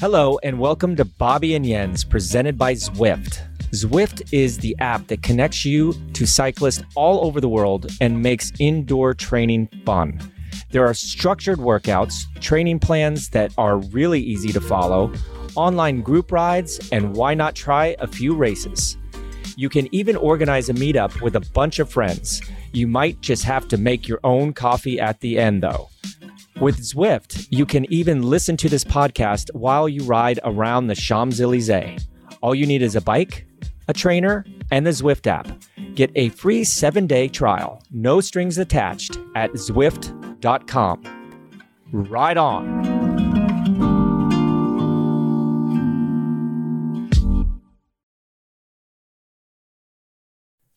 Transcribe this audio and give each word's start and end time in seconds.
Hello, 0.00 0.38
and 0.42 0.58
welcome 0.58 0.96
to 0.96 1.04
Bobby 1.04 1.54
and 1.54 1.62
Jens, 1.62 2.04
presented 2.04 2.56
by 2.56 2.72
Zwift. 2.72 3.42
Zwift 3.72 4.32
is 4.32 4.56
the 4.56 4.74
app 4.78 5.06
that 5.08 5.22
connects 5.22 5.66
you 5.66 5.92
to 6.14 6.26
cyclists 6.26 6.82
all 6.94 7.22
over 7.22 7.38
the 7.38 7.50
world 7.50 7.86
and 8.00 8.22
makes 8.22 8.50
indoor 8.58 9.12
training 9.12 9.68
fun. 9.84 10.18
There 10.70 10.86
are 10.86 10.94
structured 10.94 11.58
workouts, 11.58 12.14
training 12.40 12.78
plans 12.78 13.28
that 13.28 13.52
are 13.58 13.76
really 13.76 14.22
easy 14.22 14.52
to 14.52 14.60
follow, 14.62 15.12
online 15.54 16.00
group 16.00 16.32
rides, 16.32 16.80
and 16.90 17.14
why 17.14 17.34
not 17.34 17.54
try 17.54 17.94
a 17.98 18.06
few 18.06 18.34
races? 18.34 18.96
You 19.58 19.68
can 19.68 19.86
even 19.94 20.16
organize 20.16 20.70
a 20.70 20.72
meetup 20.72 21.20
with 21.20 21.36
a 21.36 21.40
bunch 21.52 21.78
of 21.78 21.90
friends. 21.90 22.40
You 22.72 22.86
might 22.86 23.20
just 23.20 23.44
have 23.44 23.68
to 23.68 23.76
make 23.76 24.08
your 24.08 24.20
own 24.24 24.54
coffee 24.54 24.98
at 24.98 25.20
the 25.20 25.38
end, 25.38 25.62
though. 25.62 25.90
With 26.58 26.80
Zwift, 26.80 27.46
you 27.50 27.64
can 27.64 27.90
even 27.92 28.22
listen 28.22 28.56
to 28.58 28.68
this 28.68 28.84
podcast 28.84 29.54
while 29.54 29.88
you 29.88 30.02
ride 30.04 30.40
around 30.44 30.88
the 30.88 30.94
Champs 30.94 31.40
Elysees. 31.40 32.06
All 32.42 32.54
you 32.54 32.66
need 32.66 32.82
is 32.82 32.96
a 32.96 33.00
bike, 33.00 33.46
a 33.88 33.94
trainer, 33.94 34.44
and 34.70 34.84
the 34.86 34.90
Zwift 34.90 35.26
app. 35.26 35.48
Get 35.94 36.10
a 36.16 36.28
free 36.30 36.64
seven 36.64 37.06
day 37.06 37.28
trial, 37.28 37.82
no 37.90 38.20
strings 38.20 38.58
attached, 38.58 39.18
at 39.34 39.52
Zwift.com. 39.52 41.02
Ride 41.92 42.36
on. 42.36 43.00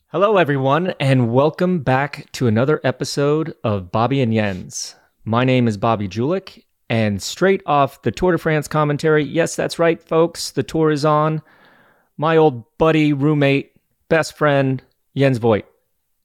Hello, 0.08 0.38
everyone, 0.38 0.94
and 1.00 1.34
welcome 1.34 1.80
back 1.80 2.32
to 2.34 2.48
another 2.48 2.80
episode 2.84 3.56
of 3.64 3.92
Bobby 3.92 4.22
and 4.22 4.32
Jens. 4.32 4.96
My 5.26 5.46
name 5.46 5.70
is 5.70 5.78
Bobby 5.78 6.10
Julich, 6.10 6.66
and 6.90 7.22
straight 7.22 7.64
off 7.66 8.02
the 8.02 8.12
Tour 8.12 8.34
de 8.34 8.38
France 8.38 8.68
commentary, 8.68 9.24
yes, 9.24 9.56
that's 9.56 9.80
right, 9.80 10.02
folks, 10.04 10.52
the 10.52 10.64
tour 10.64 10.92
is 10.92 11.06
on. 11.06 11.42
My 12.18 12.36
old 12.36 12.66
buddy, 12.78 13.14
roommate, 13.14 13.72
best 14.10 14.36
friend, 14.36 14.84
Jens 15.16 15.38
Voigt. 15.38 15.66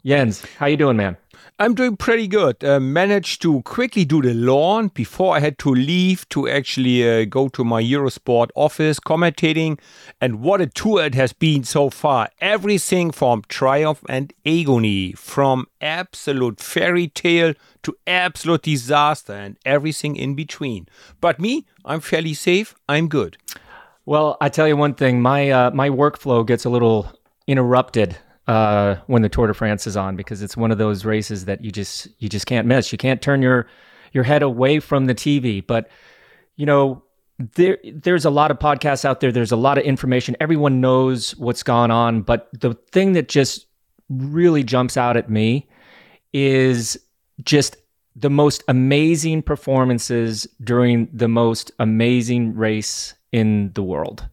Jens, 0.05 0.45
how 0.59 0.67
you 0.67 0.77
doing, 0.77 0.97
man? 0.97 1.17
I'm 1.61 1.75
doing 1.75 1.97
pretty 1.97 2.29
good. 2.29 2.63
Uh, 2.63 2.79
managed 2.79 3.43
to 3.43 3.63
quickly 3.63 4.05
do 4.05 4.23
the 4.23 4.33
lawn 4.33 4.93
before 4.95 5.35
I 5.35 5.41
had 5.41 5.59
to 5.59 5.71
leave 5.71 6.29
to 6.29 6.49
actually 6.49 7.03
uh, 7.03 7.25
go 7.25 7.49
to 7.49 7.65
my 7.65 7.83
Eurosport 7.83 8.51
office 8.55 9.01
commentating. 9.01 9.81
And 10.21 10.41
what 10.41 10.61
a 10.61 10.69
tour 10.69 11.05
it 11.05 11.17
has 11.17 11.33
been 11.33 11.65
so 11.65 11.91
far. 11.91 12.29
Everything 12.41 13.11
from 13.11 13.43
triumph 13.49 14.05
and 14.09 14.33
agony, 14.47 15.15
from 15.15 15.67
absolute 15.81 16.61
fairy 16.61 17.09
tale 17.09 17.55
to 17.83 17.97
absolute 18.07 18.63
disaster, 18.63 19.33
and 19.33 19.57
everything 19.65 20.15
in 20.15 20.37
between. 20.37 20.87
But 21.21 21.41
me, 21.41 21.67
I'm 21.85 21.99
fairly 21.99 22.35
safe. 22.35 22.77
I'm 22.89 23.09
good. 23.09 23.37
Well, 24.07 24.37
I 24.41 24.49
tell 24.49 24.69
you 24.69 24.77
one 24.77 24.95
thing, 24.95 25.21
my 25.21 25.51
uh, 25.51 25.71
my 25.73 25.91
workflow 25.91 26.47
gets 26.47 26.65
a 26.65 26.71
little 26.71 27.13
interrupted 27.49 28.17
uh, 28.49 28.97
when 29.07 29.21
the 29.21 29.29
Tour 29.29 29.47
de 29.47 29.55
France 29.55 29.87
is 29.87 29.97
on 29.97 30.17
because 30.17 30.43
it's 30.43 30.57
one 30.57 30.73
of 30.73 30.79
those 30.79 31.05
races 31.05 31.45
that 31.45 31.63
you 31.63 31.71
just 31.71 32.09
you 32.19 32.29
just 32.29 32.47
can't 32.47 32.67
miss. 32.67 32.91
You 32.91 32.99
can't 32.99 33.21
turn 33.21 33.43
your 33.43 33.69
your 34.13 34.25
head 34.25 34.43
away 34.43 34.81
from 34.81 35.05
the 35.05 35.15
TV. 35.15 35.65
But 35.65 35.91
you 36.57 36.65
know, 36.65 37.05
there 37.39 37.79
there's 37.93 38.25
a 38.25 38.31
lot 38.31 38.51
of 38.51 38.59
podcasts 38.59 39.05
out 39.05 39.21
there. 39.21 39.31
There's 39.31 39.53
a 39.53 39.57
lot 39.57 39.77
of 39.77 39.85
information. 39.85 40.35
Everyone 40.41 40.81
knows 40.81 41.37
what's 41.37 41.63
gone 41.63 41.91
on. 41.91 42.23
But 42.23 42.49
the 42.59 42.75
thing 42.91 43.13
that 43.13 43.29
just 43.29 43.67
really 44.09 44.65
jumps 44.65 44.97
out 44.97 45.19
at 45.19 45.29
me 45.29 45.69
is 46.33 46.99
just 47.45 47.77
the 48.17 48.31
most 48.31 48.65
amazing 48.67 49.43
performances 49.43 50.49
during 50.65 51.09
the 51.13 51.29
most 51.29 51.71
amazing 51.79 52.57
race 52.57 53.13
in 53.31 53.73
the 53.75 53.83
world. 53.83 54.27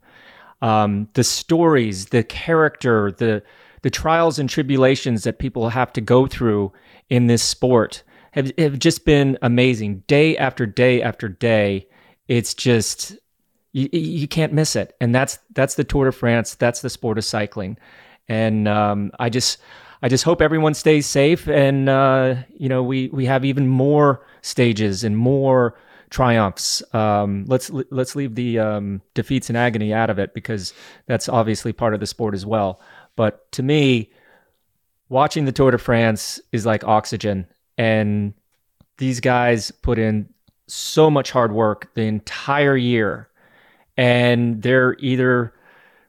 Um, 0.62 1.10
the 1.14 1.24
stories, 1.24 2.08
the 2.08 2.24
character, 2.24 3.12
the 3.12 3.44
the 3.86 3.92
trials 3.92 4.40
and 4.40 4.50
tribulations 4.50 5.26
that 5.26 5.38
people 5.38 5.70
have 5.70 5.94
to 5.94 6.02
go 6.02 6.26
through 6.26 6.74
in 7.12 7.28
this 7.28 7.44
sport 7.44 8.02
have, 8.32 8.52
have 8.58 8.80
just 8.80 9.06
been 9.06 9.38
amazing. 9.44 10.02
Day 10.08 10.36
after 10.38 10.66
day 10.66 11.04
after 11.04 11.30
day, 11.30 11.88
it's 12.28 12.56
just 12.56 13.16
you, 13.74 13.88
you 13.94 14.28
can't 14.28 14.54
miss 14.54 14.76
it. 14.76 14.96
And 15.00 15.14
that's 15.14 15.38
that's 15.54 15.76
the 15.76 15.84
Tour 15.84 16.06
de 16.06 16.12
France. 16.12 16.56
That's 16.56 16.82
the 16.82 16.90
sport 16.90 17.20
of 17.20 17.26
cycling. 17.26 17.78
And 18.28 18.68
um, 18.68 19.12
I 19.20 19.30
just 19.30 19.60
I 20.02 20.10
just 20.10 20.24
hope 20.24 20.42
everyone 20.42 20.74
stays 20.74 21.06
safe, 21.06 21.48
and 21.48 21.88
uh, 21.88 22.38
you 22.58 22.70
know 22.70 22.82
we 22.82 23.10
we 23.10 23.28
have 23.28 23.46
even 23.46 23.68
more 23.68 24.26
stages 24.42 25.04
and 25.04 25.16
more 25.16 25.78
triumphs. 26.10 26.82
Um, 26.92 27.46
let's 27.48 27.70
let's 27.92 28.16
leave 28.16 28.34
the 28.34 28.58
um, 28.58 29.02
defeats 29.14 29.50
and 29.50 29.58
agony 29.58 29.94
out 29.94 30.10
of 30.10 30.18
it 30.18 30.34
because 30.34 30.74
that's 31.06 31.30
obviously 31.30 31.72
part 31.72 31.94
of 31.94 32.00
the 32.00 32.08
sport 32.08 32.34
as 32.34 32.48
well. 32.48 32.80
But 33.16 33.52
to 33.54 33.64
me, 33.64 34.12
watching 35.10 35.46
the 35.46 35.52
Tour 35.52 35.72
de 35.72 35.78
France 35.78 36.40
is 36.52 36.66
like 36.66 36.84
oxygen. 36.84 37.48
And 37.78 38.34
these 38.98 39.20
guys 39.20 39.72
put 39.72 40.00
in 40.00 40.30
so 40.68 41.10
much 41.10 41.32
hard 41.32 41.52
work 41.52 41.94
the 41.94 42.04
entire 42.04 42.78
year. 42.78 43.30
And 43.98 44.62
they're 44.62 44.96
either 45.00 45.54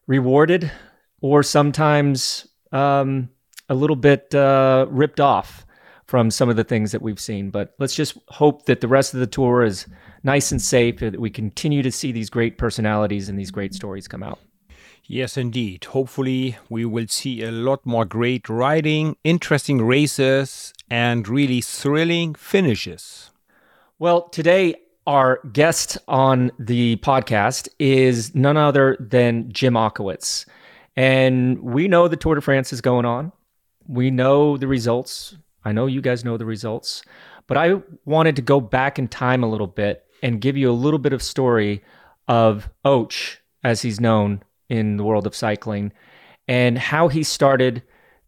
rewarded 0.07 0.71
or 1.21 1.43
sometimes 1.43 2.47
um, 2.73 3.31
a 3.69 3.75
little 3.75 3.97
bit 3.97 4.35
uh, 4.35 4.87
ripped 4.89 5.21
off 5.21 5.67
from 6.07 6.31
some 6.31 6.49
of 6.49 6.57
the 6.57 6.65
things 6.65 6.93
that 6.93 7.03
we've 7.03 7.19
seen. 7.19 7.51
But 7.51 7.75
let's 7.79 7.95
just 7.95 8.17
hope 8.29 8.67
that 8.67 8.81
the 8.81 8.89
rest 8.89 9.13
of 9.13 9.21
the 9.21 9.27
tour 9.27 9.65
is 9.65 9.87
nice 10.23 10.53
and 10.53 10.63
safe, 10.63 11.01
that 11.01 11.21
we 11.21 11.31
continue 11.31 11.83
to 11.83 11.91
see 11.91 12.13
these 12.13 12.31
great 12.31 12.59
personalities 12.59 13.29
and 13.29 13.39
these 13.39 13.51
great 13.51 13.75
stories 13.75 14.07
come 14.07 14.23
out. 14.23 14.39
Yes, 15.09 15.37
indeed. 15.37 15.85
Hopefully, 15.85 16.57
we 16.69 16.85
will 16.85 17.07
see 17.07 17.43
a 17.43 17.53
lot 17.53 17.87
more 17.87 18.05
great 18.05 18.49
riding, 18.49 19.17
interesting 19.23 19.81
races, 19.87 20.73
and 20.91 21.29
really 21.29 21.61
thrilling 21.61 22.35
finishes. 22.35 23.31
Well, 24.01 24.29
today, 24.29 24.75
our 25.07 25.39
guest 25.53 25.97
on 26.09 26.51
the 26.59 26.97
podcast 26.97 27.69
is 27.79 28.35
none 28.35 28.57
other 28.57 28.97
than 28.99 29.53
Jim 29.53 29.75
Ochowicz. 29.75 30.45
And 30.97 31.61
we 31.61 31.87
know 31.87 32.09
the 32.09 32.17
Tour 32.17 32.35
de 32.35 32.41
France 32.41 32.73
is 32.73 32.81
going 32.81 33.05
on. 33.05 33.31
We 33.87 34.11
know 34.11 34.57
the 34.57 34.67
results. 34.67 35.37
I 35.65 35.71
know 35.71 35.87
you 35.87 36.01
guys 36.01 36.25
know 36.25 36.37
the 36.37 36.45
results. 36.45 37.03
But 37.47 37.59
I 37.59 37.81
wanted 38.05 38.35
to 38.37 38.43
go 38.43 38.61
back 38.61 38.99
in 38.99 39.07
time 39.07 39.45
a 39.45 39.49
little 39.49 39.69
bit 39.69 40.05
and 40.21 40.41
give 40.41 40.57
you 40.57 40.69
a 40.69 40.73
little 40.73 40.99
bit 40.99 41.13
of 41.13 41.23
story 41.23 41.85
of 42.27 42.69
Och, 42.85 43.15
as 43.63 43.83
he's 43.83 44.01
known 44.01 44.43
in 44.69 44.97
the 44.97 45.05
world 45.05 45.27
of 45.27 45.35
cycling 45.35 45.93
and 46.49 46.79
how 46.79 47.09
he 47.09 47.23
started 47.23 47.83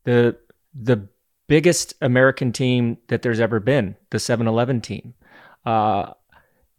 the 0.04 0.37
the 0.75 1.09
biggest 1.49 1.94
American 2.00 2.53
team 2.53 2.99
that 3.09 3.22
there's 3.22 3.41
ever 3.41 3.59
been, 3.59 3.97
the 4.10 4.19
7-Eleven 4.19 4.81
team. 4.82 5.15
Uh, 5.65 6.12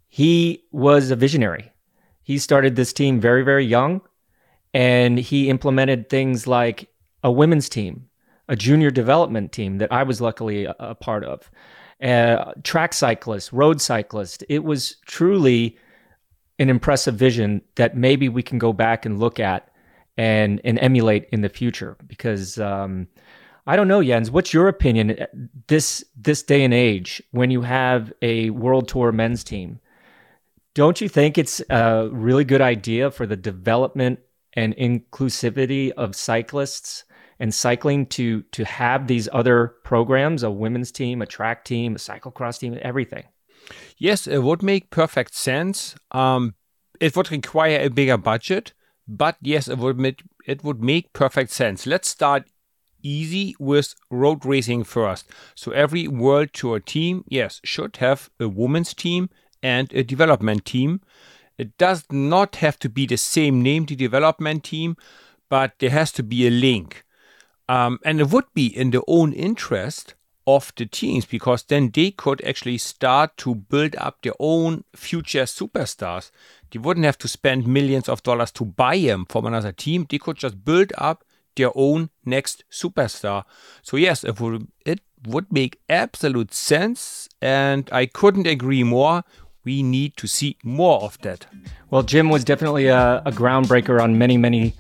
he 0.07 0.63
was 0.71 1.09
a 1.11 1.15
visionary. 1.15 1.71
He 2.21 2.37
started 2.37 2.75
this 2.75 2.93
team 2.93 3.19
very, 3.19 3.43
very 3.43 3.65
young, 3.65 4.01
and 4.73 5.17
he 5.17 5.49
implemented 5.49 6.07
things 6.07 6.45
like 6.45 6.87
a 7.23 7.31
women's 7.31 7.67
team, 7.67 8.09
a 8.47 8.55
junior 8.55 8.91
development 8.91 9.51
team 9.51 9.79
that 9.79 9.91
I 9.91 10.03
was 10.03 10.21
luckily 10.21 10.65
a, 10.65 10.75
a 10.79 10.95
part 10.95 11.23
of, 11.23 11.49
uh, 12.01 12.53
track 12.63 12.93
cyclists, 12.93 13.51
road 13.51 13.81
cyclists. 13.81 14.43
It 14.47 14.63
was 14.63 14.97
truly 15.07 15.77
an 16.59 16.69
impressive 16.69 17.15
vision 17.15 17.61
that 17.75 17.95
maybe 17.95 18.29
we 18.29 18.43
can 18.43 18.59
go 18.59 18.73
back 18.73 19.05
and 19.05 19.19
look 19.19 19.39
at 19.39 19.69
and 20.17 20.59
and 20.63 20.77
emulate 20.79 21.27
in 21.31 21.41
the 21.41 21.49
future 21.49 21.95
because 22.05 22.59
um, 22.59 23.07
I 23.65 23.75
don't 23.75 23.87
know 23.87 24.03
Jens 24.03 24.29
what's 24.29 24.53
your 24.53 24.67
opinion 24.67 25.17
this 25.67 26.03
this 26.15 26.43
day 26.43 26.63
and 26.63 26.73
age 26.73 27.23
when 27.31 27.49
you 27.49 27.61
have 27.61 28.11
a 28.21 28.49
world 28.51 28.87
tour 28.87 29.11
men's 29.11 29.43
team? 29.43 29.79
Don't 30.75 31.01
you 31.01 31.09
think 31.09 31.37
it's 31.37 31.61
a 31.69 32.09
really 32.11 32.43
good 32.43 32.61
idea 32.61 33.09
for 33.11 33.25
the 33.25 33.35
development 33.35 34.19
and 34.53 34.75
inclusivity 34.75 35.91
of 35.91 36.15
cyclists 36.15 37.05
and 37.39 37.53
cycling 37.53 38.05
to 38.07 38.41
to 38.51 38.65
have 38.65 39.07
these 39.07 39.29
other 39.31 39.75
programs 39.83 40.43
a 40.43 40.51
women's 40.51 40.91
team 40.91 41.21
a 41.21 41.25
track 41.25 41.63
team 41.63 41.95
a 41.95 41.99
cyclocross 41.99 42.59
team 42.59 42.77
everything 42.81 43.23
Yes, 43.97 44.27
it 44.27 44.39
would 44.39 44.63
make 44.63 44.89
perfect 44.89 45.33
sense. 45.33 45.95
Um, 46.11 46.55
it 46.99 47.15
would 47.15 47.31
require 47.31 47.79
a 47.79 47.89
bigger 47.89 48.17
budget, 48.17 48.73
but 49.07 49.37
yes, 49.41 49.67
it 49.67 49.77
would 49.77 49.99
make, 49.99 50.23
it 50.45 50.63
would 50.63 50.81
make 50.81 51.13
perfect 51.13 51.51
sense. 51.51 51.85
Let's 51.85 52.09
start 52.09 52.45
easy 53.01 53.55
with 53.59 53.95
road 54.09 54.45
racing 54.45 54.83
first. 54.83 55.27
So 55.55 55.71
every 55.71 56.07
World 56.07 56.49
Tour 56.53 56.79
team, 56.79 57.23
yes, 57.27 57.61
should 57.63 57.97
have 57.97 58.29
a 58.39 58.47
women's 58.47 58.93
team 58.93 59.29
and 59.63 59.91
a 59.93 60.03
development 60.03 60.65
team. 60.65 61.01
It 61.57 61.77
does 61.77 62.05
not 62.11 62.57
have 62.57 62.79
to 62.79 62.89
be 62.89 63.05
the 63.05 63.17
same 63.17 63.61
name, 63.61 63.85
the 63.85 63.95
development 63.95 64.63
team, 64.63 64.95
but 65.49 65.73
there 65.79 65.89
has 65.89 66.11
to 66.13 66.23
be 66.23 66.47
a 66.47 66.51
link. 66.51 67.03
Um, 67.67 67.99
and 68.03 68.19
it 68.19 68.29
would 68.29 68.45
be 68.53 68.67
in 68.67 68.91
their 68.91 69.01
own 69.07 69.33
interest 69.33 70.15
of 70.55 70.73
the 70.75 70.85
teams 70.85 71.25
because 71.25 71.63
then 71.63 71.91
they 71.93 72.11
could 72.11 72.43
actually 72.43 72.77
start 72.77 73.37
to 73.37 73.55
build 73.55 73.95
up 73.97 74.21
their 74.21 74.33
own 74.39 74.83
future 74.95 75.43
superstars. 75.43 76.31
They 76.71 76.79
wouldn't 76.79 77.05
have 77.05 77.17
to 77.19 77.27
spend 77.27 77.67
millions 77.67 78.09
of 78.09 78.23
dollars 78.23 78.51
to 78.53 78.65
buy 78.65 78.97
them 78.97 79.25
from 79.29 79.45
another 79.45 79.71
team. 79.71 80.05
They 80.09 80.17
could 80.17 80.37
just 80.37 80.63
build 80.65 80.91
up 80.97 81.23
their 81.55 81.71
own 81.75 82.09
next 82.25 82.63
superstar. 82.71 83.43
So 83.81 83.97
yes, 83.97 84.23
it 84.23 84.39
would 84.39 84.67
it 84.85 85.01
would 85.25 85.51
make 85.51 85.79
absolute 85.89 86.53
sense, 86.53 87.27
and 87.41 87.89
I 87.91 88.05
couldn't 88.05 88.47
agree 88.47 88.83
more. 88.83 89.23
We 89.65 89.83
need 89.83 90.15
to 90.17 90.27
see 90.27 90.57
more 90.63 91.01
of 91.01 91.19
that. 91.21 91.45
Well, 91.89 92.03
Jim 92.03 92.29
was 92.29 92.43
definitely 92.45 92.87
a, 92.87 93.21
a 93.25 93.31
groundbreaker 93.31 94.01
on 94.01 94.17
many, 94.17 94.37
many 94.37 94.73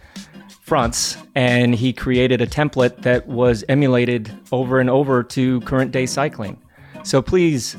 fronts, 0.69 1.17
and 1.33 1.73
he 1.73 1.91
created 1.91 2.41
a 2.41 2.45
template 2.45 3.01
that 3.01 3.25
was 3.25 3.63
emulated 3.67 4.31
over 4.51 4.79
and 4.79 4.87
over 4.87 5.23
to 5.23 5.59
current 5.61 5.91
day 5.91 6.05
cycling. 6.05 6.61
So 7.03 7.23
please 7.23 7.75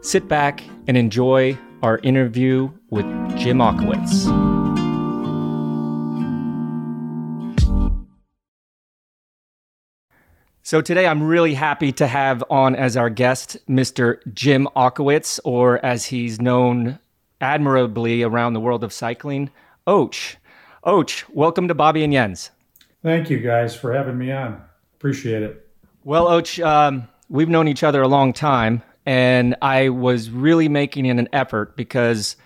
sit 0.00 0.28
back 0.28 0.62
and 0.86 0.96
enjoy 0.96 1.58
our 1.82 1.98
interview 2.04 2.70
with 2.88 3.04
Jim 3.36 3.58
Ochowicz. 3.58 4.28
So 10.62 10.80
today 10.80 11.08
I'm 11.08 11.24
really 11.24 11.54
happy 11.54 11.90
to 11.90 12.06
have 12.06 12.44
on 12.48 12.76
as 12.76 12.96
our 12.96 13.10
guest 13.10 13.58
Mr. 13.68 14.20
Jim 14.32 14.68
Ochowicz, 14.76 15.40
or 15.42 15.84
as 15.84 16.06
he's 16.06 16.40
known 16.40 17.00
admirably 17.40 18.22
around 18.22 18.52
the 18.52 18.60
world 18.60 18.84
of 18.84 18.92
cycling, 18.92 19.50
Och. 19.84 20.36
Och, 20.82 21.10
welcome 21.34 21.68
to 21.68 21.74
Bobby 21.74 22.02
and 22.02 22.12
Jens. 22.12 22.50
Thank 23.02 23.28
you 23.28 23.38
guys 23.38 23.74
for 23.74 23.92
having 23.92 24.16
me 24.16 24.32
on. 24.32 24.62
Appreciate 24.96 25.42
it. 25.42 25.68
Well, 26.04 26.26
Och, 26.26 26.58
um, 26.60 27.06
we've 27.28 27.50
known 27.50 27.68
each 27.68 27.82
other 27.82 28.00
a 28.00 28.08
long 28.08 28.32
time, 28.32 28.82
and 29.04 29.56
I 29.60 29.90
was 29.90 30.30
really 30.30 30.68
making 30.68 31.10
an 31.10 31.28
effort 31.34 31.76
because 31.76 32.36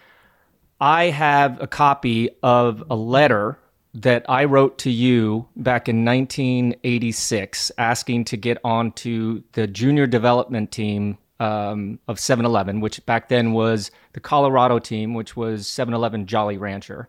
I 0.80 1.04
have 1.06 1.62
a 1.62 1.68
copy 1.68 2.30
of 2.42 2.82
a 2.90 2.96
letter 2.96 3.56
that 3.94 4.28
I 4.28 4.46
wrote 4.46 4.78
to 4.78 4.90
you 4.90 5.46
back 5.54 5.88
in 5.88 6.04
1986 6.04 7.70
asking 7.78 8.24
to 8.24 8.36
get 8.36 8.58
onto 8.64 9.44
the 9.52 9.68
junior 9.68 10.08
development 10.08 10.72
team 10.72 11.18
um, 11.38 12.00
of 12.08 12.18
7 12.18 12.44
Eleven, 12.44 12.80
which 12.80 13.04
back 13.06 13.28
then 13.28 13.52
was 13.52 13.92
the 14.12 14.20
Colorado 14.20 14.80
team, 14.80 15.14
which 15.14 15.36
was 15.36 15.68
7 15.68 15.94
Eleven 15.94 16.26
Jolly 16.26 16.58
Rancher. 16.58 17.08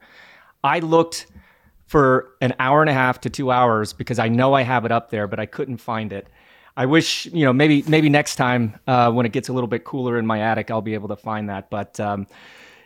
I 0.66 0.80
looked 0.80 1.28
for 1.86 2.34
an 2.42 2.56
hour 2.60 2.82
and 2.82 2.90
a 2.90 2.94
half 2.94 3.22
to 3.22 3.30
two 3.30 3.52
hours 3.52 3.94
because 3.94 4.18
I 4.18 4.28
know 4.28 4.54
I 4.54 4.64
have 4.64 4.86
it 4.86 4.92
up 4.92 5.12
there, 5.12 5.28
but 5.28 5.40
I 5.40 5.46
couldn't 5.46 5.78
find 5.78 6.12
it. 6.12 6.28
I 6.76 6.88
wish, 6.88 7.28
you 7.28 7.46
know, 7.46 7.54
maybe 7.54 7.84
maybe 7.88 8.10
next 8.10 8.36
time 8.36 8.78
uh, 8.88 9.12
when 9.12 9.26
it 9.26 9.32
gets 9.32 9.48
a 9.48 9.54
little 9.54 9.68
bit 9.68 9.84
cooler 9.84 10.18
in 10.18 10.26
my 10.26 10.42
attic, 10.42 10.72
I'll 10.72 10.82
be 10.82 10.96
able 10.96 11.10
to 11.10 11.16
find 11.16 11.50
that. 11.50 11.70
But 11.70 12.00
um, 12.00 12.28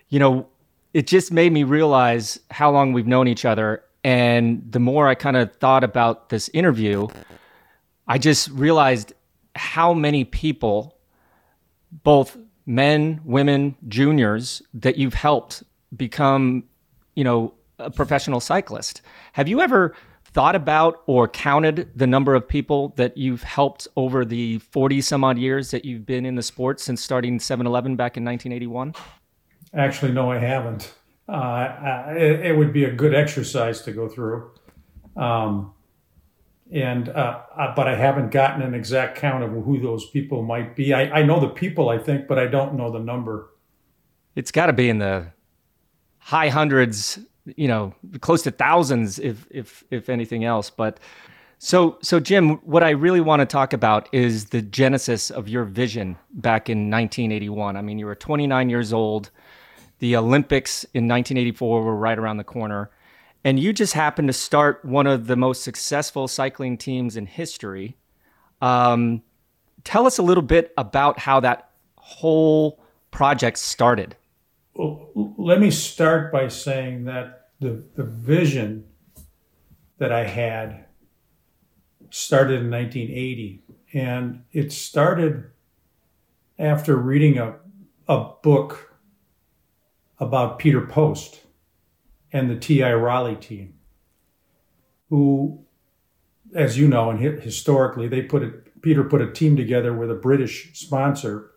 you 0.10 0.20
know, 0.20 0.48
it 0.94 1.08
just 1.08 1.32
made 1.32 1.52
me 1.52 1.64
realize 1.64 2.40
how 2.52 2.70
long 2.70 2.94
we've 2.94 3.08
known 3.08 3.28
each 3.28 3.46
other 3.46 3.84
and 4.04 4.72
the 4.72 4.80
more 4.80 5.08
I 5.08 5.16
kind 5.16 5.38
of 5.38 5.56
thought 5.56 5.84
about 5.84 6.30
this 6.30 6.50
interview, 6.50 7.08
I 8.08 8.18
just 8.18 8.50
realized 8.50 9.14
how 9.56 9.94
many 9.94 10.24
people, 10.24 10.98
both 12.04 12.38
men, 12.66 13.22
women, 13.26 13.76
juniors, 13.88 14.62
that 14.74 14.98
you've 14.98 15.14
helped 15.14 15.64
become, 15.96 16.64
you 17.16 17.24
know, 17.24 17.54
a 17.80 17.90
professional 17.90 18.40
cyclist. 18.40 19.02
Have 19.34 19.48
you 19.48 19.62
ever 19.62 19.96
thought 20.26 20.56
about 20.56 21.02
or 21.08 21.28
counted 21.28 21.90
the 21.96 22.06
number 22.06 22.36
of 22.36 22.48
people 22.48 22.90
that 22.98 23.18
you've 23.18 23.42
helped 23.42 23.88
over 23.96 24.24
the 24.24 24.60
40 24.60 25.02
some 25.02 25.24
odd 25.24 25.40
years 25.40 25.72
that 25.72 25.86
you've 25.86 26.06
been 26.06 26.26
in 26.26 26.36
the 26.36 26.44
sport 26.44 26.80
since 26.80 27.02
starting 27.02 27.40
7 27.40 27.66
Eleven 27.66 27.96
back 27.96 28.16
in 28.16 28.24
1981? 28.24 28.94
Actually, 29.74 30.12
no, 30.12 30.32
I 30.32 30.38
haven't 30.38 30.94
uh, 31.30 32.06
it, 32.10 32.46
it, 32.48 32.58
would 32.58 32.74
be 32.74 32.86
a 32.86 32.92
good 32.92 33.14
exercise 33.14 33.82
to 33.82 33.92
go 33.92 34.10
through. 34.10 34.50
Um, 35.16 35.74
and 36.72 37.10
uh, 37.10 37.42
uh, 37.56 37.76
but 37.76 37.88
I 37.88 37.96
haven't 37.96 38.32
gotten 38.32 38.62
an 38.62 38.74
exact 38.74 39.18
count 39.18 39.44
of 39.44 39.52
who 39.52 39.80
those 39.80 40.10
people 40.10 40.44
might 40.44 40.76
be. 40.76 40.94
I, 40.94 41.20
I 41.20 41.24
know 41.24 41.40
the 41.40 41.50
people, 41.50 41.90
I 41.90 41.98
think, 41.98 42.28
but 42.28 42.40
I 42.40 42.48
don't 42.48 42.76
know 42.76 42.92
the 42.92 43.00
number. 43.00 43.52
It's 44.36 44.52
got 44.52 44.68
to 44.68 44.74
be 44.74 44.90
in 44.90 45.00
the 45.00 45.32
high 46.18 46.50
hundreds, 46.50 47.20
you 47.58 47.68
know, 47.68 47.94
close 48.22 48.44
to 48.44 48.52
thousands, 48.52 49.20
if 49.20 49.48
if 49.50 49.84
if 49.92 50.10
anything 50.10 50.46
else. 50.46 50.70
But 50.70 51.00
so 51.58 51.98
so 52.02 52.20
Jim, 52.20 52.58
what 52.58 52.84
I 52.84 52.92
really 52.92 53.22
want 53.22 53.42
to 53.42 53.46
talk 53.46 53.74
about 53.74 54.10
is 54.12 54.46
the 54.48 54.62
genesis 54.62 55.30
of 55.30 55.48
your 55.48 55.64
vision 55.64 56.18
back 56.32 56.70
in 56.70 56.90
1981. 56.90 57.76
I 57.76 57.82
mean, 57.82 58.00
you 58.00 58.06
were 58.06 58.16
29 58.16 58.70
years 58.70 58.94
old 58.94 59.32
the 60.00 60.16
Olympics 60.16 60.86
in 60.86 61.08
1984 61.08 61.84
were 61.84 61.96
right 61.96 62.18
around 62.18 62.38
the 62.38 62.44
corner. 62.44 62.90
And 63.44 63.60
you 63.60 63.72
just 63.72 63.94
happened 63.94 64.28
to 64.28 64.34
start 64.34 64.84
one 64.84 65.08
of 65.08 65.28
the 65.28 65.36
most 65.36 65.64
successful 65.64 66.28
cycling 66.28 66.78
teams 66.78 67.16
in 67.16 67.26
history. 67.26 67.96
Um, 68.62 69.22
tell 69.84 70.06
us 70.06 70.18
a 70.18 70.24
little 70.24 70.44
bit 70.44 70.74
about 70.78 71.20
how 71.20 71.40
that 71.42 71.70
whole 71.98 72.82
project 73.12 73.60
started. 73.60 74.16
Well, 74.74 75.10
let 75.38 75.60
me 75.60 75.72
start 75.72 76.32
by 76.32 76.48
saying 76.48 77.06
that 77.06 77.39
the, 77.60 77.84
the 77.96 78.04
vision 78.04 78.86
that 79.98 80.12
I 80.12 80.26
had 80.26 80.86
started 82.10 82.62
in 82.62 82.72
1980. 82.72 83.64
And 83.94 84.44
it 84.52 84.72
started 84.72 85.46
after 86.58 86.96
reading 86.96 87.38
a, 87.38 87.56
a 88.08 88.32
book 88.42 88.94
about 90.20 90.60
Peter 90.60 90.86
Post 90.86 91.42
and 92.32 92.50
the 92.50 92.56
TI 92.56 92.84
Raleigh 92.84 93.36
team, 93.36 93.74
who, 95.10 95.66
as 96.54 96.78
you 96.78 96.88
know, 96.88 97.10
and 97.10 97.20
historically, 97.20 98.08
they 98.08 98.22
put 98.22 98.44
it, 98.44 98.82
Peter 98.82 99.04
put 99.04 99.22
a 99.22 99.32
team 99.32 99.56
together 99.56 99.94
with 99.94 100.12
a 100.12 100.16
British 100.16 100.72
sponsor, 100.74 101.52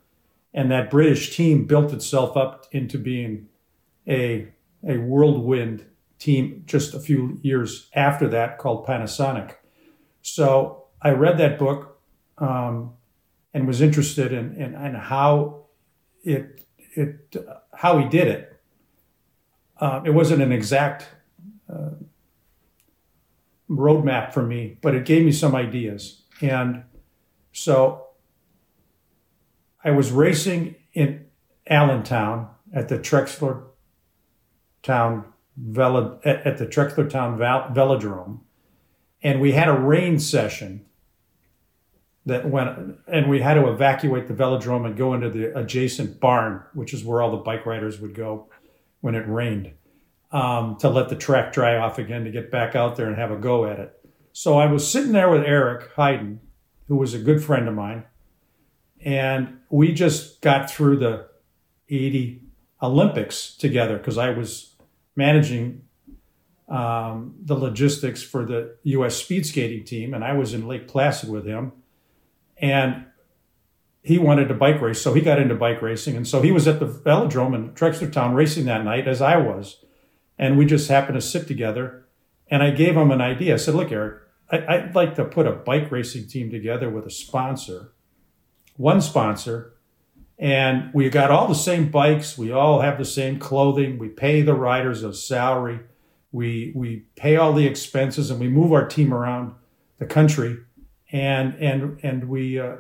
and 0.55 0.71
that 0.71 0.91
British 0.91 1.37
team 1.37 1.67
built 1.67 1.93
itself 1.93 2.37
up 2.37 2.67
into 2.73 2.99
being 2.99 3.49
a, 4.09 4.49
a 4.87 4.97
whirlwind 4.99 5.85
team 6.23 6.63
just 6.67 6.95
a 6.95 7.01
few 7.01 7.39
years 7.43 7.89
after 7.95 8.29
that 8.29 8.59
called 8.59 8.87
Panasonic. 8.87 9.57
So 10.23 10.85
I 11.01 11.11
read 11.11 11.39
that 11.39 11.59
book 11.59 12.01
um, 12.39 12.95
and 13.53 13.67
was 13.67 13.81
interested 13.81 14.33
in, 14.33 14.55
in, 14.55 14.75
in 14.75 14.95
how 14.95 15.67
it, 16.23 16.65
it, 16.95 17.37
how 17.75 17.99
he 17.99 18.09
did 18.09 18.29
it 18.29 18.53
uh, 19.83 20.01
it 20.05 20.11
wasn't 20.11 20.41
an 20.41 20.53
exact 20.53 21.09
uh, 21.69 21.91
roadmap 23.69 24.33
for 24.33 24.45
me, 24.45 24.79
but 24.81 24.95
it 24.95 25.05
gave 25.05 25.25
me 25.25 25.33
some 25.33 25.57
ideas. 25.57 26.23
And 26.41 26.85
so 27.53 28.07
I 29.83 29.91
was 29.91 30.13
racing 30.13 30.77
in 30.93 31.27
Allentown 31.67 32.49
at 32.73 32.89
the 32.89 32.99
Trexler 32.99 33.65
Town 34.85 35.32
Velo, 35.57 36.21
at, 36.25 36.59
the 36.59 36.67
Trexler 36.67 37.09
Town 37.09 37.39
Velodrome, 37.39 38.41
and 39.23 39.41
we 39.41 39.53
had 39.53 39.69
a 39.69 39.79
rain 39.79 40.19
session 40.19 40.87
that 42.25 42.49
went, 42.49 42.97
and 43.07 43.29
we 43.29 43.41
had 43.41 43.55
to 43.55 43.69
evacuate 43.69 44.29
the 44.29 44.35
velodrome 44.35 44.87
and 44.87 44.97
go 44.97 45.13
into 45.13 45.29
the 45.29 45.57
adjacent 45.59 46.21
barn, 46.21 46.63
which 46.73 46.95
is 46.95 47.05
where 47.05 47.21
all 47.21 47.31
the 47.31 47.37
bike 47.37 47.67
riders 47.67 48.01
would 48.01 48.15
go 48.15 48.49
when 49.01 49.15
it 49.15 49.27
rained 49.29 49.73
um, 50.31 50.77
to 50.77 50.89
let 50.89 51.09
the 51.09 51.17
track 51.17 51.53
dry 51.53 51.77
off 51.77 51.99
again 51.99 52.25
to 52.25 52.31
get 52.31 52.51
back 52.51 52.75
out 52.75 52.97
there 52.97 53.07
and 53.07 53.17
have 53.17 53.31
a 53.31 53.37
go 53.37 53.67
at 53.67 53.79
it. 53.79 53.99
So 54.33 54.59
I 54.59 54.67
was 54.67 54.91
sitting 54.91 55.13
there 55.13 55.29
with 55.29 55.43
Eric 55.43 55.95
Heiden, 55.95 56.39
who 56.89 56.97
was 56.97 57.13
a 57.13 57.19
good 57.19 57.45
friend 57.45 57.69
of 57.69 57.75
mine, 57.75 58.05
and 59.01 59.59
we 59.69 59.93
just 59.93 60.41
got 60.41 60.71
through 60.71 60.99
the 60.99 61.29
80 61.89 62.43
Olympics 62.83 63.55
together 63.55 63.99
because 63.99 64.17
I 64.17 64.31
was 64.31 64.72
managing 65.17 65.83
um, 66.69 67.35
the 67.43 67.55
logistics 67.55 68.23
for 68.23 68.45
the 68.45 68.77
U.S. 68.85 69.17
speed 69.17 69.47
skating 69.47 69.85
team, 69.85 70.15
and 70.15 70.25
I 70.25 70.33
was 70.33 70.55
in 70.55 70.67
Lake 70.67 70.89
Placid 70.89 71.29
with 71.29 71.45
him. 71.45 71.73
And 72.57 73.07
he 74.03 74.19
wanted 74.19 74.49
to 74.49 74.55
bike 74.55 74.81
race, 74.81 75.01
so 75.01 75.15
he 75.15 75.21
got 75.21 75.39
into 75.39 75.55
bike 75.55 75.83
racing. 75.83 76.17
And 76.17 76.27
so 76.27 76.43
he 76.43 76.51
was 76.51 76.67
at 76.67 76.81
the 76.81 76.87
velodrome 76.87 77.55
in 77.55 77.71
Trexler 77.71 78.11
Town 78.13 78.35
racing 78.35 78.65
that 78.67 78.85
night, 78.85 79.07
as 79.07 79.21
I 79.21 79.37
was. 79.37 79.85
And 80.39 80.59
we 80.59 80.65
just 80.65 80.89
happened 80.89 81.15
to 81.15 81.21
sit 81.21 81.47
together. 81.47 82.07
And 82.49 82.63
I 82.63 82.71
gave 82.71 82.97
him 82.97 83.11
an 83.11 83.21
idea. 83.21 83.55
I 83.55 83.57
said, 83.59 83.75
Look, 83.75 83.93
Eric, 83.93 84.23
I, 84.51 84.79
would 84.79 84.95
like 84.95 85.15
to 85.15 85.25
put 85.25 85.47
a 85.47 85.53
bike 85.53 85.91
racing 85.91 86.27
team 86.27 86.51
together 86.51 86.91
with 86.91 87.07
a 87.07 87.11
sponsor, 87.11 87.93
one 88.77 89.01
sponsor, 89.01 89.72
and 90.39 90.93
we 90.93 91.09
got 91.11 91.31
all 91.31 91.49
the 91.49 91.55
same 91.55 91.91
bikes. 91.91 92.37
We 92.37 92.53
all 92.53 92.81
have 92.81 92.99
the 92.99 93.05
same 93.05 93.39
clothing. 93.39 93.99
We 93.99 94.09
pay 94.09 94.43
the 94.43 94.55
riders 94.55 95.03
a 95.03 95.15
salary. 95.15 95.81
We, 96.33 96.73
we 96.75 97.05
pay 97.17 97.37
all 97.37 97.53
the 97.53 97.67
expenses 97.67 98.31
and 98.31 98.41
we 98.41 98.49
move 98.49 98.73
our 98.73 98.87
team 98.87 99.13
around 99.13 99.55
the 99.99 100.07
country. 100.07 100.59
And, 101.13 101.55
and, 101.57 102.01
and 102.03 102.29
we, 102.29 102.59
uh, 102.59 102.77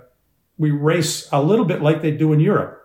we 0.56 0.70
race 0.70 1.28
a 1.30 1.42
little 1.42 1.66
bit 1.66 1.82
like 1.82 2.02
they 2.02 2.12
do 2.12 2.32
in 2.32 2.40
Europe 2.40 2.82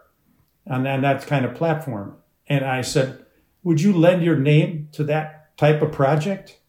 on, 0.67 0.86
on 0.86 1.01
that 1.01 1.25
kind 1.25 1.45
of 1.45 1.55
platform. 1.55 2.17
And 2.47 2.65
I 2.65 2.81
said, 2.81 3.25
would 3.63 3.81
you 3.81 3.93
lend 3.93 4.24
your 4.24 4.38
name 4.38 4.89
to 4.93 5.03
that 5.05 5.57
type 5.57 5.81
of 5.81 5.91
project? 5.91 6.59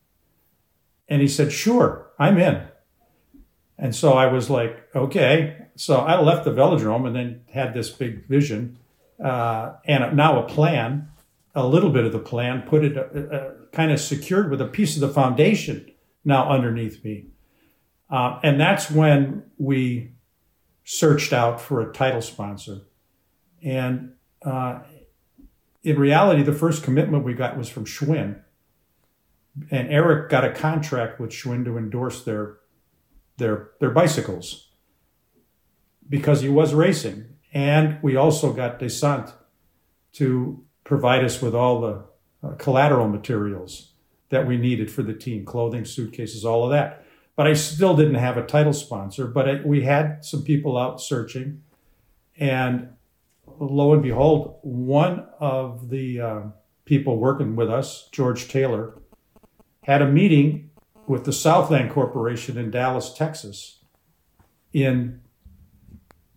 And 1.09 1.23
he 1.23 1.29
said, 1.29 1.53
Sure, 1.53 2.11
I'm 2.19 2.39
in. 2.39 2.63
And 3.79 3.95
so 3.95 4.13
I 4.15 4.27
was 4.27 4.51
like, 4.51 4.89
Okay. 4.95 5.57
So 5.77 5.99
I 5.99 6.21
left 6.21 6.45
the 6.45 6.51
velodrome 6.51 7.07
and 7.07 7.15
then 7.15 7.43
had 7.53 7.73
this 7.73 7.89
big 7.89 8.27
vision 8.27 8.79
uh, 9.23 9.75
and 9.85 10.17
now 10.17 10.43
a 10.43 10.49
plan, 10.49 11.09
a 11.55 11.67
little 11.67 11.91
bit 11.91 12.05
of 12.05 12.13
the 12.13 12.19
plan, 12.19 12.63
put 12.63 12.85
it 12.85 12.97
uh, 12.97 13.35
uh, 13.35 13.53
kind 13.73 13.91
of 13.91 14.01
secured 14.01 14.51
with 14.51 14.61
a 14.61 14.67
piece 14.67 14.95
of 14.95 15.01
the 15.01 15.09
foundation 15.09 15.91
now 16.25 16.51
underneath 16.51 17.05
me. 17.05 17.27
Uh, 18.11 18.39
and 18.43 18.61
that's 18.61 18.91
when 18.91 19.43
we 19.59 20.13
searched 20.85 21.33
out 21.33 21.61
for 21.61 21.81
a 21.81 21.93
title 21.93 22.23
sponsor. 22.23 22.83
And 23.63 24.13
uh, 24.43 24.81
in 25.83 25.99
reality, 25.99 26.43
the 26.43 26.53
first 26.53 26.83
commitment 26.83 27.25
we 27.25 27.35
got 27.35 27.59
was 27.59 27.69
from 27.69 27.85
Schwinn. 27.85 28.41
And 29.71 29.91
Eric 29.91 30.31
got 30.31 30.45
a 30.45 30.53
contract 30.53 31.19
with 31.19 31.31
Schwinn 31.31 31.65
to 31.65 31.77
endorse 31.77 32.23
their 32.23 32.59
their 33.39 33.71
their 33.81 33.91
bicycles 33.91 34.69
because 36.09 36.43
he 36.43 36.49
was 36.49 36.75
racing. 36.75 37.25
And 37.53 37.99
we 38.03 38.17
also 38.17 38.53
got 38.53 38.79
Descente 38.79 39.33
to 40.15 40.63
provide 40.85 41.25
us 41.25 41.41
with 41.41 41.55
all 41.55 41.81
the 41.81 42.05
uh, 42.47 42.55
collateral 42.55 43.09
materials 43.09 43.93
that 44.29 44.47
we 44.47 44.57
needed 44.57 44.91
for 44.91 45.03
the 45.03 45.15
team 45.15 45.45
clothing, 45.45 45.85
suitcases, 45.85 46.45
all 46.45 46.65
of 46.65 46.71
that. 46.71 47.05
But 47.37 47.47
I 47.47 47.55
still 47.55 47.97
didn't 47.97 48.17
have 48.17 48.37
a 48.37 48.45
title 48.45 48.73
sponsor, 48.73 49.27
but 49.27 49.49
I, 49.49 49.61
we 49.65 49.83
had 49.83 50.25
some 50.25 50.43
people 50.43 50.77
out 50.77 51.01
searching. 51.01 51.63
And 52.37 52.91
lo 53.59 53.93
and 53.93 54.03
behold, 54.03 54.59
one 54.63 55.27
of 55.41 55.89
the 55.89 56.21
uh, 56.21 56.41
people 56.85 57.19
working 57.19 57.57
with 57.57 57.71
us, 57.71 58.09
George 58.13 58.49
Taylor, 58.49 58.99
had 59.85 60.03
a 60.03 60.09
meeting 60.09 60.68
with 61.09 61.25
the 61.25 61.33
Southland 61.33 61.91
Corporation 61.91 62.59
in 62.59 62.71
Dallas, 62.71 63.13
Texas, 63.13 63.79
in 64.73 65.21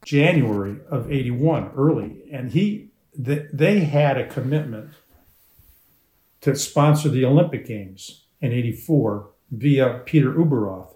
January 0.06 0.78
of 0.90 1.12
81, 1.12 1.72
early. 1.75 2.24
And 2.32 2.51
he, 2.51 2.92
they 3.13 3.82
had 3.82 4.18
a 4.18 4.28
commitment 4.28 4.92
to 6.42 6.56
sponsor 6.56 7.10
the 7.10 7.25
Olympic 7.25 7.68
Games 7.68 8.25
in 8.40 8.51
84 8.51 9.30
via 9.51 10.01
Peter 10.06 10.32
Ueberroth, 10.32 10.96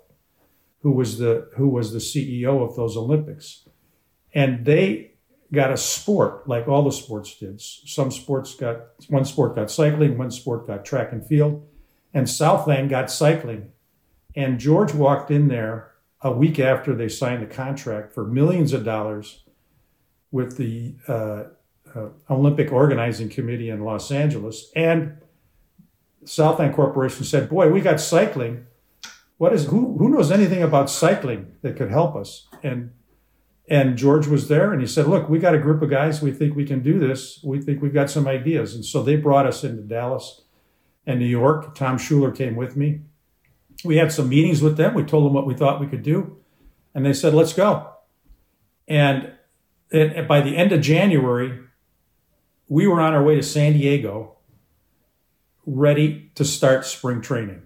who 0.82 0.91
was 0.91 1.20
the, 1.20 1.50
who 1.58 1.67
was 1.67 1.91
the 1.91 2.00
CEO 2.00 2.67
of 2.67 2.75
those 2.75 2.96
Olympics. 2.96 3.67
And 4.34 4.65
they 4.65 5.12
got 5.53 5.72
a 5.72 5.77
sport 5.77 6.48
like 6.48 6.67
all 6.67 6.84
the 6.84 6.91
sports 6.91 7.38
did. 7.38 7.62
Some 7.62 8.10
sports 8.10 8.55
got, 8.55 8.77
one 9.10 9.25
sport 9.25 9.55
got 9.55 9.70
cycling, 9.70 10.17
one 10.17 10.32
sport 10.32 10.65
got 10.65 10.86
track 10.86 11.12
and 11.12 11.25
field, 11.25 11.67
and 12.15 12.29
Southland 12.29 12.89
got 12.89 13.12
cycling. 13.12 13.72
And 14.36 14.57
George 14.57 14.93
walked 14.93 15.29
in 15.29 15.50
there 15.50 15.91
a 16.22 16.31
week 16.31 16.60
after 16.60 16.95
they 16.95 17.10
signed 17.10 17.43
the 17.43 17.53
contract 17.53 18.13
for 18.13 18.25
millions 18.25 18.74
of 18.74 18.86
dollars 18.86 19.43
with 20.31 20.57
the 20.57 20.95
uh, 21.07 21.43
uh, 21.93 22.10
Olympic 22.29 22.72
Organizing 22.72 23.29
Committee 23.29 23.69
in 23.69 23.84
Los 23.84 24.12
Angeles. 24.12 24.72
And 24.75 25.17
Southland 26.24 26.74
Corporation 26.74 27.25
said, 27.25 27.50
Boy, 27.50 27.69
we 27.69 27.81
got 27.81 28.00
cycling. 28.00 28.65
What 29.38 29.53
is 29.53 29.65
who 29.65 29.98
who 29.98 30.10
knows 30.10 30.31
anything 30.31 30.63
about 30.63 30.89
cycling 30.89 31.55
that 31.62 31.75
could 31.75 31.91
help 31.91 32.15
us? 32.15 32.48
And 32.63 32.91
and 33.67 33.98
George 33.98 34.27
was 34.27 34.48
there 34.48 34.72
and 34.72 34.79
he 34.79 34.88
said, 34.88 35.07
Look, 35.07 35.27
we 35.27 35.38
got 35.38 35.53
a 35.53 35.60
group 35.60 35.81
of 35.81 35.89
guys. 35.89 36.22
We 36.22 36.31
think 36.31 36.55
we 36.55 36.65
can 36.65 36.81
do 36.81 36.98
this. 36.98 37.41
We 37.43 37.60
think 37.62 37.81
we've 37.81 37.93
got 37.93 38.10
some 38.10 38.27
ideas. 38.27 38.74
And 38.74 38.86
so 38.86 39.03
they 39.03 39.17
brought 39.17 39.45
us 39.45 39.65
into 39.65 39.81
Dallas 39.81 40.44
and 41.05 41.19
New 41.19 41.25
York. 41.25 41.75
Tom 41.75 41.97
Schuler 41.97 42.31
came 42.31 42.55
with 42.55 42.75
me 42.75 43.01
we 43.85 43.97
had 43.97 44.12
some 44.12 44.29
meetings 44.29 44.62
with 44.62 44.77
them. 44.77 44.93
We 44.93 45.03
told 45.03 45.25
them 45.25 45.33
what 45.33 45.45
we 45.45 45.53
thought 45.53 45.79
we 45.79 45.88
could 45.88 46.03
do, 46.03 46.38
and 46.93 47.05
they 47.05 47.13
said, 47.13 47.33
"Let's 47.33 47.53
go." 47.53 47.91
And 48.88 49.33
it, 49.89 50.27
by 50.27 50.41
the 50.41 50.57
end 50.57 50.71
of 50.71 50.81
January, 50.81 51.59
we 52.67 52.88
were 52.88 53.01
on 53.01 53.13
our 53.13 53.24
way 53.24 53.35
to 53.35 53.43
San 53.43 53.74
Diego, 53.74 54.38
ready 55.65 56.31
to 56.35 56.45
start 56.45 56.85
spring 56.85 57.21
training. 57.21 57.62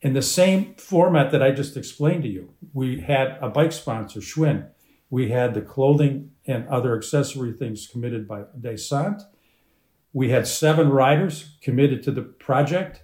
In 0.00 0.12
the 0.12 0.22
same 0.22 0.74
format 0.76 1.32
that 1.32 1.42
I 1.42 1.50
just 1.50 1.76
explained 1.76 2.22
to 2.22 2.28
you, 2.28 2.54
we 2.72 3.00
had 3.00 3.38
a 3.40 3.48
bike 3.48 3.72
sponsor, 3.72 4.20
Schwinn. 4.20 4.68
We 5.08 5.30
had 5.30 5.54
the 5.54 5.62
clothing 5.62 6.32
and 6.46 6.66
other 6.68 6.96
accessory 6.96 7.52
things 7.52 7.86
committed 7.86 8.28
by 8.28 8.44
Descente. 8.58 9.22
We 10.16 10.30
had 10.30 10.48
seven 10.48 10.88
riders 10.88 11.58
committed 11.60 12.02
to 12.04 12.10
the 12.10 12.22
project 12.22 13.02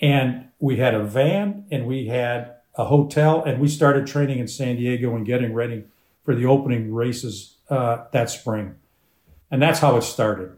and 0.00 0.48
we 0.58 0.78
had 0.78 0.92
a 0.92 1.04
van 1.04 1.66
and 1.70 1.86
we 1.86 2.08
had 2.08 2.56
a 2.74 2.84
hotel, 2.84 3.44
and 3.44 3.60
we 3.60 3.68
started 3.68 4.08
training 4.08 4.40
in 4.40 4.48
San 4.48 4.74
Diego 4.74 5.14
and 5.14 5.24
getting 5.24 5.54
ready 5.54 5.84
for 6.24 6.34
the 6.34 6.46
opening 6.46 6.92
races 6.92 7.58
uh, 7.70 8.06
that 8.10 8.28
spring. 8.28 8.74
And 9.52 9.62
that's 9.62 9.78
how 9.78 9.96
it 9.96 10.02
started. 10.02 10.56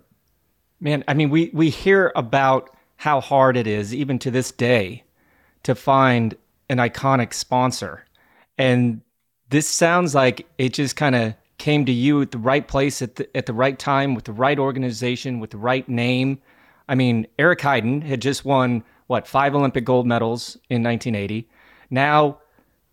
Man, 0.80 1.04
I 1.07 1.12
mean, 1.12 1.28
we, 1.28 1.50
we 1.52 1.69
hear 1.69 2.12
about 2.16 2.75
how 2.97 3.21
hard 3.21 3.59
it 3.59 3.66
is, 3.66 3.95
even 3.95 4.19
to 4.21 4.30
this 4.30 4.52
day, 4.52 5.04
to 5.64 5.75
find 5.75 6.35
an 6.71 6.78
iconic 6.78 7.35
sponsor. 7.35 8.07
And 8.57 9.02
this 9.50 9.69
sounds 9.69 10.14
like 10.14 10.47
it 10.57 10.73
just 10.73 10.97
kind 10.97 11.14
of 11.14 11.35
came 11.61 11.85
to 11.85 11.93
you 11.93 12.23
at 12.23 12.33
the 12.33 12.38
right 12.38 12.67
place 12.67 13.02
at 13.02 13.17
the, 13.17 13.37
at 13.37 13.47
the 13.47 13.52
right 13.52 13.79
time 13.79 14.14
with 14.14 14.25
the 14.25 14.33
right 14.33 14.59
organization, 14.59 15.38
with 15.38 15.50
the 15.50 15.59
right 15.59 15.88
name. 15.88 16.40
I 16.88 16.95
mean, 16.95 17.26
Eric 17.38 17.61
Heiden 17.61 18.02
had 18.02 18.21
just 18.21 18.45
won 18.45 18.83
what 19.07 19.29
five 19.29 19.55
Olympic 19.55 19.85
gold 19.85 20.07
medals 20.07 20.57
in 20.71 20.83
1980. 20.83 21.49
Now, 21.90 22.38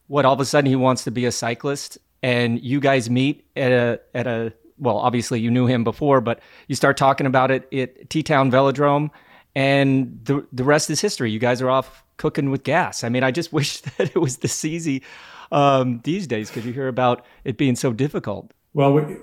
what 0.07 0.25
all 0.25 0.33
of 0.33 0.39
a 0.39 0.45
sudden 0.45 0.69
he 0.69 0.75
wants 0.75 1.05
to 1.05 1.11
be 1.11 1.25
a 1.25 1.31
cyclist, 1.31 1.97
and 2.21 2.61
you 2.61 2.79
guys 2.79 3.09
meet 3.09 3.47
at 3.55 3.71
a 3.71 4.01
at 4.13 4.27
a 4.27 4.53
well, 4.77 4.97
obviously 4.97 5.39
you 5.39 5.49
knew 5.49 5.65
him 5.65 5.83
before, 5.83 6.21
but 6.21 6.39
you 6.67 6.75
start 6.75 6.97
talking 6.97 7.25
about 7.25 7.49
it 7.49 7.73
at 7.73 8.09
T 8.09 8.21
Town 8.21 8.51
Velodrome, 8.51 9.09
and 9.55 10.19
the 10.25 10.45
the 10.51 10.65
rest 10.65 10.89
is 10.89 10.99
history. 10.99 11.31
You 11.31 11.39
guys 11.39 11.61
are 11.61 11.69
off 11.69 12.03
cooking 12.17 12.49
with 12.49 12.63
gas. 12.63 13.03
I 13.03 13.09
mean, 13.09 13.23
I 13.23 13.31
just 13.31 13.53
wish 13.59 13.79
that 13.81 14.11
it 14.13 14.19
was 14.19 14.37
this 14.37 14.65
easy 14.65 15.03
um, 15.51 16.01
these 16.03 16.27
days 16.27 16.49
because 16.49 16.65
you 16.65 16.73
hear 16.73 16.89
about 16.89 17.25
it 17.45 17.57
being 17.57 17.77
so 17.77 17.93
difficult. 17.93 18.51
Well, 18.77 18.93
we, 18.93 19.17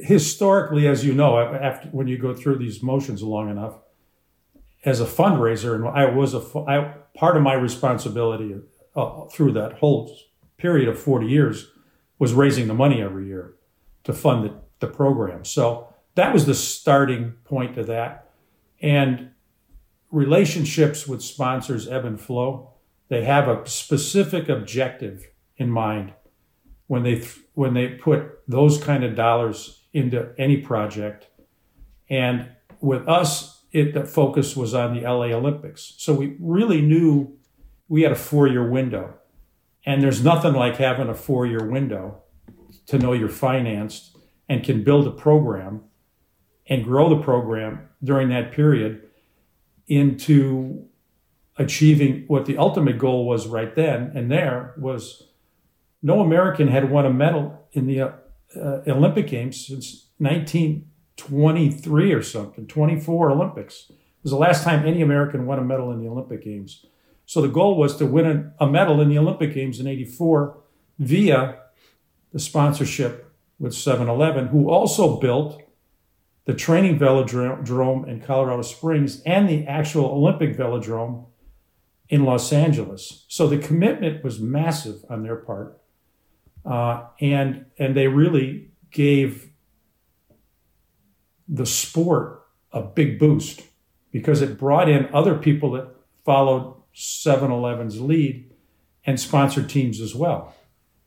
historically, 0.00 0.88
as 0.88 1.04
you 1.04 1.12
know, 1.12 1.38
after 1.38 1.86
when 1.90 2.08
you 2.08 2.16
go 2.16 2.32
through 2.32 2.56
these 2.56 2.82
motions 2.82 3.22
long 3.22 3.50
enough, 3.50 3.74
as 4.86 5.02
a 5.02 5.04
fundraiser, 5.04 5.74
and 5.74 5.86
I 5.86 6.06
was 6.06 6.32
a 6.32 6.40
I, 6.66 6.94
part 7.14 7.36
of 7.36 7.42
my 7.42 7.52
responsibility 7.52 8.56
uh, 8.96 9.26
through 9.26 9.52
that 9.52 9.74
whole 9.74 10.16
period 10.56 10.88
of 10.88 10.98
40 10.98 11.26
years 11.26 11.70
was 12.18 12.32
raising 12.32 12.68
the 12.68 12.74
money 12.74 13.02
every 13.02 13.26
year 13.26 13.52
to 14.04 14.14
fund 14.14 14.44
the, 14.46 14.54
the 14.80 14.90
program. 14.90 15.44
So 15.44 15.92
that 16.14 16.32
was 16.32 16.46
the 16.46 16.54
starting 16.54 17.34
point 17.44 17.74
to 17.74 17.82
that. 17.82 18.30
And 18.80 19.32
relationships 20.10 21.06
with 21.06 21.20
sponsors 21.20 21.86
ebb 21.86 22.06
and 22.06 22.18
flow. 22.18 22.70
They 23.08 23.24
have 23.24 23.46
a 23.46 23.68
specific 23.68 24.48
objective 24.48 25.28
in 25.58 25.68
mind 25.68 26.14
when 26.88 27.04
they 27.04 27.22
when 27.54 27.74
they 27.74 27.88
put 27.88 28.40
those 28.48 28.82
kind 28.82 29.04
of 29.04 29.14
dollars 29.14 29.84
into 29.92 30.34
any 30.36 30.56
project. 30.56 31.28
And 32.10 32.48
with 32.80 33.06
us, 33.08 33.64
it, 33.70 33.94
the 33.94 34.04
focus 34.04 34.56
was 34.56 34.74
on 34.74 34.94
the 34.94 35.02
LA 35.02 35.26
Olympics. 35.26 35.94
So 35.98 36.14
we 36.14 36.36
really 36.40 36.80
knew 36.80 37.36
we 37.88 38.02
had 38.02 38.12
a 38.12 38.16
four 38.16 38.48
year 38.48 38.68
window. 38.68 39.14
And 39.86 40.02
there's 40.02 40.24
nothing 40.24 40.54
like 40.54 40.76
having 40.76 41.08
a 41.08 41.14
four 41.14 41.46
year 41.46 41.64
window 41.64 42.22
to 42.86 42.98
know 42.98 43.12
you're 43.12 43.28
financed 43.28 44.16
and 44.48 44.64
can 44.64 44.82
build 44.82 45.06
a 45.06 45.10
program 45.10 45.82
and 46.66 46.84
grow 46.84 47.08
the 47.08 47.22
program 47.22 47.88
during 48.02 48.28
that 48.30 48.52
period 48.52 49.02
into 49.86 50.86
achieving 51.56 52.24
what 52.28 52.46
the 52.46 52.56
ultimate 52.56 52.98
goal 52.98 53.26
was 53.26 53.46
right 53.46 53.74
then 53.74 54.12
and 54.14 54.30
there 54.30 54.74
was 54.78 55.27
no 56.02 56.20
American 56.20 56.68
had 56.68 56.90
won 56.90 57.06
a 57.06 57.12
medal 57.12 57.66
in 57.72 57.86
the 57.86 58.00
uh, 58.00 58.10
uh, 58.56 58.82
Olympic 58.86 59.26
Games 59.26 59.66
since 59.66 60.08
1923 60.18 62.12
or 62.12 62.22
something, 62.22 62.66
24 62.66 63.30
Olympics. 63.30 63.86
It 63.90 63.96
was 64.22 64.32
the 64.32 64.38
last 64.38 64.64
time 64.64 64.86
any 64.86 65.02
American 65.02 65.46
won 65.46 65.58
a 65.58 65.64
medal 65.64 65.90
in 65.92 66.00
the 66.00 66.08
Olympic 66.08 66.42
Games. 66.42 66.84
So 67.26 67.42
the 67.42 67.48
goal 67.48 67.76
was 67.76 67.96
to 67.96 68.06
win 68.06 68.52
a 68.58 68.66
medal 68.66 69.00
in 69.00 69.08
the 69.08 69.18
Olympic 69.18 69.52
Games 69.52 69.80
in 69.80 69.86
84 69.86 70.58
via 70.98 71.58
the 72.32 72.38
sponsorship 72.38 73.32
with 73.58 73.74
7 73.74 74.08
Eleven, 74.08 74.48
who 74.48 74.70
also 74.70 75.18
built 75.20 75.62
the 76.46 76.54
training 76.54 76.98
velodrome 76.98 78.08
in 78.08 78.20
Colorado 78.20 78.62
Springs 78.62 79.20
and 79.26 79.48
the 79.48 79.66
actual 79.66 80.06
Olympic 80.06 80.56
velodrome 80.56 81.26
in 82.08 82.24
Los 82.24 82.52
Angeles. 82.52 83.26
So 83.28 83.46
the 83.46 83.58
commitment 83.58 84.24
was 84.24 84.40
massive 84.40 85.04
on 85.10 85.22
their 85.22 85.36
part. 85.36 85.78
Uh, 86.68 87.06
and, 87.20 87.64
and 87.78 87.96
they 87.96 88.08
really 88.08 88.70
gave 88.90 89.50
the 91.48 91.64
sport 91.64 92.42
a 92.72 92.82
big 92.82 93.18
boost 93.18 93.62
because 94.12 94.42
it 94.42 94.58
brought 94.58 94.88
in 94.88 95.08
other 95.14 95.34
people 95.34 95.70
that 95.72 95.88
followed 96.24 96.74
7 96.92 97.50
Eleven's 97.50 98.00
lead 98.00 98.50
and 99.06 99.18
sponsored 99.18 99.70
teams 99.70 100.00
as 100.00 100.14
well. 100.14 100.54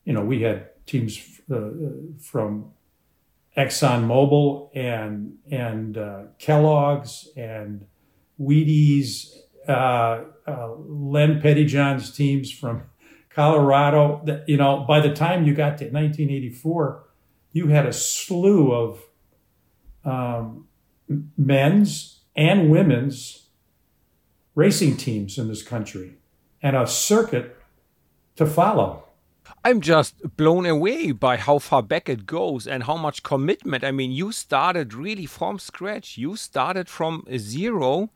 You 0.04 0.14
know, 0.14 0.24
we 0.24 0.42
had 0.42 0.70
teams 0.88 1.22
uh, 1.54 1.70
from 2.20 2.72
ExxonMobil 3.56 4.70
and 4.74 5.38
and 5.52 5.98
uh, 5.98 6.24
Kellogg's 6.40 7.30
and 7.36 7.86
Wheaties, 8.40 9.36
uh, 9.68 10.24
uh, 10.48 10.70
Len 10.78 11.42
Pettyjohn's 11.42 12.12
teams 12.12 12.52
from 12.52 12.84
Colorado. 13.36 14.22
That 14.26 14.48
you 14.48 14.58
know, 14.58 14.86
by 14.88 15.00
the 15.00 15.14
time 15.14 15.46
you 15.46 15.54
got 15.54 15.78
to 15.80 15.86
1984, 15.86 17.04
you 17.52 17.68
had 17.68 17.86
a 17.86 17.94
slew 17.94 18.72
of 18.72 19.00
um, 20.04 20.68
men's 21.38 22.20
and 22.36 22.72
women's 22.72 23.48
racing 24.56 24.98
teams 24.98 25.38
in 25.38 25.48
this 25.48 25.64
country, 25.64 26.18
and 26.62 26.76
a 26.76 26.88
circuit 26.88 27.58
to 28.36 28.46
follow. 28.46 29.06
I'm 29.64 29.82
just 29.82 30.16
blown 30.38 30.66
away 30.66 31.12
by 31.12 31.38
how 31.38 31.60
far 31.60 31.84
back 31.84 32.10
it 32.10 32.26
goes 32.26 32.66
and 32.66 32.84
how 32.84 32.96
much 32.96 33.24
commitment. 33.24 33.84
I 33.84 33.92
mean, 33.92 34.12
you 34.12 34.32
started 34.32 34.94
really 34.94 35.26
from 35.26 35.60
scratch. 35.60 36.18
You 36.18 36.36
started 36.36 36.90
from 36.90 37.26
zero 37.38 38.10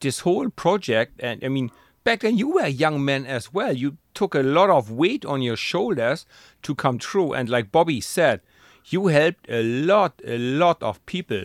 this 0.00 0.20
whole 0.20 0.48
project. 0.50 1.20
And 1.20 1.44
I 1.44 1.48
mean, 1.48 1.70
back 2.06 2.20
then 2.20 2.38
you 2.38 2.48
were 2.48 2.62
a 2.62 2.68
young 2.68 3.04
man 3.04 3.26
as 3.26 3.52
well. 3.52 3.72
You 3.76 3.96
took 4.14 4.36
a 4.36 4.42
lot 4.42 4.70
of 4.70 4.92
weight 4.92 5.24
on 5.24 5.42
your 5.42 5.56
shoulders 5.56 6.24
to 6.62 6.72
come 6.72 6.98
true. 6.98 7.32
And 7.32 7.48
like 7.48 7.72
Bobby 7.72 8.00
said, 8.00 8.42
you 8.86 9.08
helped 9.08 9.50
a 9.50 9.60
lot, 9.64 10.22
a 10.24 10.38
lot 10.38 10.80
of 10.84 11.04
people 11.06 11.42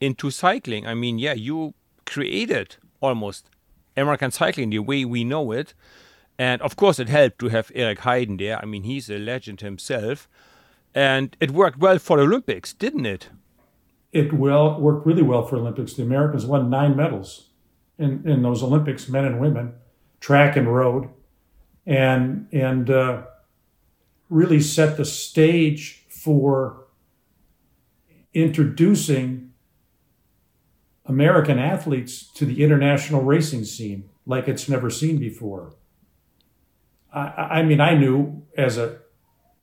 into 0.00 0.32
cycling. 0.32 0.88
I 0.88 0.94
mean, 0.94 1.20
yeah, 1.20 1.34
you 1.34 1.74
created 2.04 2.78
almost 3.00 3.48
American 3.96 4.32
cycling 4.32 4.70
the 4.70 4.80
way 4.80 5.04
we 5.04 5.22
know 5.22 5.52
it. 5.52 5.72
And 6.36 6.60
of 6.62 6.74
course, 6.74 6.98
it 6.98 7.08
helped 7.08 7.38
to 7.38 7.50
have 7.50 7.70
Eric 7.72 8.00
Heiden 8.00 8.40
there. 8.40 8.58
I 8.60 8.64
mean, 8.64 8.82
he's 8.82 9.08
a 9.08 9.18
legend 9.18 9.60
himself. 9.60 10.28
And 10.96 11.36
it 11.38 11.52
worked 11.52 11.78
well 11.78 12.00
for 12.00 12.16
the 12.16 12.24
Olympics, 12.24 12.72
didn't 12.72 13.06
it? 13.06 13.28
It 14.10 14.32
well 14.32 14.80
worked 14.80 15.06
really 15.06 15.22
well 15.22 15.46
for 15.46 15.58
Olympics. 15.58 15.94
The 15.94 16.02
Americans 16.02 16.44
won 16.44 16.68
nine 16.68 16.96
medals 16.96 17.50
in, 17.98 18.28
in 18.28 18.42
those 18.42 18.64
Olympics, 18.64 19.08
men 19.08 19.24
and 19.24 19.38
women, 19.38 19.74
track 20.22 20.56
and 20.56 20.72
road, 20.72 21.10
and 21.84 22.46
and 22.52 22.88
uh, 22.88 23.24
really 24.30 24.60
set 24.60 24.96
the 24.96 25.04
stage 25.04 26.06
for 26.08 26.86
introducing 28.32 29.52
American 31.04 31.58
athletes 31.58 32.32
to 32.32 32.46
the 32.46 32.62
international 32.62 33.22
racing 33.22 33.64
scene 33.64 34.08
like 34.24 34.48
it's 34.48 34.68
never 34.68 34.88
seen 34.88 35.18
before. 35.18 35.74
I, 37.12 37.58
I 37.58 37.62
mean, 37.62 37.80
I 37.80 37.94
knew 37.94 38.46
as 38.56 38.78
a, 38.78 39.00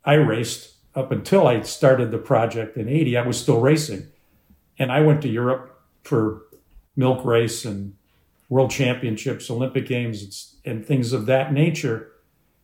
I 0.04 0.16
raced 0.16 0.76
up 0.94 1.12
until 1.12 1.48
I 1.48 1.62
started 1.62 2.12
the 2.12 2.18
project 2.18 2.76
in 2.78 2.90
80, 2.90 3.18
I 3.18 3.26
was 3.26 3.40
still 3.40 3.62
racing. 3.62 4.08
And 4.78 4.92
I 4.92 5.00
went 5.00 5.22
to 5.22 5.30
Europe 5.30 5.82
for 6.04 6.44
milk 6.96 7.24
race 7.24 7.64
and 7.64 7.96
world 8.50 8.72
championships, 8.72 9.50
Olympic 9.50 9.86
games, 9.86 10.58
and 10.66 10.86
things 10.86 11.14
of 11.14 11.26
that 11.28 11.54
nature. 11.54 12.12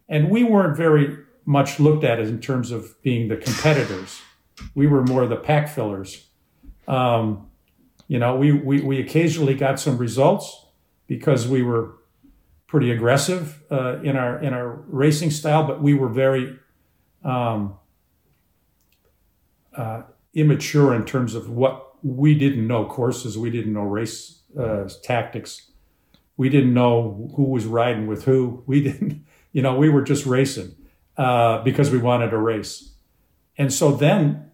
And 0.09 0.29
we 0.29 0.43
weren't 0.43 0.75
very 0.75 1.17
much 1.45 1.79
looked 1.79 2.03
at 2.03 2.19
in 2.19 2.41
terms 2.41 2.71
of 2.71 3.01
being 3.03 3.27
the 3.27 3.37
competitors. 3.37 4.19
We 4.73 4.87
were 4.87 5.03
more 5.03 5.27
the 5.27 5.35
pack 5.35 5.69
fillers. 5.69 6.25
Um, 6.87 7.47
you 8.07 8.19
know, 8.19 8.35
we, 8.35 8.51
we, 8.51 8.81
we 8.81 8.99
occasionally 8.99 9.53
got 9.53 9.79
some 9.79 9.97
results 9.97 10.65
because 11.07 11.47
we 11.47 11.61
were 11.61 11.95
pretty 12.67 12.91
aggressive 12.91 13.63
uh, 13.71 14.01
in 14.01 14.15
our 14.17 14.39
in 14.39 14.53
our 14.53 14.83
racing 14.87 15.31
style, 15.31 15.65
but 15.65 15.81
we 15.81 15.93
were 15.93 16.09
very 16.09 16.57
um, 17.23 17.75
uh, 19.75 20.01
immature 20.33 20.93
in 20.93 21.05
terms 21.05 21.35
of 21.35 21.49
what 21.49 21.95
we 22.03 22.35
didn't 22.35 22.67
know 22.67 22.85
courses, 22.85 23.37
we 23.37 23.49
didn't 23.49 23.73
know 23.73 23.83
race 23.83 24.41
uh, 24.59 24.87
tactics, 25.03 25.71
we 26.37 26.49
didn't 26.49 26.73
know 26.73 27.31
who 27.35 27.43
was 27.43 27.65
riding 27.65 28.07
with 28.07 28.25
who. 28.25 28.63
We 28.65 28.81
didn't, 28.81 29.25
you 29.51 29.61
know, 29.61 29.75
we 29.75 29.89
were 29.89 30.01
just 30.01 30.25
racing 30.25 30.75
uh, 31.17 31.63
because 31.63 31.91
we 31.91 31.97
wanted 31.97 32.29
to 32.31 32.37
race. 32.37 32.93
And 33.57 33.71
so 33.71 33.91
then, 33.91 34.51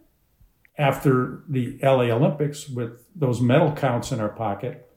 after 0.78 1.44
the 1.48 1.78
LA 1.82 2.10
Olympics, 2.16 2.68
with 2.68 3.06
those 3.16 3.42
medal 3.42 3.72
counts 3.72 4.12
in 4.12 4.20
our 4.20 4.30
pocket, 4.30 4.88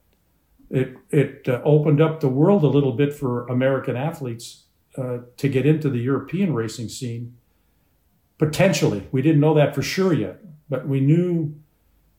it 0.70 0.96
it 1.10 1.48
uh, 1.48 1.60
opened 1.64 2.00
up 2.00 2.20
the 2.20 2.28
world 2.28 2.64
a 2.64 2.68
little 2.68 2.92
bit 2.92 3.14
for 3.14 3.46
American 3.48 3.96
athletes 3.96 4.64
uh, 4.96 5.18
to 5.36 5.48
get 5.48 5.66
into 5.66 5.90
the 5.90 5.98
European 5.98 6.54
racing 6.54 6.88
scene. 6.88 7.36
Potentially, 8.38 9.08
we 9.10 9.22
didn't 9.22 9.40
know 9.40 9.54
that 9.54 9.74
for 9.74 9.82
sure 9.82 10.12
yet, 10.12 10.40
but 10.68 10.86
we 10.86 11.00
knew 11.00 11.54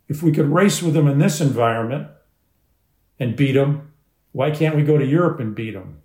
if 0.07 0.23
we 0.23 0.31
could 0.31 0.47
race 0.47 0.81
with 0.81 0.93
them 0.93 1.07
in 1.07 1.19
this 1.19 1.41
environment 1.41 2.07
and 3.19 3.35
beat 3.35 3.53
them, 3.53 3.93
why 4.35 4.51
can't 4.51 4.75
we 4.75 4.83
go 4.83 4.97
to 4.97 5.05
Europe 5.05 5.39
and 5.39 5.55
beat 5.55 5.75
them? 5.75 6.01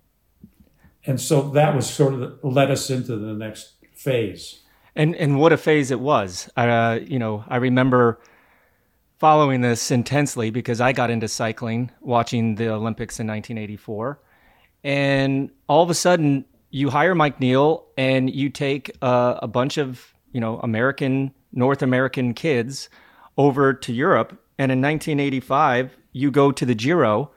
And 1.05 1.19
so 1.19 1.49
that 1.49 1.75
was 1.75 1.85
sort 1.89 2.13
of 2.13 2.39
led 2.43 2.71
us 2.71 2.89
into 2.89 3.17
the 3.17 3.33
next 3.33 3.73
phase. 3.93 4.61
And 4.95 5.17
and 5.17 5.37
what 5.37 5.51
a 5.51 5.57
phase 5.57 5.91
it 5.91 5.99
was. 5.99 6.49
Uh, 6.55 6.99
you 7.05 7.19
know, 7.19 7.43
I 7.49 7.57
remember 7.57 8.21
following 9.19 9.59
this 9.59 9.91
intensely 9.91 10.49
because 10.49 10.79
I 10.79 10.93
got 10.93 11.09
into 11.09 11.27
cycling 11.27 11.91
watching 11.99 12.55
the 12.55 12.69
Olympics 12.69 13.19
in 13.19 13.27
1984. 13.27 14.21
And 14.85 15.51
all 15.67 15.83
of 15.83 15.89
a 15.89 15.93
sudden, 15.93 16.45
you 16.69 16.89
hire 16.89 17.13
Mike 17.13 17.41
Neel 17.41 17.85
and 17.97 18.33
you 18.33 18.49
take 18.49 18.95
uh, 19.01 19.39
a 19.41 19.47
bunch 19.47 19.77
of, 19.77 20.13
you 20.31 20.39
know, 20.39 20.57
American, 20.59 21.33
North 21.51 21.81
American 21.81 22.33
kids 22.33 22.87
over 23.37 23.73
to 23.73 23.91
Europe. 23.91 24.41
And 24.57 24.71
in 24.71 24.81
1985, 24.81 25.97
you 26.13 26.31
go 26.31 26.53
to 26.53 26.65
the 26.65 26.75
Giro 26.75 27.31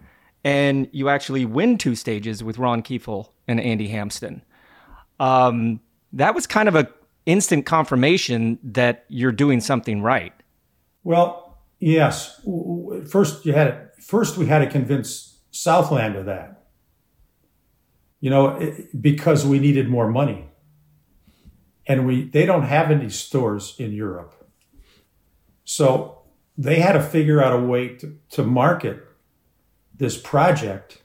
and 0.44 0.88
you 0.92 1.08
actually 1.08 1.44
win 1.44 1.78
two 1.78 1.94
stages 1.94 2.44
with 2.44 2.58
Ron 2.58 2.82
Kiefel 2.82 3.30
and 3.48 3.60
Andy 3.60 3.88
Hampsten. 3.88 4.42
Um, 5.18 5.80
that 6.12 6.34
was 6.34 6.46
kind 6.46 6.68
of 6.68 6.74
a 6.74 6.88
instant 7.26 7.66
confirmation 7.66 8.58
that 8.62 9.04
you're 9.08 9.32
doing 9.32 9.60
something 9.60 10.02
right. 10.02 10.32
Well, 11.02 11.44
Yes. 11.84 12.40
First, 13.10 13.44
you 13.44 13.52
had 13.52 13.90
first 14.00 14.38
we 14.38 14.46
had 14.46 14.60
to 14.60 14.66
convince 14.66 15.40
Southland 15.50 16.16
of 16.16 16.24
that. 16.24 16.62
You 18.20 18.30
know, 18.30 18.72
because 18.98 19.44
we 19.44 19.58
needed 19.58 19.90
more 19.90 20.08
money, 20.08 20.46
and 21.86 22.06
we 22.06 22.24
they 22.24 22.46
don't 22.46 22.62
have 22.62 22.90
any 22.90 23.10
stores 23.10 23.74
in 23.78 23.92
Europe, 23.92 24.34
so 25.64 26.22
they 26.56 26.76
had 26.80 26.92
to 26.92 27.02
figure 27.02 27.42
out 27.42 27.52
a 27.52 27.62
way 27.62 27.88
to, 27.96 28.18
to 28.30 28.42
market 28.42 29.04
this 29.96 30.18
project 30.18 31.02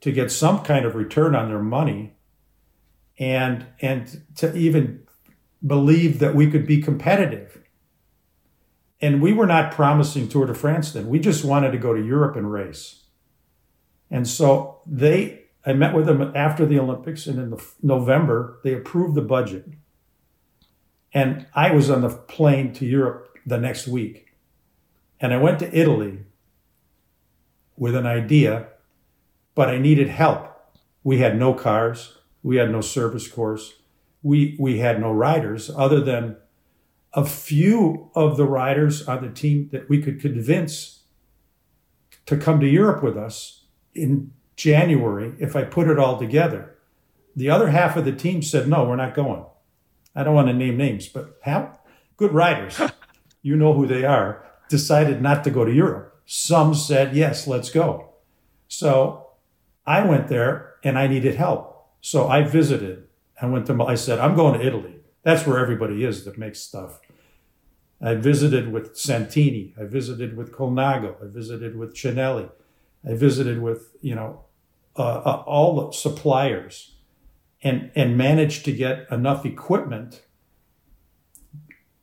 to 0.00 0.12
get 0.12 0.30
some 0.30 0.62
kind 0.62 0.84
of 0.84 0.94
return 0.94 1.34
on 1.34 1.48
their 1.48 1.62
money, 1.62 2.16
and 3.18 3.66
and 3.80 4.22
to 4.36 4.54
even 4.56 5.04
believe 5.66 6.20
that 6.20 6.34
we 6.34 6.50
could 6.50 6.66
be 6.66 6.80
competitive 6.80 7.58
and 9.00 9.22
we 9.22 9.32
were 9.32 9.46
not 9.46 9.72
promising 9.72 10.28
Tour 10.28 10.46
de 10.46 10.54
France 10.54 10.92
then. 10.92 11.08
We 11.08 11.18
just 11.18 11.44
wanted 11.44 11.70
to 11.72 11.78
go 11.78 11.94
to 11.94 12.04
Europe 12.04 12.36
and 12.36 12.50
race. 12.50 13.04
And 14.10 14.26
so 14.26 14.80
they, 14.86 15.44
I 15.64 15.72
met 15.72 15.94
with 15.94 16.06
them 16.06 16.32
after 16.34 16.66
the 16.66 16.78
Olympics, 16.78 17.26
and 17.26 17.38
in 17.38 17.50
the 17.50 17.64
November 17.82 18.58
they 18.64 18.74
approved 18.74 19.14
the 19.14 19.22
budget. 19.22 19.66
And 21.12 21.46
I 21.54 21.72
was 21.72 21.90
on 21.90 22.02
the 22.02 22.10
plane 22.10 22.72
to 22.74 22.86
Europe 22.86 23.38
the 23.46 23.58
next 23.58 23.86
week, 23.86 24.34
and 25.20 25.32
I 25.32 25.38
went 25.38 25.58
to 25.60 25.78
Italy 25.78 26.24
with 27.78 27.94
an 27.94 28.06
idea, 28.06 28.68
but 29.54 29.68
I 29.68 29.78
needed 29.78 30.08
help. 30.08 30.46
We 31.02 31.18
had 31.18 31.38
no 31.38 31.54
cars, 31.54 32.18
we 32.42 32.56
had 32.56 32.70
no 32.70 32.80
service 32.80 33.28
course, 33.28 33.74
we 34.22 34.56
we 34.58 34.78
had 34.78 35.00
no 35.00 35.12
riders 35.12 35.70
other 35.70 36.00
than 36.00 36.36
a 37.14 37.24
few 37.24 38.10
of 38.14 38.36
the 38.36 38.44
riders 38.44 39.08
on 39.08 39.22
the 39.22 39.30
team 39.30 39.68
that 39.72 39.88
we 39.88 40.02
could 40.02 40.20
convince 40.20 41.02
to 42.26 42.36
come 42.36 42.60
to 42.60 42.68
Europe 42.68 43.02
with 43.02 43.16
us 43.16 43.64
in 43.94 44.32
January 44.56 45.34
if 45.38 45.56
I 45.56 45.64
put 45.64 45.88
it 45.88 45.98
all 45.98 46.18
together. 46.18 46.76
The 47.34 47.48
other 47.48 47.68
half 47.68 47.96
of 47.96 48.04
the 48.04 48.12
team 48.12 48.42
said, 48.42 48.68
no, 48.68 48.84
we're 48.84 48.96
not 48.96 49.14
going. 49.14 49.44
I 50.14 50.24
don't 50.24 50.34
want 50.34 50.48
to 50.48 50.54
name 50.54 50.76
names, 50.76 51.08
but 51.08 51.38
half, 51.42 51.78
good 52.16 52.32
riders, 52.32 52.80
you 53.42 53.56
know 53.56 53.72
who 53.72 53.86
they 53.86 54.04
are, 54.04 54.44
decided 54.68 55.22
not 55.22 55.44
to 55.44 55.50
go 55.50 55.64
to 55.64 55.72
Europe. 55.72 56.17
Some 56.30 56.74
said, 56.74 57.16
yes, 57.16 57.46
let's 57.46 57.70
go. 57.70 58.10
So 58.68 59.28
I 59.86 60.04
went 60.04 60.28
there 60.28 60.74
and 60.84 60.98
I 60.98 61.06
needed 61.06 61.36
help. 61.36 61.88
So 62.02 62.28
I 62.28 62.42
visited. 62.42 63.08
I 63.40 63.46
went 63.46 63.64
to, 63.68 63.82
I 63.82 63.94
said, 63.94 64.18
I'm 64.18 64.36
going 64.36 64.60
to 64.60 64.66
Italy. 64.66 64.96
That's 65.22 65.46
where 65.46 65.58
everybody 65.58 66.04
is 66.04 66.26
that 66.26 66.36
makes 66.36 66.60
stuff. 66.60 67.00
I 67.98 68.14
visited 68.14 68.70
with 68.70 68.94
Santini. 68.94 69.74
I 69.80 69.84
visited 69.84 70.36
with 70.36 70.52
Colnago. 70.52 71.14
I 71.22 71.32
visited 71.32 71.78
with 71.78 71.94
Cinelli. 71.94 72.50
I 73.08 73.14
visited 73.14 73.62
with, 73.62 73.96
you 74.02 74.14
know, 74.14 74.44
uh, 74.98 75.22
uh, 75.24 75.42
all 75.46 75.76
the 75.76 75.92
suppliers 75.96 76.96
and, 77.62 77.90
and 77.94 78.18
managed 78.18 78.66
to 78.66 78.72
get 78.72 79.10
enough 79.10 79.46
equipment 79.46 80.26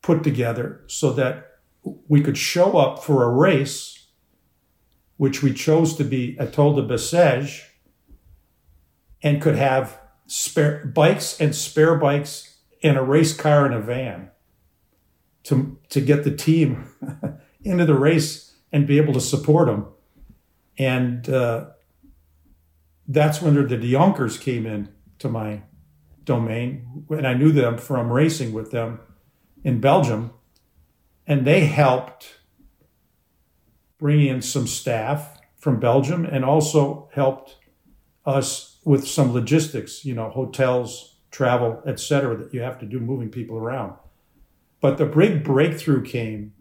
put 0.02 0.24
together 0.24 0.84
so 0.88 1.14
that 1.14 1.60
we 2.08 2.22
could 2.22 2.40
show 2.40 2.80
up 2.80 3.04
for 3.04 3.24
a 3.24 3.30
race, 3.30 3.95
which 5.18 5.42
we 5.42 5.54
chose 5.54 5.96
to 5.96 6.04
be 6.04 6.36
Étoile 6.40 6.76
de 6.76 6.94
Bessèges, 6.94 7.64
and 9.24 9.42
could 9.42 9.56
have 9.56 10.00
spare 10.28 10.86
bikes 10.86 11.40
and 11.40 11.56
spare 11.56 11.96
bikes 11.96 12.58
and 12.84 12.98
a 12.98 13.02
race 13.02 13.36
car 13.36 13.66
and 13.66 13.74
a 13.74 13.80
van 13.80 14.30
to, 15.44 15.80
to 15.90 16.02
get 16.02 16.24
the 16.24 16.36
team 16.36 16.90
into 17.64 17.86
the 17.86 17.96
race 17.96 18.56
and 18.72 18.88
be 18.88 18.98
able 18.98 19.14
to 19.14 19.22
support 19.22 19.68
them. 19.68 19.88
And 20.78 21.30
uh, 21.30 21.68
that's 23.08 23.42
when 23.42 23.56
the 23.56 23.64
de 23.64 23.78
Jonkers 23.78 24.40
came 24.40 24.66
in 24.66 24.90
to 25.20 25.30
my 25.30 25.64
domain. 26.24 27.06
And 27.10 27.28
I 27.28 27.34
knew 27.34 27.52
them 27.52 27.78
from 27.78 28.12
racing 28.12 28.54
with 28.54 28.72
them 28.72 29.00
in 29.64 29.80
Belgium. 29.80 30.32
And 31.26 31.46
they 31.46 31.62
helped 31.62 32.40
bring 34.06 34.22
in 34.24 34.40
some 34.40 34.68
staff 34.68 35.42
from 35.58 35.80
Belgium 35.80 36.26
and 36.26 36.46
also 36.46 37.10
helped 37.16 37.56
us 38.24 38.78
with 38.86 39.08
some 39.08 39.34
logistics, 39.34 40.06
you 40.06 40.14
know, 40.14 40.30
hotels, 40.30 41.16
travel, 41.32 41.82
etc., 41.88 42.38
that 42.38 42.54
you 42.54 42.62
have 42.62 42.78
to 42.78 42.86
do 42.86 43.00
moving 43.00 43.30
people 43.30 43.58
around. 43.58 43.96
But 44.80 45.00
the 45.00 45.08
big 45.08 45.44
breakthrough 45.44 46.04
came 46.04 46.54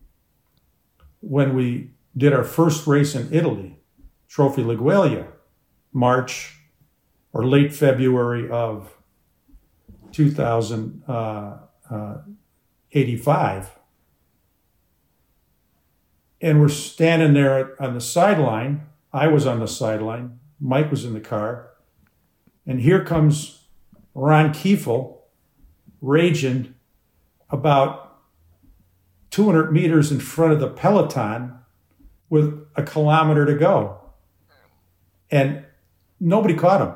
when 1.21 1.55
we 1.55 1.91
did 2.17 2.33
our 2.33 2.45
first 2.45 2.87
race 2.87 3.15
in 3.15 3.31
Italy, 3.31 3.79
Trophy 4.27 4.63
Laigueglia, 4.63 5.27
March 5.93 6.59
or 7.35 7.45
late 7.47 7.75
February 7.75 8.49
of 8.49 8.97
2085. 10.13 11.07
Uh, 11.07 11.93
uh, 11.95 13.69
And 16.41 16.61
we're 16.61 16.69
standing 16.69 17.35
there 17.35 17.81
on 17.83 17.95
the 17.95 18.01
sideline. 18.01 18.87
I 19.13 19.29
was 19.29 19.47
on 19.47 19.61
the 19.61 19.69
sideline. 19.69 20.39
Mike 20.61 20.91
was 20.91 21.05
in 21.05 21.15
the 21.15 21.21
car. 21.21 21.71
And 22.67 22.81
here 22.81 23.05
comes 23.05 23.65
Ron 24.15 24.53
Kiefel 24.53 25.19
raging 26.01 26.75
about 27.51 28.23
200 29.31 29.73
meters 29.73 30.13
in 30.13 30.21
front 30.21 30.53
of 30.53 30.61
the 30.61 30.69
peloton 30.69 31.59
with 32.31 32.67
a 32.77 32.83
kilometer 32.83 33.45
to 33.47 33.55
go. 33.55 33.99
And 35.31 35.65
nobody 36.21 36.55
caught 36.55 36.81
him. 36.81 36.95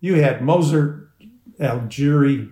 You 0.00 0.22
had 0.22 0.42
Moser, 0.42 1.10
Algieri, 1.58 2.50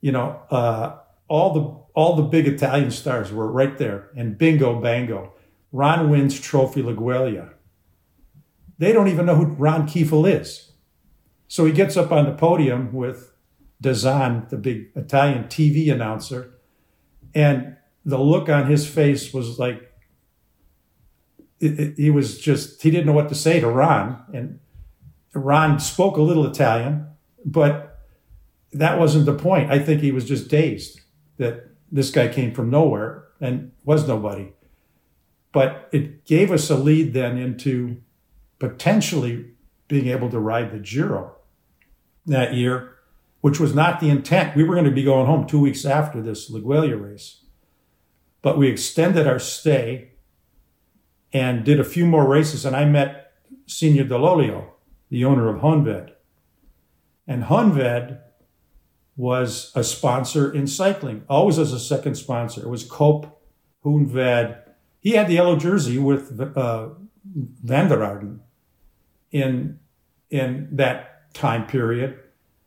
you 0.00 0.12
know, 0.12 0.40
uh, 0.50 0.96
all 1.28 1.52
the 1.52 1.85
all 1.96 2.14
the 2.14 2.22
big 2.22 2.46
Italian 2.46 2.90
stars 2.90 3.32
were 3.32 3.50
right 3.50 3.78
there, 3.78 4.10
and 4.14 4.36
bingo 4.36 4.80
bango, 4.80 5.32
Ron 5.72 6.10
wins 6.10 6.38
Trophy 6.38 6.82
Laigueglia. 6.82 7.54
They 8.78 8.92
don't 8.92 9.08
even 9.08 9.24
know 9.24 9.34
who 9.34 9.46
Ron 9.46 9.88
Kiefel 9.88 10.30
is, 10.30 10.72
so 11.48 11.64
he 11.64 11.72
gets 11.72 11.96
up 11.96 12.12
on 12.12 12.26
the 12.26 12.34
podium 12.34 12.92
with 12.92 13.32
De 13.80 13.94
Zan, 13.94 14.46
the 14.50 14.58
big 14.58 14.90
Italian 14.94 15.44
TV 15.44 15.90
announcer, 15.90 16.58
and 17.34 17.76
the 18.04 18.18
look 18.18 18.50
on 18.50 18.70
his 18.70 18.86
face 18.86 19.32
was 19.32 19.58
like 19.58 19.90
he 21.58 22.10
was 22.10 22.38
just 22.38 22.82
he 22.82 22.90
didn't 22.90 23.06
know 23.06 23.14
what 23.14 23.30
to 23.30 23.34
say 23.34 23.58
to 23.58 23.68
Ron, 23.68 24.22
and 24.34 24.60
Ron 25.32 25.80
spoke 25.80 26.18
a 26.18 26.22
little 26.22 26.46
Italian, 26.46 27.06
but 27.42 28.04
that 28.72 28.98
wasn't 28.98 29.24
the 29.24 29.34
point. 29.34 29.70
I 29.70 29.78
think 29.78 30.02
he 30.02 30.12
was 30.12 30.26
just 30.26 30.48
dazed 30.48 31.00
that 31.38 31.75
this 31.90 32.10
guy 32.10 32.28
came 32.28 32.52
from 32.52 32.70
nowhere 32.70 33.24
and 33.40 33.72
was 33.84 34.06
nobody. 34.06 34.52
But 35.52 35.88
it 35.92 36.24
gave 36.24 36.50
us 36.50 36.68
a 36.70 36.76
lead 36.76 37.14
then 37.14 37.38
into 37.38 38.02
potentially 38.58 39.52
being 39.88 40.08
able 40.08 40.30
to 40.30 40.38
ride 40.38 40.72
the 40.72 40.78
Giro 40.78 41.36
that 42.26 42.54
year, 42.54 42.96
which 43.40 43.60
was 43.60 43.74
not 43.74 44.00
the 44.00 44.10
intent. 44.10 44.56
We 44.56 44.64
were 44.64 44.74
going 44.74 44.86
to 44.86 44.90
be 44.90 45.04
going 45.04 45.26
home 45.26 45.46
two 45.46 45.60
weeks 45.60 45.84
after 45.84 46.20
this 46.20 46.50
Laigueglia 46.50 47.00
race. 47.00 47.44
But 48.42 48.58
we 48.58 48.68
extended 48.68 49.26
our 49.26 49.38
stay 49.38 50.10
and 51.32 51.64
did 51.64 51.80
a 51.80 51.84
few 51.84 52.06
more 52.06 52.26
races. 52.26 52.64
And 52.64 52.76
I 52.76 52.84
met 52.84 53.32
Senior 53.66 54.04
Delolio, 54.04 54.70
the 55.10 55.24
owner 55.24 55.48
of 55.48 55.60
Hoonved. 55.60 56.12
And 57.26 57.44
Hoonved 57.44 58.20
was 59.16 59.72
a 59.74 59.82
sponsor 59.82 60.52
in 60.52 60.66
cycling, 60.66 61.24
always 61.28 61.58
as 61.58 61.72
a 61.72 61.80
second 61.80 62.16
sponsor. 62.16 62.62
It 62.62 62.68
was 62.68 62.84
Cope, 62.84 63.40
Hoonved. 63.84 64.58
He 65.00 65.12
had 65.12 65.28
the 65.28 65.34
yellow 65.34 65.56
jersey 65.56 65.98
with 65.98 66.38
uh, 66.40 66.88
Vanderaerden 67.64 68.40
in, 69.30 69.78
in 70.30 70.68
that 70.72 71.32
time 71.32 71.66
period. 71.66 72.18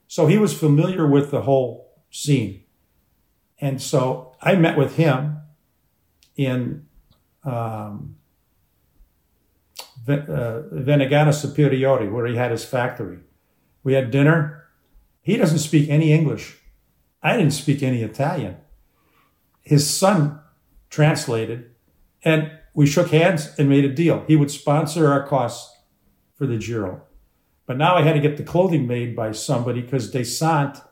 So 0.07 0.25
he 0.25 0.37
was 0.37 0.57
familiar 0.57 1.05
with 1.05 1.29
the 1.29 1.41
whole 1.41 1.93
scene. 2.09 2.63
And 3.59 3.81
so 3.81 4.35
I 4.41 4.55
met 4.55 4.77
with 4.77 4.95
him 4.95 5.37
in 6.35 6.87
um, 7.43 8.15
uh, 10.07 10.63
Venegono 10.73 11.33
Superiore, 11.33 12.09
where 12.09 12.25
he 12.25 12.35
had 12.35 12.51
his 12.51 12.65
factory. 12.65 13.19
We 13.83 13.93
had 13.93 14.09
dinner. 14.09 14.68
He 15.21 15.37
doesn't 15.37 15.59
speak 15.59 15.89
any 15.89 16.11
English. 16.11 16.57
I 17.21 17.35
didn't 17.35 17.51
speak 17.51 17.83
any 17.83 18.01
Italian. 18.01 18.57
His 19.61 19.89
son 19.89 20.39
translated, 20.89 21.71
and 22.23 22.51
we 22.73 22.85
shook 22.85 23.09
hands 23.09 23.53
and 23.57 23.69
made 23.69 23.85
a 23.85 23.93
deal. 23.93 24.23
He 24.27 24.35
would 24.35 24.51
sponsor 24.51 25.11
our 25.11 25.27
costs 25.27 25.75
for 26.33 26.45
the 26.45 26.57
Giro. 26.57 27.03
But 27.65 27.77
now 27.77 27.95
I 27.95 28.01
had 28.01 28.13
to 28.13 28.19
get 28.19 28.37
the 28.37 28.43
clothing 28.43 28.87
made 28.87 29.15
by 29.15 29.31
somebody 29.31 29.81
because 29.81 30.11
Descente 30.11 30.83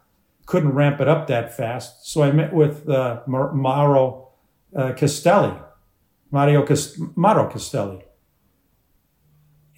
couldn't 0.45 0.73
ramp 0.73 1.01
it 1.01 1.07
up 1.07 1.27
that 1.27 1.55
fast. 1.55 2.07
So 2.07 2.21
I 2.21 2.31
met 2.31 2.53
with 2.53 2.87
uh, 2.87 3.21
Mauro 3.25 4.29
uh, 4.75 4.93
Castelli, 4.93 5.57
Mario 6.29 6.65
Mauro 7.15 7.49
Castelli 7.49 8.03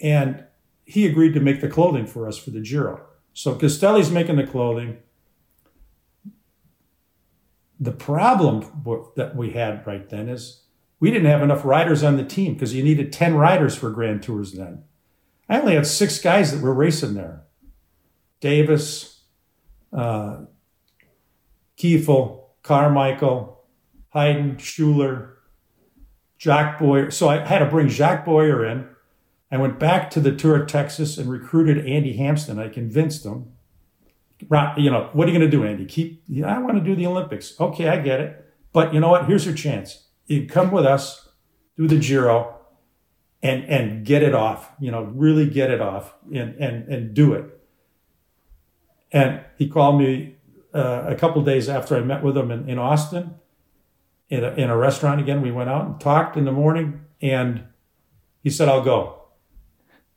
and 0.01 0.43
he 0.85 1.05
agreed 1.05 1.33
to 1.33 1.39
make 1.39 1.62
the 1.62 1.67
clothing 1.67 2.05
for 2.05 2.27
us 2.27 2.38
for 2.38 2.51
the 2.51 2.62
Giro. 2.62 3.05
So 3.33 3.55
Castelli's 3.55 4.11
making 4.11 4.35
the 4.35 4.45
clothing. 4.45 4.97
The 7.79 7.91
problem 7.91 9.11
that 9.15 9.35
we 9.35 9.51
had 9.51 9.85
right 9.87 10.09
then 10.09 10.27
is 10.27 10.63
we 10.99 11.11
didn't 11.11 11.29
have 11.29 11.41
enough 11.41 11.63
riders 11.63 12.03
on 12.03 12.17
the 12.17 12.25
team 12.25 12.53
because 12.53 12.73
you 12.73 12.83
needed 12.83 13.13
10 13.13 13.35
riders 13.35 13.75
for 13.75 13.89
Grand 13.89 14.21
Tours 14.21 14.53
then. 14.53 14.83
I 15.47 15.59
only 15.59 15.75
had 15.75 15.87
six 15.87 16.19
guys 16.19 16.51
that 16.51 16.61
were 16.61 16.73
racing 16.73 17.13
there 17.13 17.43
Davis, 18.39 19.21
uh, 19.91 20.41
Kiefel, 21.77 22.43
Carmichael, 22.61 23.63
Heiden, 24.13 24.59
Schuler, 24.59 25.37
Jack 26.37 26.79
Boyer. 26.79 27.11
So 27.11 27.29
I 27.29 27.45
had 27.45 27.59
to 27.59 27.65
bring 27.65 27.89
Jack 27.89 28.25
Boyer 28.25 28.65
in 28.65 28.87
I 29.51 29.57
went 29.57 29.79
back 29.79 30.12
to 30.12 30.19
the 30.19 30.35
Tour 30.35 30.62
of 30.62 30.67
Texas 30.67 31.17
and 31.17 31.29
recruited 31.29 31.85
Andy 31.85 32.17
Hampsten. 32.17 32.59
I 32.59 32.69
convinced 32.69 33.25
him, 33.25 33.53
you 34.77 34.89
know, 34.91 35.09
what 35.13 35.27
are 35.27 35.31
you 35.31 35.38
going 35.38 35.49
to 35.49 35.57
do, 35.57 35.65
Andy? 35.65 35.85
Keep, 35.85 36.23
I 36.45 36.59
want 36.59 36.77
to 36.77 36.83
do 36.83 36.95
the 36.95 37.07
Olympics. 37.07 37.59
Okay, 37.59 37.89
I 37.89 37.99
get 37.99 38.19
it. 38.19 38.45
But 38.71 38.93
you 38.93 38.99
know 38.99 39.09
what? 39.09 39.25
Here's 39.25 39.45
your 39.45 39.55
chance. 39.55 40.07
You 40.27 40.47
come 40.47 40.71
with 40.71 40.85
us, 40.85 41.29
do 41.75 41.88
the 41.88 41.97
Giro, 41.97 42.55
and 43.41 43.63
and 43.65 44.05
get 44.05 44.21
it 44.21 44.35
off. 44.35 44.71
You 44.79 44.91
know, 44.91 45.03
really 45.03 45.49
get 45.49 45.71
it 45.71 45.81
off 45.81 46.13
and 46.33 46.55
and 46.55 46.88
and 46.88 47.13
do 47.13 47.33
it. 47.33 47.45
And 49.12 49.41
he 49.57 49.67
called 49.67 49.99
me 49.99 50.35
uh, 50.73 51.05
a 51.07 51.15
couple 51.15 51.41
days 51.41 51.67
after 51.67 51.97
I 51.97 52.01
met 52.01 52.23
with 52.23 52.38
him 52.38 52.51
in, 52.51 52.69
in 52.69 52.77
Austin, 52.77 53.35
in 54.29 54.43
a, 54.43 54.51
in 54.51 54.69
a 54.69 54.77
restaurant 54.77 55.19
again. 55.19 55.41
We 55.41 55.51
went 55.51 55.69
out 55.69 55.85
and 55.85 55.99
talked 55.99 56.38
in 56.38 56.45
the 56.45 56.51
morning, 56.51 57.01
and 57.21 57.63
he 58.43 58.51
said, 58.51 58.69
"I'll 58.69 58.83
go." 58.83 59.18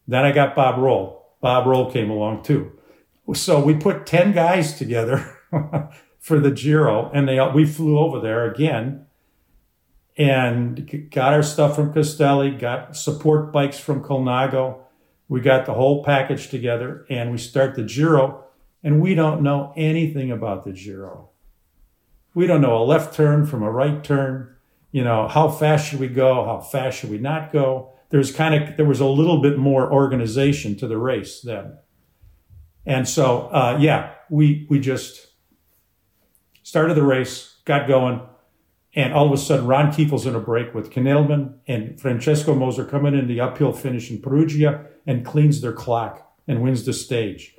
Then 0.06 0.24
I 0.24 0.32
got 0.32 0.54
Bob 0.56 0.78
Roll. 0.78 1.36
Bob 1.40 1.66
Roll 1.66 1.90
came 1.90 2.10
along 2.10 2.42
too. 2.42 2.72
So 3.34 3.62
we 3.62 3.74
put 3.74 4.06
10 4.06 4.32
guys 4.32 4.76
together 4.76 5.38
for 6.18 6.38
the 6.38 6.50
Giro 6.50 7.10
and 7.12 7.28
they 7.28 7.40
we 7.54 7.64
flew 7.64 7.98
over 7.98 8.20
there 8.20 8.50
again 8.50 9.06
and 10.16 11.08
got 11.10 11.32
our 11.32 11.42
stuff 11.42 11.74
from 11.74 11.92
Castelli, 11.92 12.50
got 12.50 12.96
support 12.96 13.52
bikes 13.52 13.78
from 13.78 14.02
Colnago. 14.02 14.80
We 15.28 15.40
got 15.40 15.66
the 15.66 15.74
whole 15.74 16.04
package 16.04 16.48
together 16.48 17.06
and 17.08 17.30
we 17.30 17.38
start 17.38 17.74
the 17.74 17.84
Giro 17.84 18.44
and 18.82 19.00
we 19.00 19.14
don't 19.14 19.42
know 19.42 19.72
anything 19.76 20.30
about 20.30 20.64
the 20.64 20.72
Giro. 20.72 21.30
We 22.34 22.46
don't 22.46 22.60
know 22.60 22.76
a 22.76 22.84
left 22.84 23.14
turn 23.14 23.46
from 23.46 23.62
a 23.62 23.70
right 23.70 24.02
turn. 24.02 24.54
You 24.90 25.04
know, 25.04 25.28
how 25.28 25.48
fast 25.48 25.88
should 25.88 26.00
we 26.00 26.08
go? 26.08 26.44
How 26.44 26.60
fast 26.60 26.98
should 26.98 27.10
we 27.10 27.18
not 27.18 27.52
go? 27.52 27.91
There's 28.12 28.30
kind 28.30 28.54
of 28.54 28.76
there 28.76 28.86
was 28.86 29.00
a 29.00 29.06
little 29.06 29.40
bit 29.40 29.58
more 29.58 29.90
organization 29.90 30.76
to 30.76 30.86
the 30.86 30.98
race 30.98 31.40
then, 31.40 31.78
and 32.86 33.08
so 33.08 33.48
uh, 33.48 33.76
yeah, 33.80 34.12
we 34.30 34.66
we 34.70 34.78
just 34.78 35.28
started 36.62 36.94
the 36.94 37.02
race, 37.02 37.56
got 37.64 37.88
going, 37.88 38.20
and 38.94 39.14
all 39.14 39.26
of 39.26 39.32
a 39.32 39.38
sudden 39.38 39.66
Ron 39.66 39.90
Kiefel's 39.90 40.26
in 40.26 40.34
a 40.34 40.40
break 40.40 40.74
with 40.74 40.90
Knellman 40.90 41.54
and 41.66 41.98
Francesco 41.98 42.54
Moser 42.54 42.84
coming 42.84 43.14
in 43.14 43.26
the 43.26 43.40
uphill 43.40 43.72
finish 43.72 44.10
in 44.10 44.20
Perugia 44.20 44.84
and 45.06 45.24
cleans 45.24 45.62
their 45.62 45.72
clock 45.72 46.34
and 46.46 46.62
wins 46.62 46.84
the 46.84 46.92
stage. 46.92 47.56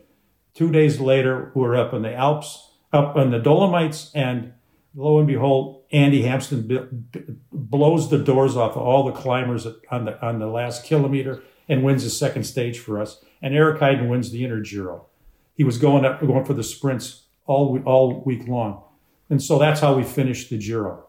Two 0.54 0.72
days 0.72 1.00
later, 1.00 1.52
we're 1.56 1.76
up 1.76 1.96
in 1.96 2.04
the 2.04 2.14
Alps, 2.14 2.74
up 2.92 3.18
in 3.18 3.32
the 3.32 3.40
Dolomites, 3.40 4.12
and 4.14 4.54
lo 4.96 5.18
and 5.18 5.28
behold, 5.28 5.84
Andy 5.92 6.24
Hampsten 6.24 6.68
b- 6.68 6.80
b- 7.12 7.22
blows 7.52 8.10
the 8.10 8.18
doors 8.18 8.56
off 8.56 8.76
of 8.76 8.82
all 8.82 9.04
the 9.04 9.12
climbers 9.12 9.68
on 9.92 10.06
the 10.06 10.26
on 10.26 10.40
the 10.40 10.48
last 10.48 10.84
kilometer 10.84 11.42
and 11.70 11.84
wins 11.84 12.04
the 12.04 12.10
second 12.10 12.44
stage 12.44 12.80
for 12.80 13.02
us. 13.02 13.24
And 13.42 13.54
Eric 13.56 13.80
Heiden 13.80 14.08
wins 14.08 14.32
the 14.32 14.44
inner 14.44 14.62
Giro. 14.62 15.08
He 15.56 15.64
was 15.64 15.78
going 15.78 16.06
up 16.06 16.22
going 16.22 16.46
for 16.46 16.54
the 16.54 16.64
sprints 16.64 17.24
all 17.46 17.80
all 17.86 18.24
week 18.26 18.48
long, 18.48 18.84
and 19.30 19.42
so 19.42 19.60
that's 19.60 19.80
how 19.80 19.96
we 19.96 20.04
finished 20.04 20.50
the 20.50 20.58
Giro. 20.58 21.08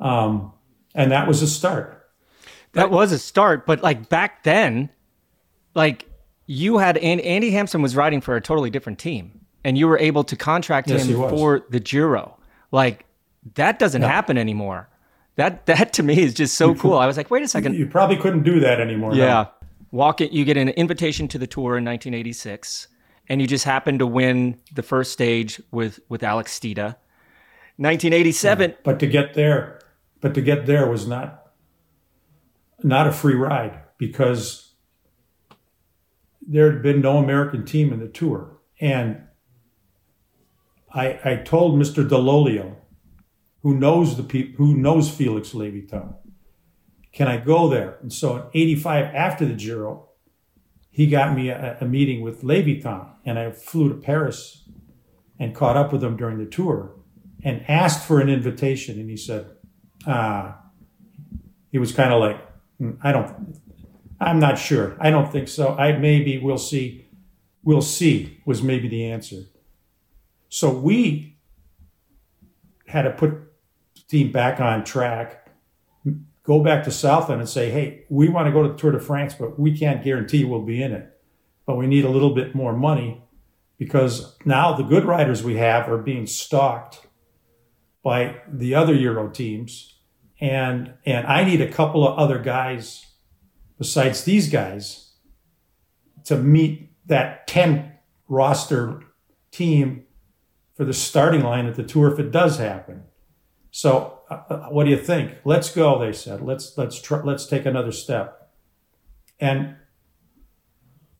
Um, 0.00 0.52
and 0.94 1.12
that 1.12 1.26
was 1.26 1.42
a 1.42 1.46
start. 1.46 2.10
That 2.72 2.90
was 2.90 3.12
a 3.12 3.18
start, 3.18 3.66
but 3.66 3.82
like 3.82 4.08
back 4.08 4.42
then, 4.42 4.90
like 5.74 6.06
you 6.46 6.78
had 6.78 6.96
and 6.98 7.20
Andy 7.22 7.50
Hampsten 7.50 7.82
was 7.82 7.96
riding 7.96 8.20
for 8.20 8.36
a 8.36 8.40
totally 8.40 8.70
different 8.70 8.98
team, 8.98 9.40
and 9.64 9.78
you 9.78 9.88
were 9.88 9.98
able 9.98 10.24
to 10.24 10.36
contract 10.36 10.88
Yes, 10.88 11.06
him 11.06 11.16
for 11.16 11.64
the 11.70 11.80
Giro. 11.80 12.36
Like 12.70 13.06
that 13.54 13.78
doesn't 13.78 14.02
happen 14.02 14.38
anymore. 14.38 14.88
That 15.36 15.66
that 15.66 15.92
to 15.94 16.02
me 16.02 16.20
is 16.20 16.34
just 16.34 16.56
so 16.56 16.74
cool. 16.74 16.98
I 16.98 17.06
was 17.06 17.16
like, 17.16 17.30
wait 17.30 17.42
a 17.42 17.48
second. 17.48 17.74
You 17.76 17.86
probably 17.86 18.16
couldn't 18.16 18.42
do 18.42 18.60
that 18.60 18.80
anymore. 18.80 19.12
no. 19.12 19.16
Yeah. 19.16 19.46
Walk 19.90 20.20
it. 20.20 20.32
You 20.32 20.44
get 20.44 20.56
an 20.58 20.68
invitation 20.70 21.28
to 21.28 21.38
the 21.38 21.46
tour 21.46 21.78
in 21.78 21.84
1986, 21.84 22.88
and 23.28 23.40
you 23.40 23.46
just 23.46 23.64
happen 23.64 23.98
to 23.98 24.06
win 24.06 24.58
the 24.74 24.82
first 24.82 25.12
stage 25.12 25.62
with 25.70 26.00
with 26.08 26.22
Alex 26.22 26.58
Stieda. 26.58 26.96
1987. 27.76 28.74
But 28.82 28.98
to 28.98 29.06
get 29.06 29.34
there, 29.34 29.80
but 30.20 30.34
to 30.34 30.42
get 30.42 30.66
there 30.66 30.90
was 30.90 31.06
not 31.06 31.52
not 32.82 33.06
a 33.06 33.12
free 33.12 33.34
ride 33.34 33.80
because 33.96 34.74
there 36.42 36.70
had 36.72 36.82
been 36.82 37.00
no 37.00 37.18
American 37.18 37.64
team 37.64 37.92
in 37.92 38.00
the 38.00 38.08
tour. 38.08 38.58
And 38.80 39.22
I 40.92 41.20
I 41.24 41.36
told 41.44 41.80
Mr. 41.80 42.06
Delolio, 42.06 42.74
who 43.62 43.74
knows 43.74 44.16
the 44.16 44.22
people 44.22 44.64
who 44.64 44.76
knows 44.76 45.10
Felix 45.10 45.54
Levitan, 45.54 46.14
can 47.12 47.28
I 47.28 47.38
go 47.38 47.68
there? 47.68 47.98
And 48.00 48.12
so 48.12 48.36
in 48.36 48.42
85 48.52 49.14
after 49.14 49.44
the 49.44 49.54
Giro, 49.54 50.08
he 50.90 51.06
got 51.06 51.34
me 51.34 51.48
a, 51.48 51.78
a 51.80 51.84
meeting 51.84 52.22
with 52.22 52.42
Leviton 52.42 53.08
and 53.24 53.38
I 53.38 53.50
flew 53.50 53.88
to 53.88 53.94
Paris 53.94 54.68
and 55.38 55.54
caught 55.54 55.76
up 55.76 55.92
with 55.92 56.02
him 56.02 56.16
during 56.16 56.38
the 56.38 56.46
tour 56.46 56.94
and 57.42 57.64
asked 57.68 58.06
for 58.06 58.20
an 58.20 58.28
invitation. 58.28 58.98
And 58.98 59.08
he 59.08 59.16
said, 59.16 59.50
ah, 60.06 60.58
he 61.70 61.78
was 61.78 61.92
kind 61.92 62.12
of 62.12 62.20
like, 62.20 62.40
"Mm, 62.80 62.98
I 63.02 63.12
don't, 63.12 63.62
I'm 64.20 64.40
not 64.40 64.58
sure. 64.58 64.96
I 65.00 65.10
don't 65.10 65.30
think 65.30 65.48
so. 65.48 65.74
I 65.76 65.96
maybe 65.96 66.38
we'll 66.38 66.58
see. 66.58 67.06
We'll 67.62 67.82
see 67.82 68.40
was 68.44 68.62
maybe 68.62 68.88
the 68.88 69.04
answer. 69.04 69.42
So 70.48 70.70
we 70.72 71.37
had 72.88 73.02
to 73.02 73.10
put 73.10 73.34
team 74.08 74.32
back 74.32 74.60
on 74.60 74.84
track, 74.84 75.48
go 76.42 76.62
back 76.62 76.84
to 76.84 76.90
Southland 76.90 77.40
and 77.40 77.48
say, 77.48 77.70
hey, 77.70 78.04
we 78.08 78.28
want 78.28 78.46
to 78.46 78.52
go 78.52 78.62
to 78.62 78.70
the 78.70 78.74
Tour 78.74 78.92
de 78.92 79.00
France, 79.00 79.34
but 79.34 79.58
we 79.58 79.76
can't 79.76 80.02
guarantee 80.02 80.44
we'll 80.44 80.62
be 80.62 80.82
in 80.82 80.92
it. 80.92 81.14
But 81.66 81.76
we 81.76 81.86
need 81.86 82.04
a 82.04 82.10
little 82.10 82.34
bit 82.34 82.54
more 82.54 82.72
money 82.72 83.22
because 83.76 84.36
now 84.44 84.72
the 84.74 84.82
good 84.82 85.04
riders 85.04 85.42
we 85.42 85.56
have 85.56 85.88
are 85.88 85.98
being 85.98 86.26
stalked 86.26 87.06
by 88.02 88.40
the 88.50 88.74
other 88.74 88.94
Euro 88.94 89.28
teams. 89.28 89.98
And 90.40 90.94
and 91.04 91.26
I 91.26 91.44
need 91.44 91.60
a 91.60 91.70
couple 91.70 92.06
of 92.06 92.18
other 92.18 92.38
guys 92.38 93.04
besides 93.76 94.24
these 94.24 94.48
guys 94.48 95.12
to 96.24 96.36
meet 96.36 96.92
that 97.06 97.46
10 97.46 97.92
roster 98.28 99.02
team 99.50 100.04
for 100.78 100.84
the 100.84 100.94
starting 100.94 101.42
line 101.42 101.66
at 101.66 101.74
the 101.74 101.82
tour 101.82 102.10
if 102.10 102.20
it 102.20 102.30
does 102.30 102.58
happen. 102.58 103.02
So 103.72 104.20
uh, 104.30 104.42
uh, 104.48 104.58
what 104.68 104.84
do 104.84 104.90
you 104.90 104.96
think? 104.96 105.32
Let's 105.44 105.74
go, 105.74 105.98
they 105.98 106.12
said. 106.12 106.40
Let's 106.40 106.78
let's 106.78 107.02
try, 107.02 107.20
let's 107.20 107.46
take 107.46 107.66
another 107.66 107.90
step. 107.90 108.52
And 109.40 109.74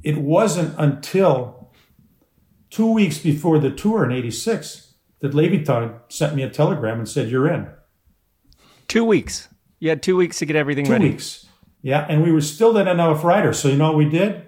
it 0.04 0.16
wasn't 0.18 0.76
until 0.78 1.72
two 2.70 2.90
weeks 2.92 3.18
before 3.18 3.58
the 3.58 3.70
tour 3.70 4.04
in 4.04 4.12
86 4.12 4.94
that 5.20 5.34
Levitan 5.34 5.96
sent 6.08 6.36
me 6.36 6.44
a 6.44 6.50
telegram 6.50 6.98
and 6.98 7.08
said, 7.08 7.28
You're 7.28 7.48
in. 7.48 7.68
Two 8.86 9.04
weeks. 9.04 9.48
You 9.80 9.88
had 9.88 10.04
two 10.04 10.16
weeks 10.16 10.38
to 10.38 10.46
get 10.46 10.54
everything 10.54 10.84
Two 10.84 10.92
ready. 10.92 11.10
weeks. 11.10 11.46
Yeah. 11.82 12.06
And 12.08 12.22
we 12.22 12.30
were 12.30 12.40
still 12.40 12.72
not 12.72 12.86
enough 12.86 13.24
riders. 13.24 13.58
So 13.58 13.68
you 13.68 13.76
know 13.76 13.88
what 13.88 13.96
we 13.98 14.08
did? 14.08 14.46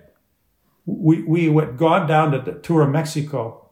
We 0.87 1.25
we 1.25 1.49
went 1.49 1.77
gone 1.77 2.07
down 2.07 2.31
to 2.31 2.39
the 2.39 2.61
tour 2.61 2.83
of 2.83 2.91
Mexico 2.91 3.70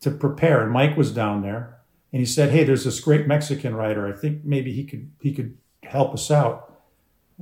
to 0.00 0.10
prepare. 0.10 0.62
And 0.62 0.72
Mike 0.72 0.96
was 0.96 1.12
down 1.12 1.42
there 1.42 1.78
and 2.12 2.20
he 2.20 2.26
said, 2.26 2.50
Hey, 2.50 2.64
there's 2.64 2.84
this 2.84 3.00
great 3.00 3.26
Mexican 3.26 3.74
writer. 3.74 4.06
I 4.06 4.16
think 4.16 4.44
maybe 4.44 4.72
he 4.72 4.84
could 4.84 5.10
he 5.20 5.32
could 5.32 5.56
help 5.82 6.14
us 6.14 6.30
out. 6.30 6.74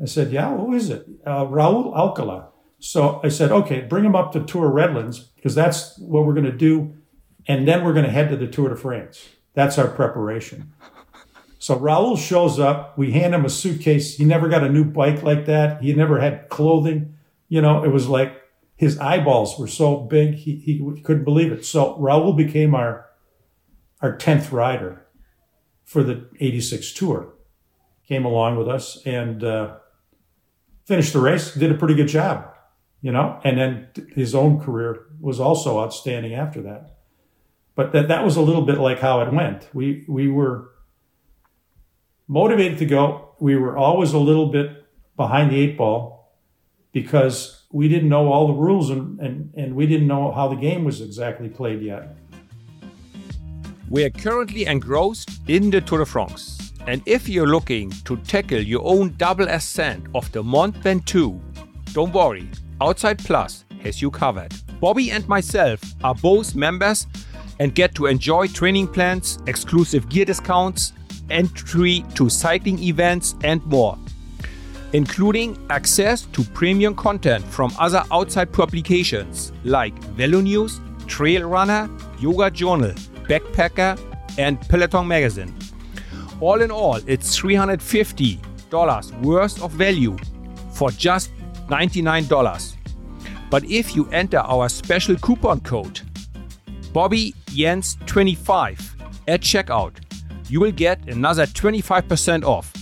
I 0.00 0.06
said, 0.06 0.32
Yeah, 0.32 0.56
who 0.56 0.74
is 0.74 0.90
it? 0.90 1.06
Uh, 1.24 1.46
Raul 1.46 1.94
Alcala. 1.96 2.48
So 2.78 3.20
I 3.22 3.28
said, 3.28 3.52
Okay, 3.52 3.80
bring 3.82 4.04
him 4.04 4.16
up 4.16 4.32
to 4.32 4.44
Tour 4.44 4.68
Redlands 4.68 5.20
because 5.20 5.54
that's 5.54 5.98
what 5.98 6.26
we're 6.26 6.34
going 6.34 6.44
to 6.44 6.52
do. 6.52 6.96
And 7.46 7.68
then 7.68 7.84
we're 7.84 7.92
going 7.92 8.06
to 8.06 8.10
head 8.10 8.30
to 8.30 8.36
the 8.36 8.46
Tour 8.46 8.70
de 8.70 8.76
France. 8.76 9.28
That's 9.52 9.78
our 9.78 9.88
preparation. 9.88 10.72
So 11.58 11.78
Raul 11.78 12.18
shows 12.18 12.58
up. 12.58 12.98
We 12.98 13.12
hand 13.12 13.34
him 13.34 13.44
a 13.44 13.48
suitcase. 13.48 14.16
He 14.16 14.24
never 14.24 14.48
got 14.48 14.64
a 14.64 14.68
new 14.68 14.84
bike 14.84 15.22
like 15.22 15.46
that. 15.46 15.82
He 15.82 15.94
never 15.94 16.20
had 16.20 16.48
clothing. 16.48 17.16
You 17.48 17.62
know, 17.62 17.84
it 17.84 17.88
was 17.88 18.08
like 18.08 18.38
his 18.76 18.98
eyeballs 18.98 19.58
were 19.58 19.68
so 19.68 19.96
big 19.96 20.34
he, 20.34 20.56
he 20.56 21.00
couldn't 21.02 21.24
believe 21.24 21.52
it. 21.52 21.64
So 21.64 21.96
Raul 21.98 22.37
became 22.37 22.74
our 22.74 23.06
our 24.00 24.16
tenth 24.16 24.52
rider 24.52 25.06
for 25.84 26.02
the 26.02 26.28
'86 26.40 26.92
tour. 26.92 27.34
Came 28.06 28.24
along 28.24 28.58
with 28.58 28.68
us 28.68 29.00
and 29.06 29.42
uh, 29.42 29.76
finished 30.84 31.12
the 31.12 31.20
race. 31.20 31.54
Did 31.54 31.70
a 31.70 31.74
pretty 31.74 31.94
good 31.94 32.08
job, 32.08 32.52
you 33.00 33.12
know. 33.12 33.40
And 33.44 33.58
then 33.58 33.88
his 34.14 34.34
own 34.34 34.60
career 34.60 35.06
was 35.20 35.40
also 35.40 35.80
outstanding 35.80 36.34
after 36.34 36.60
that. 36.62 36.98
But 37.74 37.92
that 37.92 38.08
that 38.08 38.24
was 38.24 38.37
a 38.37 38.42
little 38.42 38.62
bit 38.62 38.78
like 38.78 39.00
how 39.00 39.20
it 39.20 39.32
went. 39.32 39.68
We 39.72 40.04
we 40.08 40.28
were 40.28 40.70
motivated 42.28 42.78
to 42.78 42.87
go. 42.87 43.34
We 43.40 43.56
were 43.56 43.76
always 43.76 44.12
a 44.12 44.18
little 44.18 44.46
bit 44.46 44.84
behind 45.16 45.50
the 45.50 45.60
eight 45.60 45.78
ball 45.78 46.37
because 46.92 47.63
we 47.74 47.88
didn't 47.88 48.08
know 48.08 48.32
all 48.32 48.46
the 48.46 48.52
rules 48.52 48.90
and, 48.90 49.18
and, 49.18 49.52
and 49.56 49.74
we 49.74 49.84
didn't 49.84 50.06
know 50.06 50.30
how 50.30 50.46
the 50.46 50.54
game 50.54 50.84
was 50.84 51.00
exactly 51.00 51.48
played 51.48 51.82
yet. 51.82 52.16
We 53.90 54.04
are 54.04 54.10
currently 54.10 54.66
engrossed 54.66 55.28
in 55.48 55.70
the 55.70 55.80
Tour 55.80 55.98
de 55.98 56.06
France. 56.06 56.72
And 56.87 57.02
if 57.04 57.28
you're 57.28 57.48
looking 57.48 57.90
to 58.04 58.16
tackle 58.18 58.60
your 58.60 58.82
own 58.84 59.14
double 59.16 59.48
ascent 59.48 60.06
of 60.14 60.30
the 60.30 60.40
Mont 60.40 60.76
Ventoux, 60.82 61.40
don't 61.92 62.12
worry, 62.12 62.48
Outside 62.80 63.18
Plus 63.18 63.64
has 63.82 64.00
you 64.00 64.08
covered. 64.08 64.54
Bobby 64.80 65.10
and 65.10 65.26
myself 65.26 65.80
are 66.04 66.14
both 66.14 66.54
members 66.54 67.08
and 67.58 67.74
get 67.74 67.92
to 67.96 68.06
enjoy 68.06 68.46
training 68.46 68.87
plans, 68.87 69.40
exclusive 69.48 70.08
gear 70.08 70.24
discounts, 70.24 70.92
entry 71.28 72.04
to 72.14 72.28
cycling 72.28 72.78
events, 72.78 73.34
and 73.42 73.64
more, 73.66 73.98
including 74.94 75.59
access 75.70 76.22
to 76.22 76.42
premium 76.54 76.94
content 76.94 77.44
from 77.44 77.72
other 77.80 78.02
outside 78.12 78.52
publications 78.52 79.52
like 79.64 79.92
Velo 80.14 80.40
News, 80.40 80.80
Trail 81.09 81.42
Runner, 81.48 81.90
Yoga 82.20 82.48
Journal, 82.48 82.92
Backpacker, 83.28 83.98
and 84.38 84.61
Peloton 84.68 85.09
Magazine. 85.09 85.52
All 86.40 86.62
in 86.62 86.70
all, 86.70 87.00
it's 87.09 87.37
$350 87.38 89.22
worth 89.22 89.62
of 89.62 89.72
value 89.72 90.16
for 90.72 90.92
just 90.92 91.33
$99. 91.68 92.76
But 93.50 93.64
if 93.64 93.96
you 93.96 94.09
enter 94.11 94.38
our 94.38 94.68
special 94.68 95.16
coupon 95.16 95.61
code, 95.61 96.02
Bobby 96.92 97.35
Jens 97.46 97.98
25 98.07 98.94
at 99.26 99.40
checkout, 99.40 99.96
you 100.48 100.61
will 100.61 100.72
get 100.72 101.09
another 101.09 101.46
25% 101.46 102.44
off. 102.44 102.73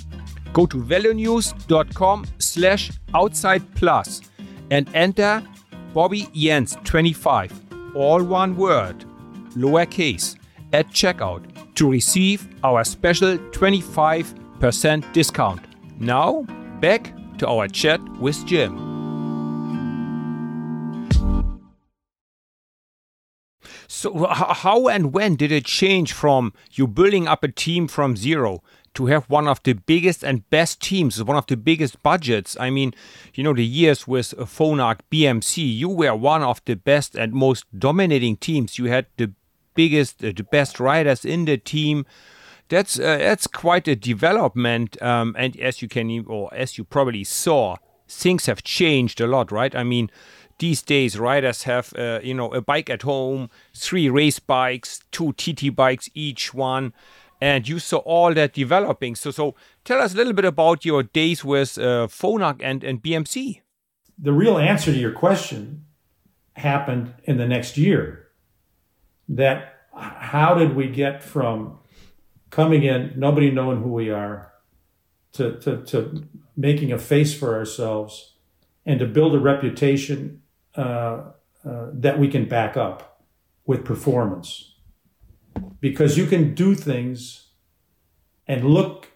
Go 0.53 0.67
to 0.67 0.77
velonews.com 0.77 2.27
slash 2.39 2.91
outside 3.15 3.75
plus 3.75 4.21
and 4.71 4.89
enter 4.95 5.43
Bobby 5.95 6.29
Jens 6.35 6.77
25, 6.85 7.53
all 7.95 8.23
one 8.23 8.57
word, 8.57 9.05
lowercase, 9.55 10.37
at 10.73 10.89
checkout 10.89 11.45
to 11.75 11.91
receive 11.91 12.49
our 12.65 12.85
special 12.85 13.37
25% 13.39 15.13
discount. 15.13 15.61
Now, 15.99 16.43
back 16.81 17.13
to 17.39 17.49
our 17.49 17.69
chat 17.69 18.01
with 18.19 18.45
Jim. 18.47 18.93
So, 23.89 24.27
how 24.27 24.89
and 24.89 25.13
when 25.13 25.37
did 25.37 25.53
it 25.53 25.65
change 25.65 26.13
from 26.13 26.55
you 26.73 26.87
building 26.87 27.29
up 27.29 27.45
a 27.45 27.49
team 27.49 27.87
from 27.87 28.17
zero 28.17 28.63
to 28.95 29.07
have 29.07 29.25
one 29.31 29.49
of 29.49 29.63
the 29.63 29.73
biggest 29.73 30.23
and 30.23 30.49
best 30.51 30.81
teams, 30.81 31.23
one 31.23 31.37
of 31.37 31.47
the 31.47 31.57
biggest 31.57 32.03
budgets? 32.03 32.57
I 32.61 32.71
mean, 32.71 32.95
you 33.35 33.43
know, 33.43 33.55
the 33.55 33.65
years 33.65 34.07
with 34.07 34.35
Phonak, 34.39 35.01
BMC, 35.11 35.77
you 35.77 35.89
were 35.89 36.15
one 36.15 36.43
of 36.43 36.63
the 36.65 36.75
best 36.75 37.15
and 37.15 37.33
most 37.33 37.65
dominating 37.79 38.37
teams. 38.37 38.79
You 38.79 38.87
had 38.87 39.07
the 39.17 39.33
biggest, 39.75 40.23
uh, 40.25 40.33
the 40.37 40.45
best 40.45 40.79
riders 40.81 41.25
in 41.25 41.45
the 41.45 41.57
team. 41.57 42.07
That's 42.69 42.99
uh, 42.99 43.19
that's 43.19 43.47
quite 43.47 43.87
a 43.87 43.97
development, 43.97 45.01
um, 45.03 45.35
and 45.39 45.59
as 45.61 45.83
you 45.83 45.89
can, 45.89 46.25
or 46.27 46.49
as 46.55 46.79
you 46.79 46.85
probably 46.85 47.23
saw, 47.23 47.77
things 48.09 48.47
have 48.47 48.63
changed 48.63 49.21
a 49.21 49.27
lot, 49.27 49.53
right? 49.53 49.75
I 49.75 49.85
mean, 49.85 50.11
these 50.59 50.81
days 50.81 51.19
riders 51.19 51.65
have 51.65 51.93
uh, 51.99 52.21
you 52.23 52.33
know 52.33 52.53
a 52.55 52.63
bike 52.63 52.89
at 52.89 53.03
home, 53.03 53.51
three 53.75 54.09
race 54.09 54.39
bikes, 54.39 55.01
two 55.11 55.33
TT 55.35 55.75
bikes 55.75 56.09
each 56.15 56.55
one, 56.55 56.95
and 57.43 57.69
you 57.69 57.81
saw 57.81 57.99
all 57.99 58.33
that 58.35 58.53
developing. 58.53 59.17
So 59.17 59.33
so 59.33 59.55
tell 59.85 60.01
us 60.01 60.15
a 60.15 60.17
little 60.17 60.33
bit 60.33 60.45
about 60.45 60.85
your 60.85 61.03
days 61.03 61.45
with 61.45 61.77
uh, 61.77 62.07
Phonak 62.07 62.61
and 62.63 62.85
and 62.85 63.03
BMC. 63.03 63.61
The 64.17 64.33
real 64.33 64.59
answer 64.59 64.93
to 64.93 64.99
your 64.99 65.13
question 65.13 65.85
happened 66.55 67.15
in 67.25 67.39
the 67.39 67.49
next 67.49 67.77
year. 67.77 68.29
That 69.29 69.59
how 69.95 70.55
did 70.55 70.77
we 70.77 70.89
get 70.89 71.23
from 71.23 71.79
coming 72.51 72.85
in, 72.85 73.13
nobody 73.17 73.51
knowing 73.51 73.83
who 73.83 73.93
we 73.93 74.11
are, 74.11 74.53
to, 75.33 75.59
to, 75.61 75.83
to 75.85 76.29
making 76.57 76.93
a 76.93 76.99
face 76.99 77.35
for 77.37 77.55
ourselves 77.55 78.35
and 78.85 79.01
to 79.01 79.07
build 79.07 79.35
a 79.35 79.39
reputation 79.39 80.43
uh, 80.77 81.31
uh, 81.65 81.87
that 81.95 82.19
we 82.19 82.29
can 82.29 82.47
back 82.47 82.77
up 82.77 83.25
with 83.65 83.85
performance. 83.85 84.72
Because 85.81 86.17
you 86.17 86.27
can 86.27 86.55
do 86.55 86.75
things 86.75 87.49
and 88.47 88.65
look 88.65 89.09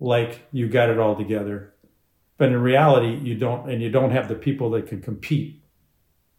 like 0.00 0.46
you 0.52 0.68
got 0.68 0.90
it 0.90 0.98
all 0.98 1.16
together, 1.16 1.74
but 2.38 2.48
in 2.48 2.60
reality 2.60 3.18
you 3.22 3.36
don't, 3.36 3.70
and 3.70 3.82
you 3.82 3.90
don't 3.90 4.10
have 4.10 4.28
the 4.28 4.34
people 4.34 4.70
that 4.70 4.86
can 4.86 5.00
compete 5.00 5.62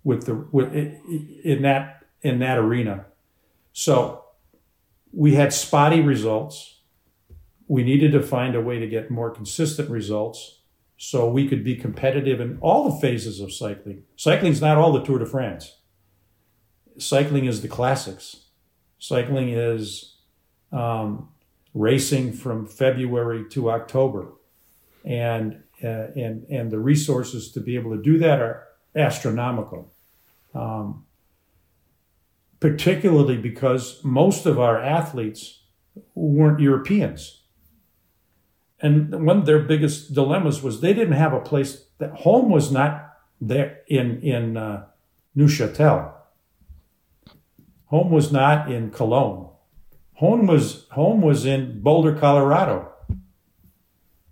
with 0.04 0.26
the 0.26 0.36
with 0.52 0.74
in 0.74 1.64
that 1.64 2.06
in 2.22 2.40
that 2.40 2.58
arena. 2.58 3.06
So 3.74 4.24
we 5.12 5.36
had 5.36 5.54
spotty 5.54 6.02
results. 6.02 6.82
We 7.68 7.84
needed 7.84 8.12
to 8.12 8.22
find 8.22 8.56
a 8.56 8.62
way 8.62 8.80
to 8.80 8.88
get 8.88 9.10
more 9.10 9.32
consistent 9.32 9.90
results 9.90 10.62
so 10.98 11.30
we 11.30 11.48
could 11.48 11.64
be 11.64 11.76
competitive 11.76 12.40
in 12.40 12.58
all 12.62 12.90
the 12.90 13.00
phases 13.02 13.40
of 13.40 13.52
cycling. 13.52 14.04
Cycling 14.16 14.54
is 14.54 14.62
not 14.62 14.78
all 14.78 14.94
the 14.94 15.04
Tour 15.04 15.20
de 15.20 15.26
France. 15.26 15.80
Cycling 16.98 17.46
is 17.46 17.62
the 17.62 17.68
classics. 17.68 18.45
Cycling 19.08 19.50
is 19.50 20.15
um, 20.72 21.30
racing 21.76 22.34
from 22.34 22.65
February 22.65 23.48
to 23.50 23.70
October, 23.70 24.34
and 25.04 25.62
uh, 25.84 26.08
and 26.15 26.44
and 26.50 26.72
the 26.72 26.80
resources 26.80 27.52
to 27.52 27.60
be 27.60 27.76
able 27.76 27.96
to 27.96 28.02
do 28.02 28.18
that 28.18 28.41
are 28.41 28.63
astronomical. 28.96 29.94
Um, 30.56 31.06
particularly 32.60 33.38
because 33.38 34.04
most 34.04 34.48
of 34.48 34.60
our 34.60 34.82
athletes 34.82 35.65
weren't 36.15 36.60
Europeans. 36.60 37.44
And 38.80 39.24
one 39.24 39.38
of 39.38 39.46
their 39.46 39.60
biggest 39.60 40.15
dilemmas 40.15 40.63
was 40.63 40.82
they 40.82 40.94
didn't 40.94 41.13
have 41.13 41.34
a 41.34 41.39
place 41.39 41.86
that 42.00 42.12
home 42.22 42.50
was 42.50 42.72
not 42.72 43.13
there 43.39 43.82
in 43.88 44.20
in 44.22 44.58
uh, 44.58 44.86
Neuchâtel. 45.38 46.14
Home 47.88 48.10
was 48.10 48.32
not 48.32 48.71
in 48.71 48.91
Cologne. 48.91 49.50
Home 50.15 50.48
was 50.48 50.88
home 50.91 51.21
was 51.21 51.45
in 51.45 51.82
Boulder, 51.82 52.15
Colorado. 52.15 52.91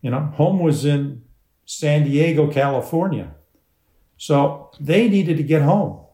You 0.02 0.12
know, 0.12 0.32
home 0.36 0.60
was 0.60 0.86
in 0.86 1.24
San 1.66 2.04
Diego, 2.04 2.52
California. 2.52 3.36
So 4.18 4.72
they 4.80 5.10
needed 5.10 5.38
to 5.38 5.44
get 5.44 5.62
home. 5.62 6.06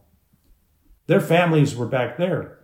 Their 1.06 1.20
families 1.20 1.74
were 1.74 1.86
back 1.86 2.18
there. 2.18 2.58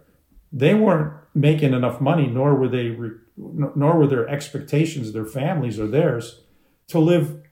They 0.52 0.74
weren't 0.74 1.14
making 1.34 1.72
enough 1.72 2.00
money, 2.00 2.26
nor 2.26 2.54
were 2.54 2.68
they, 2.68 2.96
nor 3.36 3.98
were 3.98 4.06
their 4.06 4.28
expectations, 4.28 5.12
their 5.12 5.24
families 5.24 5.78
or 5.78 5.86
theirs, 5.86 6.42
to 6.88 6.98
live 6.98 7.42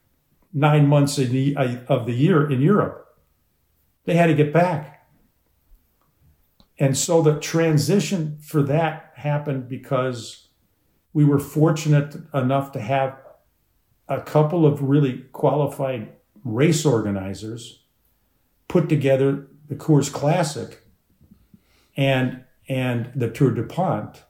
nine 0.53 0.87
months 0.87 1.17
the, 1.17 1.57
of 1.89 2.07
the 2.07 2.15
year 2.15 2.51
in 2.51 2.61
Europe. 2.61 3.07
They 4.05 4.15
had 4.15 4.27
to 4.27 4.35
get 4.35 4.53
back. 4.53 5.04
And 6.79 6.97
so 6.97 7.23
the 7.23 7.39
transition 7.39 8.39
for 8.39 8.63
that 8.65 9.13
happened 9.17 9.69
because 9.69 10.49
we 11.13 11.25
were 11.25 11.39
fortunate 11.39 12.17
enough 12.35 12.73
to 12.73 12.81
have 12.81 13.17
a 14.09 14.21
couple 14.21 14.67
of 14.67 14.83
really 14.83 15.25
qualified 15.33 16.13
race 16.45 16.85
organizers 16.85 17.85
put 18.69 18.89
together 18.89 19.47
the 19.69 19.77
Coors 19.77 20.13
Classic 20.13 20.83
and 21.97 22.45
and 22.69 23.11
the 23.15 23.31
Tour 23.31 23.51
DuPont, 23.51 24.25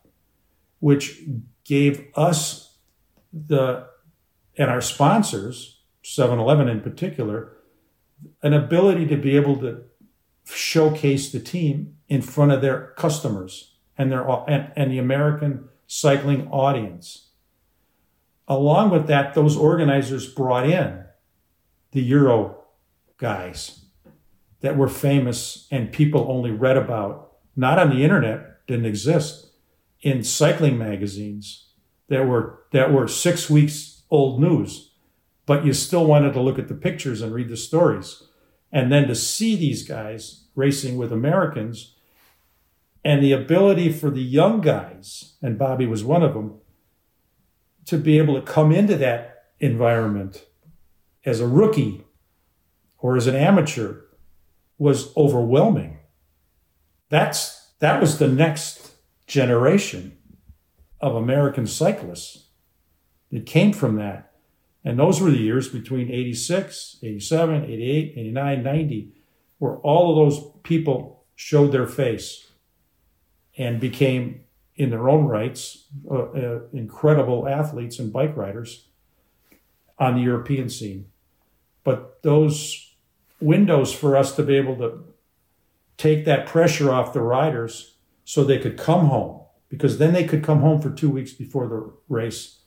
which 0.81 1.23
gave 1.65 2.07
us 2.15 2.77
the 3.33 3.87
and 4.57 4.71
our 4.71 4.81
sponsors, 4.81 5.81
7-Eleven 6.05 6.69
in 6.69 6.81
particular, 6.81 7.57
an 8.43 8.53
ability 8.53 9.07
to 9.07 9.17
be 9.17 9.35
able 9.35 9.57
to 9.57 9.83
showcase 10.45 11.33
the 11.33 11.41
team 11.41 11.94
in 12.15 12.23
front 12.23 12.53
of 12.53 12.61
their 12.61 12.95
customers 12.97 13.75
and 13.99 14.13
their 14.13 14.25
and, 14.49 14.73
and 14.77 14.91
the 14.93 14.99
American 14.99 15.69
cycling 15.87 16.49
audience. 16.49 17.31
Along 18.47 18.91
with 18.91 19.09
that, 19.09 19.35
those 19.35 19.57
organizers 19.57 20.33
brought 20.33 20.69
in 20.69 21.05
the 21.91 22.03
Euro 22.03 22.65
guys 23.17 23.87
that 24.61 24.77
were 24.77 24.89
famous 24.89 25.67
and 25.71 25.93
people 25.93 26.27
only 26.29 26.51
read 26.51 26.77
about 26.77 27.33
not 27.57 27.79
on 27.79 27.91
the 27.91 28.05
internet, 28.05 28.67
didn't 28.67 28.87
exist, 28.87 29.49
in 30.01 30.23
cycling 30.23 30.79
magazines 30.79 31.71
that 32.09 32.27
were 32.27 32.61
that 32.73 32.93
were 32.93 33.09
six 33.09 33.51
weeks 33.51 34.03
old 34.11 34.41
news, 34.41 34.93
but 35.47 35.65
you 35.65 35.73
still 35.73 36.07
wanted 36.07 36.33
to 36.33 36.41
look 36.41 36.59
at 36.59 36.69
the 36.69 36.75
pictures 36.75 37.23
and 37.23 37.35
read 37.35 37.49
the 37.49 37.57
stories. 37.57 38.23
And 38.71 38.93
then 38.93 39.09
to 39.09 39.15
see 39.15 39.57
these 39.57 39.87
guys 39.87 40.45
racing 40.55 40.97
with 40.97 41.13
Americans 41.13 41.94
and 43.05 43.23
the 43.23 43.33
ability 43.33 43.93
for 43.93 44.11
the 44.11 44.23
young 44.23 44.61
guys, 44.61 45.35
and 45.43 45.59
Bobby 45.59 45.87
was 45.87 46.03
one 46.03 46.23
of 46.23 46.35
them, 46.35 46.61
to 47.87 47.99
be 47.99 48.19
able 48.19 48.35
to 48.35 48.41
come 48.41 48.73
into 48.73 48.97
that 48.97 49.45
environment 49.61 50.47
as 51.25 51.41
a 51.41 51.47
rookie 51.47 52.05
or 52.99 53.17
as 53.17 53.27
an 53.27 53.37
amateur 53.37 54.01
was 54.79 55.15
overwhelming 55.17 55.99
that's 57.15 57.71
that 57.79 58.01
was 58.01 58.19
the 58.19 58.27
next 58.27 58.93
generation 59.27 60.17
of 61.01 61.15
American 61.15 61.67
cyclists 61.67 62.49
that 63.31 63.47
came 63.47 63.73
from 63.73 63.95
that. 63.97 64.33
And 64.85 64.99
those 64.99 65.21
were 65.21 65.31
the 65.31 65.39
years 65.39 65.69
between 65.69 66.11
86, 66.11 66.99
87, 67.03 67.65
88, 67.65 68.15
89, 68.17 68.63
90, 68.63 69.13
where 69.59 69.77
all 69.77 70.11
of 70.11 70.17
those 70.17 70.45
people 70.65 71.25
showed 71.37 71.71
their 71.71 71.87
face 71.87 72.51
and 73.57 73.81
became, 73.81 74.45
in 74.77 74.91
their 74.91 75.09
own 75.09 75.27
rights, 75.27 75.87
uh, 76.11 76.15
uh, 76.15 76.61
incredible 76.73 77.47
athletes 77.49 77.99
and 77.99 78.13
bike 78.13 78.37
riders 78.37 78.89
on 79.99 80.17
the 80.17 80.23
European 80.23 80.69
scene. 80.69 81.07
But 81.85 82.23
those 82.23 82.95
windows 83.41 83.93
for 83.93 84.17
us 84.17 84.35
to 84.37 84.43
be 84.43 84.57
able 84.57 84.77
to 84.77 85.05
take 85.97 86.25
that 86.25 86.47
pressure 86.47 86.91
off 86.91 87.13
the 87.13 87.21
riders 87.21 87.97
so 88.25 88.43
they 88.43 88.59
could 88.59 88.77
come 88.77 89.07
home 89.07 89.43
because 89.69 89.99
then 89.99 90.13
they 90.13 90.25
could 90.25 90.43
come 90.43 90.61
home 90.61 90.81
for 90.81 90.91
two 90.91 91.11
weeks 91.11 91.33
before 91.33 91.69
the 91.69 91.93
race, 92.09 92.61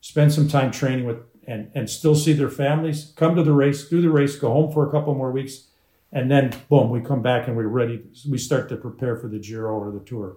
spend 0.00 0.32
some 0.32 0.48
time 0.48 0.70
training 0.70 1.04
with 1.04 1.18
and, 1.46 1.70
and 1.74 1.90
still 1.90 2.14
see 2.14 2.32
their 2.32 2.48
families, 2.48 3.12
come 3.16 3.36
to 3.36 3.42
the 3.42 3.52
race, 3.52 3.88
do 3.88 4.00
the 4.00 4.10
race, 4.10 4.36
go 4.36 4.50
home 4.50 4.72
for 4.72 4.86
a 4.86 4.90
couple 4.90 5.14
more 5.14 5.30
weeks, 5.30 5.68
and 6.14 6.30
then 6.30 6.54
boom, 6.70 6.88
we 6.88 7.00
come 7.00 7.20
back 7.20 7.48
and 7.48 7.56
we're 7.56 7.66
ready. 7.66 8.02
We 8.28 8.38
start 8.38 8.70
to 8.70 8.76
prepare 8.76 9.16
for 9.16 9.28
the 9.28 9.38
Giro 9.38 9.74
or 9.74 9.90
the 9.90 10.00
Tour. 10.00 10.36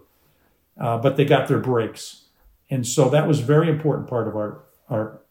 Uh, 0.77 0.97
but 0.97 1.15
they 1.15 1.25
got 1.25 1.47
their 1.47 1.59
breaks, 1.59 2.25
and 2.69 2.85
so 2.85 3.09
that 3.09 3.27
was 3.27 3.39
a 3.39 3.43
very 3.43 3.69
important 3.69 4.09
part 4.09 4.27
of 4.27 4.35
our 4.35 4.63
our 4.89 5.21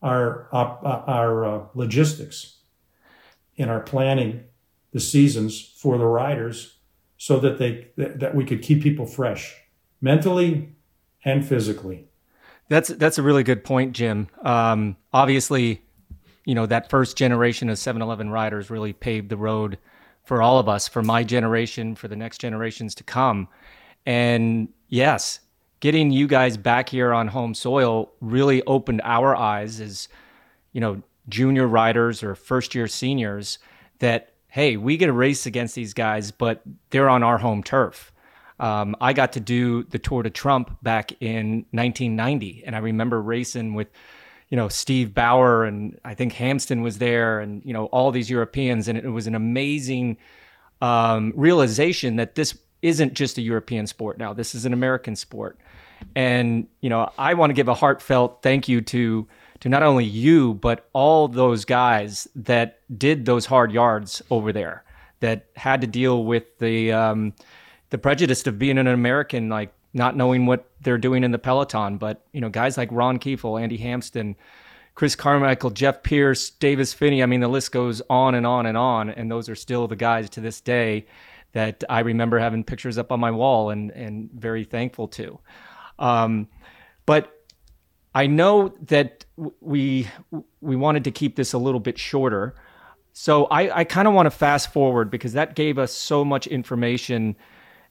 our 0.00 0.48
uh, 0.52 1.02
our 1.06 1.44
uh, 1.44 1.66
logistics 1.74 2.60
in 3.56 3.68
our 3.68 3.80
planning 3.80 4.44
the 4.92 5.00
seasons 5.00 5.60
for 5.76 5.98
the 5.98 6.06
riders 6.06 6.78
so 7.16 7.38
that 7.38 7.58
they 7.58 7.88
that 7.96 8.34
we 8.34 8.44
could 8.44 8.62
keep 8.62 8.82
people 8.82 9.06
fresh 9.06 9.54
mentally 10.00 10.70
and 11.24 11.46
physically 11.46 12.08
that's 12.68 12.88
that's 12.88 13.18
a 13.18 13.22
really 13.22 13.42
good 13.42 13.62
point 13.62 13.92
jim 13.92 14.28
um, 14.42 14.96
obviously 15.12 15.82
you 16.44 16.54
know, 16.54 16.66
that 16.66 16.90
first 16.90 17.16
generation 17.16 17.68
of 17.68 17.76
7-Eleven 17.76 18.30
riders 18.30 18.70
really 18.70 18.92
paved 18.92 19.28
the 19.28 19.36
road 19.36 19.78
for 20.24 20.42
all 20.42 20.58
of 20.58 20.68
us, 20.68 20.88
for 20.88 21.02
my 21.02 21.24
generation, 21.24 21.94
for 21.94 22.08
the 22.08 22.16
next 22.16 22.38
generations 22.38 22.94
to 22.94 23.04
come. 23.04 23.48
And 24.06 24.68
yes, 24.88 25.40
getting 25.80 26.10
you 26.10 26.26
guys 26.26 26.56
back 26.56 26.88
here 26.88 27.12
on 27.12 27.28
home 27.28 27.54
soil 27.54 28.10
really 28.20 28.62
opened 28.64 29.00
our 29.04 29.34
eyes 29.34 29.80
as, 29.80 30.08
you 30.72 30.80
know, 30.80 31.02
junior 31.28 31.66
riders 31.66 32.22
or 32.22 32.34
first 32.34 32.74
year 32.74 32.86
seniors 32.86 33.58
that, 33.98 34.32
hey, 34.48 34.76
we 34.76 34.96
get 34.96 35.08
a 35.08 35.12
race 35.12 35.46
against 35.46 35.74
these 35.74 35.94
guys, 35.94 36.30
but 36.30 36.62
they're 36.90 37.08
on 37.08 37.22
our 37.22 37.38
home 37.38 37.62
turf. 37.62 38.12
Um, 38.58 38.94
I 39.00 39.14
got 39.14 39.32
to 39.32 39.40
do 39.40 39.84
the 39.84 39.98
Tour 39.98 40.22
de 40.22 40.30
Trump 40.30 40.76
back 40.82 41.12
in 41.20 41.64
1990, 41.70 42.64
and 42.66 42.76
I 42.76 42.80
remember 42.80 43.22
racing 43.22 43.74
with, 43.74 43.88
you 44.50 44.56
know, 44.56 44.68
Steve 44.68 45.14
Bauer 45.14 45.64
and 45.64 45.98
I 46.04 46.14
think 46.14 46.32
Hampsten 46.34 46.82
was 46.82 46.98
there, 46.98 47.40
and 47.40 47.62
you 47.64 47.72
know 47.72 47.86
all 47.86 48.10
these 48.10 48.28
Europeans, 48.28 48.88
and 48.88 48.98
it 48.98 49.08
was 49.08 49.26
an 49.26 49.34
amazing 49.34 50.16
um, 50.82 51.32
realization 51.36 52.16
that 52.16 52.34
this 52.34 52.58
isn't 52.82 53.14
just 53.14 53.38
a 53.38 53.42
European 53.42 53.86
sport 53.86 54.18
now. 54.18 54.32
This 54.32 54.54
is 54.54 54.66
an 54.66 54.72
American 54.72 55.14
sport, 55.14 55.58
and 56.16 56.66
you 56.80 56.90
know 56.90 57.10
I 57.16 57.34
want 57.34 57.50
to 57.50 57.54
give 57.54 57.68
a 57.68 57.74
heartfelt 57.74 58.42
thank 58.42 58.68
you 58.68 58.80
to 58.82 59.28
to 59.60 59.68
not 59.68 59.82
only 59.82 60.04
you 60.04 60.54
but 60.54 60.88
all 60.92 61.28
those 61.28 61.64
guys 61.64 62.26
that 62.34 62.80
did 62.98 63.26
those 63.26 63.46
hard 63.46 63.70
yards 63.70 64.22
over 64.30 64.52
there 64.52 64.84
that 65.20 65.46
had 65.54 65.82
to 65.82 65.86
deal 65.86 66.24
with 66.24 66.58
the 66.58 66.92
um, 66.92 67.34
the 67.90 67.98
prejudice 67.98 68.46
of 68.46 68.58
being 68.58 68.78
an 68.78 68.86
American, 68.86 69.48
like 69.48 69.72
not 69.92 70.16
knowing 70.16 70.46
what 70.46 70.70
they're 70.80 70.98
doing 70.98 71.24
in 71.24 71.30
the 71.30 71.38
peloton. 71.38 71.98
But 71.98 72.24
you 72.32 72.40
know, 72.40 72.48
guys 72.48 72.76
like 72.76 72.88
Ron 72.92 73.18
Kiefel, 73.18 73.60
Andy 73.60 73.78
Hampsten, 73.78 74.36
Chris 74.94 75.14
Carmichael, 75.14 75.70
Jeff 75.70 76.02
Pierce, 76.02 76.50
Davis 76.50 76.92
Phinney. 76.92 77.22
I 77.22 77.26
mean, 77.26 77.40
the 77.40 77.48
list 77.48 77.72
goes 77.72 78.02
on 78.10 78.34
and 78.34 78.46
on 78.46 78.66
and 78.66 78.76
on. 78.76 79.10
And 79.10 79.30
those 79.30 79.48
are 79.48 79.54
still 79.54 79.88
the 79.88 79.96
guys 79.96 80.30
to 80.30 80.40
this 80.40 80.60
day 80.60 81.06
that 81.52 81.82
I 81.88 82.00
remember 82.00 82.38
having 82.38 82.64
pictures 82.64 82.98
up 82.98 83.10
on 83.10 83.20
my 83.20 83.30
wall 83.30 83.70
and 83.70 83.90
and 83.92 84.30
very 84.32 84.64
thankful 84.64 85.08
to. 85.08 85.38
Um, 85.98 86.48
but 87.06 87.32
I 88.14 88.26
know 88.26 88.74
that 88.86 89.24
we 89.60 90.08
we 90.60 90.76
wanted 90.76 91.04
to 91.04 91.10
keep 91.10 91.36
this 91.36 91.52
a 91.52 91.58
little 91.58 91.80
bit 91.80 91.98
shorter. 91.98 92.54
So 93.12 93.46
I, 93.46 93.80
I 93.80 93.84
kind 93.84 94.06
of 94.06 94.14
want 94.14 94.26
to 94.26 94.30
fast 94.30 94.72
forward 94.72 95.10
because 95.10 95.32
that 95.32 95.56
gave 95.56 95.78
us 95.78 95.92
so 95.92 96.24
much 96.24 96.46
information 96.46 97.36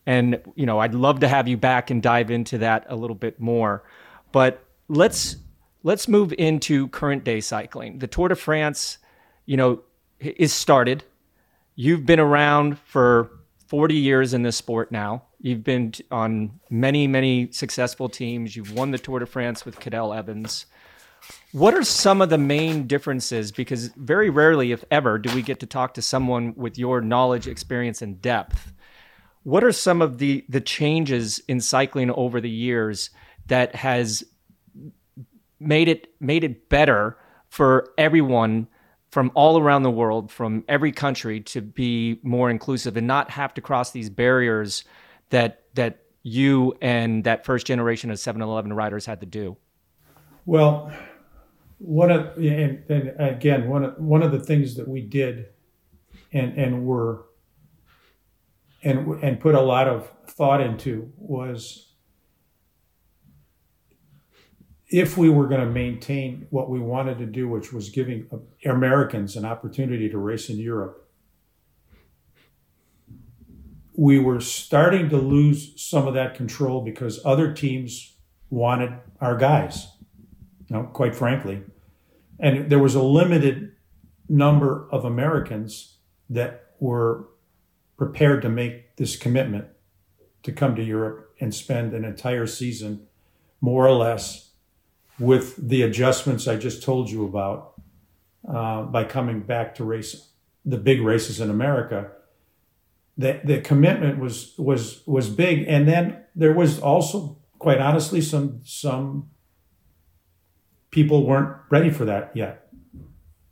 and 0.05 0.41
you 0.55 0.65
know 0.65 0.79
i'd 0.79 0.93
love 0.93 1.19
to 1.19 1.27
have 1.27 1.47
you 1.47 1.57
back 1.57 1.89
and 1.89 2.01
dive 2.01 2.31
into 2.31 2.57
that 2.57 2.85
a 2.89 2.95
little 2.95 3.15
bit 3.15 3.39
more. 3.39 3.83
But 4.31 4.63
let's 4.87 5.37
let's 5.83 6.07
move 6.07 6.33
into 6.37 6.87
current 6.89 7.23
day 7.23 7.41
cycling. 7.41 7.99
The 7.99 8.07
tour 8.07 8.27
de 8.27 8.35
france 8.35 8.97
you 9.45 9.57
know 9.57 9.81
is 10.19 10.53
started. 10.53 11.03
You've 11.75 12.05
been 12.05 12.19
around 12.19 12.77
for 12.79 13.31
40 13.67 13.95
years 13.95 14.33
in 14.33 14.43
this 14.43 14.57
sport 14.57 14.91
now. 14.91 15.23
You've 15.39 15.63
been 15.63 15.93
on 16.11 16.59
many 16.69 17.07
many 17.07 17.51
successful 17.51 18.09
teams. 18.09 18.55
You've 18.55 18.73
won 18.73 18.91
the 18.91 18.97
tour 18.97 19.19
de 19.19 19.25
france 19.25 19.65
with 19.65 19.79
cadel 19.79 20.15
evans. 20.15 20.65
What 21.51 21.73
are 21.73 21.83
some 21.83 22.21
of 22.21 22.29
the 22.29 22.37
main 22.37 22.87
differences? 22.87 23.51
Because 23.51 23.87
very 23.89 24.29
rarely 24.29 24.71
if 24.71 24.83
ever 24.89 25.17
do 25.17 25.33
we 25.35 25.41
get 25.41 25.59
to 25.59 25.65
talk 25.65 25.93
to 25.95 26.01
someone 26.01 26.53
with 26.55 26.77
your 26.77 27.01
knowledge 27.01 27.47
experience 27.47 28.01
and 28.01 28.21
depth 28.21 28.71
what 29.49 29.63
are 29.63 29.71
some 29.71 30.01
of 30.01 30.19
the 30.19 30.45
the 30.47 30.61
changes 30.61 31.41
in 31.47 31.59
cycling 31.59 32.11
over 32.11 32.39
the 32.39 32.49
years 32.49 33.09
that 33.47 33.73
has 33.73 34.23
made 35.59 35.87
it 35.87 36.07
made 36.19 36.43
it 36.43 36.69
better 36.69 37.17
for 37.49 37.89
everyone 37.97 38.67
from 39.09 39.31
all 39.33 39.59
around 39.59 39.81
the 39.81 39.89
world, 39.89 40.31
from 40.31 40.63
every 40.67 40.91
country, 40.91 41.41
to 41.41 41.61
be 41.61 42.19
more 42.21 42.51
inclusive 42.51 42.95
and 42.95 43.07
not 43.07 43.31
have 43.31 43.51
to 43.55 43.61
cross 43.61 43.89
these 43.89 44.09
barriers 44.09 44.83
that 45.31 45.63
that 45.73 46.03
you 46.21 46.77
and 46.79 47.23
that 47.23 47.43
first 47.43 47.65
generation 47.65 48.11
of 48.11 48.17
7-Eleven 48.17 48.71
riders 48.73 49.05
had 49.07 49.19
to 49.21 49.25
do? 49.25 49.57
Well, 50.45 50.91
one 51.79 52.11
of 52.11 52.37
and, 52.37 52.83
and 52.87 53.13
again 53.19 53.67
one 53.67 53.83
of 53.83 53.97
one 53.97 54.21
of 54.21 54.31
the 54.31 54.39
things 54.39 54.75
that 54.75 54.87
we 54.87 55.01
did 55.01 55.47
and 56.31 56.55
and 56.55 56.85
were 56.85 57.25
and 58.83 59.21
and 59.23 59.39
put 59.39 59.55
a 59.55 59.61
lot 59.61 59.87
of 59.87 60.11
thought 60.27 60.61
into 60.61 61.11
was 61.17 61.89
if 64.87 65.17
we 65.17 65.29
were 65.29 65.47
going 65.47 65.61
to 65.61 65.69
maintain 65.69 66.47
what 66.49 66.69
we 66.69 66.79
wanted 66.79 67.19
to 67.19 67.25
do, 67.25 67.47
which 67.47 67.71
was 67.71 67.89
giving 67.89 68.27
Americans 68.65 69.35
an 69.35 69.45
opportunity 69.45 70.09
to 70.09 70.17
race 70.17 70.49
in 70.49 70.57
Europe, 70.57 71.07
we 73.95 74.17
were 74.17 74.39
starting 74.39 75.09
to 75.09 75.17
lose 75.17 75.73
some 75.79 76.07
of 76.07 76.15
that 76.15 76.33
control 76.33 76.81
because 76.81 77.23
other 77.23 77.53
teams 77.53 78.15
wanted 78.49 78.91
our 79.21 79.35
guys, 79.35 79.89
you 80.67 80.75
know, 80.75 80.83
quite 80.83 81.15
frankly. 81.15 81.61
And 82.39 82.69
there 82.71 82.79
was 82.79 82.95
a 82.95 83.03
limited 83.03 83.73
number 84.27 84.87
of 84.91 85.05
Americans 85.05 85.97
that 86.29 86.71
were 86.79 87.27
prepared 87.99 88.41
to 88.41 88.47
make 88.47 88.95
this 88.95 89.17
commitment 89.17 89.67
to 90.41 90.53
come 90.53 90.73
to 90.73 90.81
Europe 90.81 91.35
and 91.41 91.53
spend 91.53 91.93
an 91.93 92.05
entire 92.05 92.47
season, 92.47 93.05
more 93.59 93.85
or 93.85 93.91
less, 93.91 94.51
with 95.19 95.57
the 95.57 95.81
adjustments 95.81 96.47
I 96.47 96.55
just 96.55 96.81
told 96.81 97.11
you 97.11 97.25
about 97.25 97.73
uh, 98.47 98.83
by 98.83 99.03
coming 99.03 99.41
back 99.41 99.75
to 99.75 99.83
race 99.83 100.29
the 100.63 100.77
big 100.77 101.01
races 101.01 101.41
in 101.41 101.49
America. 101.49 102.11
The, 103.17 103.41
the 103.43 103.59
commitment 103.59 104.17
was 104.17 104.53
was 104.57 105.05
was 105.05 105.27
big, 105.29 105.65
and 105.67 105.85
then 105.85 106.23
there 106.33 106.53
was 106.53 106.79
also, 106.79 107.37
quite 107.57 107.79
honestly, 107.81 108.21
some 108.21 108.61
some 108.63 109.29
people 110.89 111.27
weren't 111.27 111.57
ready 111.69 111.89
for 111.89 112.05
that 112.05 112.31
yet. 112.33 112.69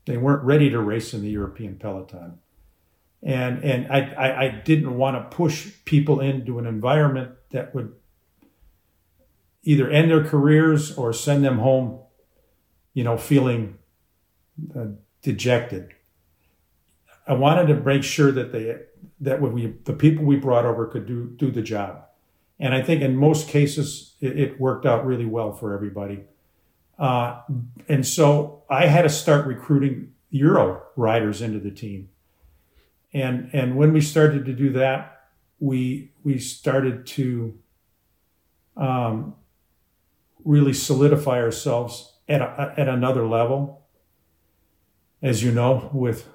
They 0.05 0.15
weren't 0.15 0.43
ready 0.43 0.69
to 0.69 0.79
race 0.79 1.13
in 1.13 1.21
the 1.21 1.29
European 1.29 1.75
peloton 1.75 2.39
and 3.23 3.63
and 3.63 3.91
I, 3.91 3.99
I, 4.13 4.45
I 4.45 4.49
didn't 4.49 4.95
want 4.97 5.17
to 5.17 5.35
push 5.35 5.71
people 5.85 6.19
into 6.19 6.59
an 6.59 6.67
environment 6.67 7.31
that 7.51 7.73
would 7.73 7.93
either 9.63 9.89
end 9.89 10.11
their 10.11 10.23
careers 10.23 10.95
or 10.97 11.11
send 11.11 11.43
them 11.43 11.59
home, 11.59 11.99
you 12.93 13.03
know, 13.03 13.17
feeling 13.17 13.77
uh, 14.75 14.85
dejected. 15.21 15.93
I 17.27 17.33
wanted 17.33 17.67
to 17.67 17.75
make 17.81 18.03
sure 18.03 18.31
that 18.31 18.51
they 18.51 18.77
that 19.19 19.41
we 19.41 19.75
the 19.83 19.93
people 19.93 20.23
we 20.23 20.35
brought 20.35 20.65
over 20.65 20.85
could 20.85 21.05
do 21.05 21.33
do 21.37 21.51
the 21.51 21.61
job, 21.61 22.05
and 22.59 22.73
I 22.73 22.81
think 22.81 23.01
in 23.01 23.15
most 23.15 23.49
cases 23.49 24.15
it, 24.21 24.39
it 24.39 24.59
worked 24.59 24.85
out 24.85 25.05
really 25.05 25.25
well 25.25 25.53
for 25.53 25.73
everybody. 25.73 26.21
Uh, 26.99 27.41
and 27.87 28.07
so 28.07 28.63
I 28.69 28.87
had 28.87 29.03
to 29.03 29.09
start 29.09 29.45
recruiting 29.45 30.13
Euro 30.31 30.81
riders 30.95 31.41
into 31.41 31.59
the 31.59 31.69
team 31.69 32.09
and 33.13 33.49
and 33.53 33.75
when 33.75 33.93
we 33.93 34.01
started 34.01 34.45
to 34.45 34.53
do 34.53 34.71
that, 34.73 35.21
we 35.59 36.11
we 36.23 36.37
started 36.39 37.05
to 37.07 37.57
um, 38.75 39.35
really 40.43 40.73
solidify 40.73 41.41
ourselves 41.41 42.13
at 42.27 42.41
a, 42.41 42.73
at 42.77 42.87
another 42.87 43.27
level. 43.27 43.85
As 45.21 45.43
you 45.43 45.51
know, 45.51 45.89
with 45.93 46.27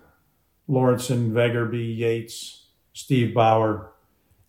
Lawrence 0.66 1.08
and 1.08 1.32
Veggerby, 1.32 1.96
Yates, 1.96 2.66
Steve 2.92 3.32
Bauer, 3.32 3.92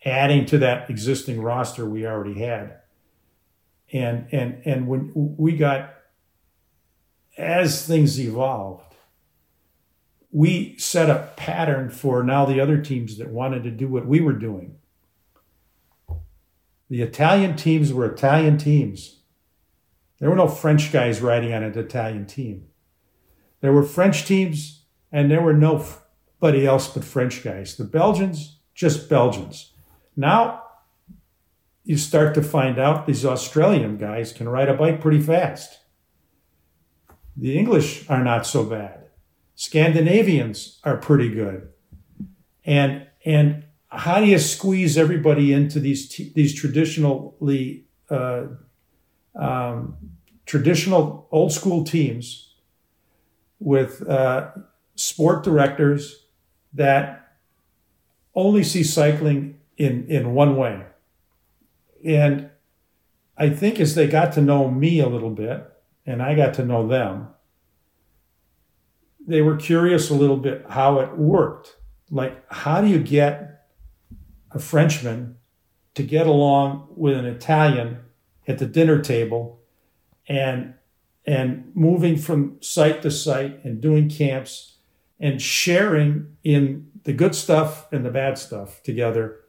adding 0.06 0.46
to 0.48 0.58
that 0.58 0.90
existing 0.90 1.42
roster 1.42 1.88
we 1.88 2.06
already 2.06 2.40
had. 2.40 2.80
And 3.92 4.28
and 4.32 4.62
and 4.66 4.88
when 4.88 5.12
we 5.14 5.56
got 5.56 5.94
as 7.38 7.86
things 7.86 8.20
evolved, 8.20 8.93
we 10.34 10.76
set 10.80 11.12
a 11.12 11.30
pattern 11.38 11.92
for 11.92 12.24
now 12.24 12.44
the 12.44 12.60
other 12.60 12.80
teams 12.80 13.20
that 13.20 13.30
wanted 13.30 13.64
to 13.64 13.70
do 13.70 13.88
what 13.88 14.08
we 14.08 14.20
were 14.20 14.34
doing. 14.34 14.76
The 16.90 17.04
Italian 17.04 17.56
teams 17.56 17.94
were 17.94 18.12
Italian 18.12 18.58
teams. 18.58 19.20
There 20.20 20.32
were 20.32 20.36
no 20.36 20.48
French 20.48 20.92
guys 20.92 21.22
riding 21.22 21.54
on 21.54 21.62
an 21.62 21.78
Italian 21.78 22.26
team. 22.26 22.66
There 23.62 23.72
were 23.72 23.84
French 23.84 24.26
teams, 24.26 24.86
and 25.12 25.30
there 25.30 25.42
were 25.42 25.54
nobody 25.54 26.66
else 26.66 26.88
but 26.88 27.04
French 27.04 27.44
guys. 27.44 27.78
The 27.78 27.84
Belgians, 27.84 28.58
just 28.74 29.08
Belgians. 29.08 29.74
Now 30.16 30.64
you 31.84 31.96
start 31.96 32.34
to 32.36 32.42
find 32.42 32.80
out 32.80 33.06
these 33.06 33.24
Australian 33.24 33.98
guys 33.98 34.34
can 34.34 34.50
ride 34.50 34.70
a 34.70 34.74
bike 34.74 35.00
pretty 35.00 35.22
fast. 35.22 35.80
The 37.38 37.56
English 37.56 38.10
are 38.10 38.24
not 38.24 38.48
so 38.48 38.64
bad. 38.64 39.03
Scandinavians 39.64 40.82
are 40.84 40.98
pretty 40.98 41.30
good. 41.30 41.70
And 42.66 43.08
and 43.24 43.64
how 43.88 44.20
do 44.20 44.26
you 44.26 44.38
squeeze 44.38 44.98
everybody 44.98 45.54
into 45.54 45.80
these 45.80 46.10
t- 46.10 46.34
these 46.36 46.54
traditionally 46.54 47.86
uh, 48.10 48.48
um, 49.34 49.96
traditional 50.46 51.30
old 51.32 51.54
school 51.54 51.86
teams 51.86 52.56
with 53.58 54.06
uh, 54.10 54.52
sport 54.96 55.46
directors 55.46 56.26
that 56.74 57.38
only 58.36 58.66
see 58.66 58.84
cycling 58.84 59.60
in, 59.78 60.06
in 60.08 60.34
one 60.34 60.58
way. 60.58 60.84
And 62.04 62.50
I 63.38 63.50
think 63.50 63.80
as 63.80 63.96
they 63.96 64.08
got 64.08 64.34
to 64.34 64.42
know 64.42 64.70
me 64.70 65.00
a 65.00 65.08
little 65.08 65.30
bit, 65.30 65.66
and 66.06 66.22
I 66.22 66.36
got 66.36 66.54
to 66.56 66.66
know 66.66 66.86
them, 66.86 67.30
they 69.26 69.42
were 69.42 69.56
curious 69.56 70.10
a 70.10 70.14
little 70.14 70.38
bit 70.38 70.66
how 70.70 71.00
it 71.00 71.18
worked. 71.18 71.78
Like, 72.10 72.44
how 72.52 72.82
do 72.82 72.88
you 72.88 73.00
get 73.00 73.68
a 74.52 74.60
Frenchman 74.60 75.38
to 75.96 76.04
get 76.04 76.28
along 76.28 76.88
with 76.96 77.18
an 77.18 77.26
Italian 77.26 78.00
at 78.48 78.58
the 78.60 78.66
dinner 78.66 79.02
table 79.02 79.60
and 80.28 80.74
and 81.26 81.72
moving 81.74 82.18
from 82.18 82.58
site 82.62 83.02
to 83.02 83.10
site 83.10 83.64
and 83.64 83.80
doing 83.80 84.10
camps 84.10 84.78
and 85.20 85.42
sharing 85.42 86.36
in 86.44 86.90
the 87.04 87.14
good 87.14 87.34
stuff 87.34 87.88
and 87.94 88.06
the 88.06 88.10
bad 88.10 88.38
stuff 88.38 88.84
together 88.84 89.40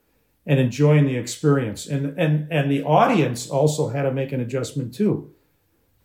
and 0.47 0.61
enjoying 0.61 1.05
the 1.05 1.17
experience. 1.17 1.87
And 1.87 2.19
and 2.19 2.47
and 2.51 2.71
the 2.71 2.83
audience 2.83 3.49
also 3.49 3.89
had 3.89 4.03
to 4.03 4.13
make 4.13 4.33
an 4.33 4.41
adjustment 4.41 4.95
too. 4.95 5.34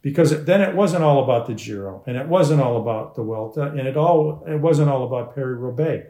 Because 0.01 0.45
then 0.45 0.61
it 0.61 0.75
wasn't 0.75 1.03
all 1.03 1.23
about 1.23 1.47
the 1.47 1.53
Giro 1.53 2.03
and 2.07 2.15
it 2.15 2.27
wasn't 2.27 2.61
all 2.61 2.81
about 2.81 3.15
the 3.15 3.23
Vuelta 3.23 3.63
and 3.63 3.81
it 3.81 3.97
all 3.97 4.43
it 4.47 4.59
wasn't 4.59 4.89
all 4.89 5.05
about 5.05 5.35
Paris-Roubaix. 5.35 6.07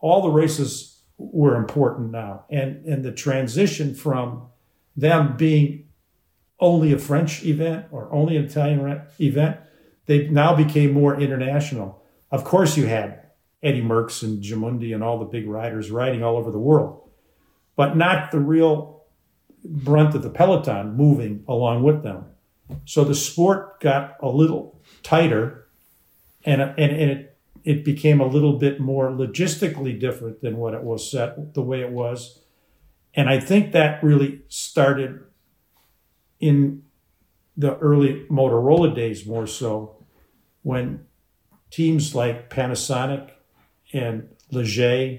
All 0.00 0.22
the 0.22 0.30
races 0.30 1.00
were 1.16 1.56
important 1.56 2.10
now. 2.10 2.44
And 2.50 2.84
and 2.84 3.02
the 3.02 3.12
transition 3.12 3.94
from 3.94 4.48
them 4.96 5.36
being 5.36 5.88
only 6.60 6.92
a 6.92 6.98
French 6.98 7.44
event 7.44 7.86
or 7.90 8.12
only 8.12 8.36
an 8.36 8.44
Italian 8.44 9.02
event, 9.18 9.56
they 10.06 10.28
now 10.28 10.54
became 10.54 10.92
more 10.92 11.18
international. 11.18 12.02
Of 12.30 12.44
course, 12.44 12.76
you 12.76 12.86
had 12.86 13.22
Eddie 13.62 13.82
Merckx 13.82 14.22
and 14.22 14.42
Gimondi 14.42 14.94
and 14.94 15.02
all 15.02 15.18
the 15.18 15.24
big 15.24 15.48
riders 15.48 15.90
riding 15.90 16.22
all 16.22 16.36
over 16.36 16.50
the 16.50 16.58
world, 16.58 17.10
but 17.76 17.96
not 17.96 18.30
the 18.30 18.40
real 18.40 19.04
brunt 19.64 20.14
of 20.14 20.22
the 20.22 20.30
peloton 20.30 20.96
moving 20.96 21.44
along 21.48 21.82
with 21.82 22.02
them. 22.02 22.24
So 22.84 23.04
the 23.04 23.14
sport 23.14 23.80
got 23.80 24.16
a 24.20 24.28
little 24.28 24.80
tighter, 25.02 25.66
and 26.44 26.60
and, 26.60 26.78
and 26.78 27.10
it 27.10 27.38
it 27.64 27.84
became 27.84 28.20
a 28.20 28.26
little 28.26 28.58
bit 28.58 28.80
more 28.80 29.10
logistically 29.10 29.98
different 29.98 30.40
than 30.40 30.56
what 30.56 30.74
it 30.74 30.82
was 30.82 31.08
set 31.10 31.54
the 31.54 31.62
way 31.62 31.80
it 31.80 31.90
was, 31.90 32.40
and 33.14 33.28
I 33.28 33.40
think 33.40 33.72
that 33.72 34.02
really 34.02 34.42
started 34.48 35.20
in 36.40 36.82
the 37.56 37.76
early 37.78 38.26
Motorola 38.30 38.94
days 38.94 39.26
more 39.26 39.46
so 39.46 40.04
when 40.62 41.06
teams 41.70 42.14
like 42.14 42.50
Panasonic 42.50 43.30
and 43.92 44.28
Leger 44.50 45.18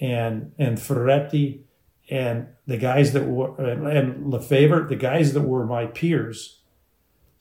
and 0.00 0.52
and 0.58 0.80
Ferretti 0.80 1.64
and 2.10 2.48
the 2.66 2.76
guys 2.76 3.12
that 3.12 3.26
were 3.26 3.54
and 3.58 4.32
Lefevere, 4.32 4.88
the 4.88 4.96
guys 4.96 5.32
that 5.32 5.42
were 5.42 5.66
my 5.66 5.86
peers, 5.86 6.55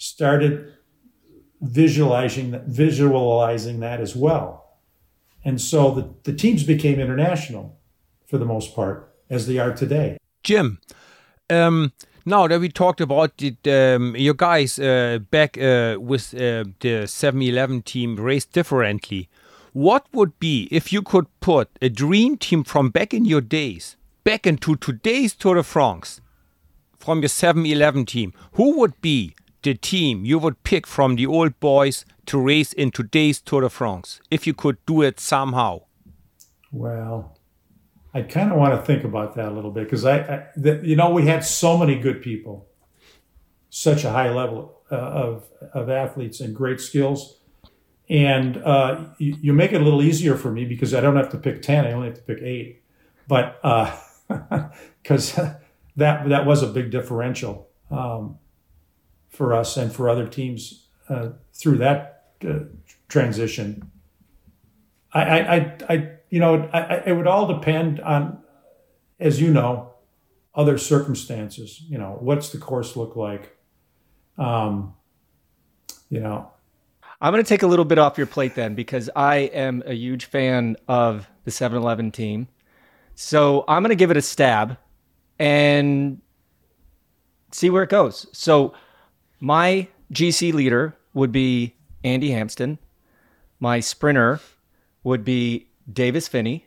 started 0.05 0.73
visualizing 1.61 2.51
that 2.51 2.65
visualizing 2.67 3.79
that 3.79 3.99
as 3.99 4.15
well. 4.15 4.77
And 5.43 5.59
so 5.59 5.91
the, 5.91 6.09
the 6.23 6.33
teams 6.33 6.63
became 6.63 6.99
international 6.99 7.77
for 8.27 8.37
the 8.37 8.45
most 8.45 8.75
part, 8.75 9.15
as 9.29 9.47
they 9.47 9.57
are 9.59 9.73
today. 9.73 10.17
Jim, 10.43 10.79
um, 11.49 11.91
now 12.25 12.47
that 12.47 12.59
we 12.59 12.69
talked 12.69 13.01
about 13.01 13.33
it, 13.41 13.67
um, 13.67 14.15
your 14.15 14.33
guys 14.33 14.79
uh, 14.79 15.19
back 15.29 15.57
uh, 15.57 15.97
with 15.99 16.33
uh, 16.33 16.65
the 16.79 17.05
7-Eleven 17.05 17.83
team 17.83 18.15
raced 18.15 18.51
differently. 18.51 19.29
What 19.73 20.07
would 20.13 20.39
be 20.39 20.67
if 20.71 20.93
you 20.93 21.01
could 21.01 21.27
put 21.39 21.69
a 21.81 21.89
dream 21.89 22.37
team 22.37 22.63
from 22.63 22.89
back 22.89 23.13
in 23.13 23.25
your 23.25 23.41
days 23.41 23.97
back 24.23 24.47
into 24.47 24.75
today's 24.75 25.35
Tour 25.35 25.55
de 25.55 25.63
France 25.63 26.21
from 26.97 27.19
your 27.19 27.29
7-Eleven 27.29 28.05
team? 28.05 28.33
Who 28.53 28.79
would 28.79 28.99
be 29.01 29.35
the 29.65 29.73
team 29.73 30.23
you 30.23 30.37
would 30.39 30.63
pick 30.63 30.85
from 30.87 31.15
the 31.15 31.25
old 31.25 31.59
boys 31.59 32.05
to 32.27 32.39
race 32.39 32.71
in 32.71 32.91
today's 32.91 33.41
Tour 33.41 33.61
de 33.61 33.69
France 33.69 34.21
if 34.29 34.45
you 34.47 34.53
could 34.53 34.77
do 34.85 35.01
it 35.01 35.19
somehow? 35.19 35.81
Well, 36.71 37.37
I 38.13 38.21
kind 38.21 38.51
of 38.51 38.57
want 38.57 38.79
to 38.79 38.85
think 38.85 39.03
about 39.03 39.35
that 39.35 39.49
a 39.49 39.51
little 39.51 39.71
bit 39.71 39.85
because 39.85 40.05
I, 40.05 40.17
I 40.19 40.47
the, 40.55 40.81
you 40.83 40.95
know, 40.95 41.09
we 41.09 41.25
had 41.25 41.43
so 41.43 41.77
many 41.77 41.99
good 41.99 42.21
people, 42.21 42.67
such 43.69 44.03
a 44.03 44.11
high 44.11 44.29
level 44.29 44.81
uh, 44.91 44.95
of 44.95 45.49
of 45.73 45.89
athletes 45.89 46.39
and 46.39 46.55
great 46.55 46.79
skills, 46.79 47.39
and 48.07 48.57
uh, 48.57 49.05
you, 49.17 49.35
you, 49.41 49.53
make 49.53 49.73
it 49.73 49.81
a 49.81 49.83
little 49.83 50.03
easier 50.03 50.37
for 50.37 50.51
me 50.51 50.63
because 50.65 50.93
I 50.93 51.01
don't 51.01 51.15
have 51.15 51.29
to 51.31 51.37
pick 51.37 51.61
ten; 51.63 51.85
I 51.85 51.91
only 51.91 52.07
have 52.09 52.17
to 52.17 52.21
pick 52.21 52.41
eight. 52.41 52.83
But 53.27 53.59
because 55.01 55.37
uh, 55.39 55.55
that 55.95 56.29
that 56.29 56.45
was 56.45 56.61
a 56.61 56.67
big 56.67 56.91
differential 56.91 57.67
um, 57.89 58.37
for 59.35 59.53
us 59.53 59.77
and 59.77 59.93
for 59.93 60.09
other 60.09 60.27
teams 60.27 60.87
uh, 61.09 61.29
through 61.53 61.77
that 61.77 62.31
uh, 62.47 62.59
transition. 63.07 63.91
I, 65.13 65.39
I, 65.39 65.77
I, 65.89 66.09
you 66.29 66.39
know, 66.39 66.69
I, 66.73 67.03
it 67.05 67.13
would 67.13 67.27
all 67.27 67.47
depend 67.47 67.99
on, 67.99 68.41
as 69.19 69.39
you 69.39 69.51
know, 69.51 69.93
other 70.53 70.77
circumstances. 70.77 71.81
You 71.87 71.97
know, 71.97 72.17
what's 72.19 72.49
the 72.49 72.57
course 72.57 72.95
look 72.95 73.15
like? 73.15 73.57
Um, 74.37 74.95
you 76.09 76.19
know, 76.19 76.51
I'm 77.21 77.31
going 77.31 77.43
to 77.43 77.47
take 77.47 77.63
a 77.63 77.67
little 77.67 77.85
bit 77.85 77.97
off 77.97 78.17
your 78.17 78.27
plate 78.27 78.55
then 78.55 78.75
because 78.75 79.09
I 79.15 79.37
am 79.37 79.83
a 79.85 79.93
huge 79.93 80.25
fan 80.25 80.75
of 80.87 81.29
the 81.45 81.51
7-Eleven 81.51 82.11
team. 82.11 82.47
So 83.15 83.63
I'm 83.67 83.81
going 83.81 83.89
to 83.89 83.95
give 83.95 84.11
it 84.11 84.17
a 84.17 84.21
stab 84.21 84.77
and 85.39 86.21
see 87.51 87.69
where 87.69 87.83
it 87.83 87.89
goes. 87.89 88.27
So 88.33 88.73
my 89.45 89.87
GC 90.11 90.53
leader 90.53 90.97
would 91.13 91.31
be 91.31 91.75
Andy 92.03 92.31
Hampsten. 92.31 92.79
My 93.59 93.79
sprinter 93.79 94.39
would 95.03 95.23
be 95.23 95.67
Davis 95.93 96.27
Phinney. 96.27 96.65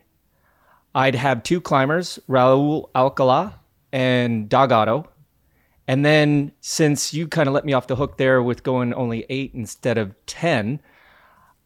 I'd 0.94 1.16
have 1.16 1.42
two 1.42 1.60
climbers, 1.60 2.20
Raul 2.28 2.88
Alcala 2.94 3.58
and 3.92 4.48
Dogado. 4.48 5.08
And 5.88 6.04
then 6.04 6.52
since 6.60 7.12
you 7.12 7.26
kind 7.26 7.48
of 7.48 7.52
let 7.52 7.64
me 7.64 7.72
off 7.72 7.88
the 7.88 7.96
hook 7.96 8.16
there 8.16 8.40
with 8.44 8.62
going 8.62 8.94
only 8.94 9.26
eight 9.28 9.54
instead 9.54 9.98
of 9.98 10.14
10, 10.26 10.80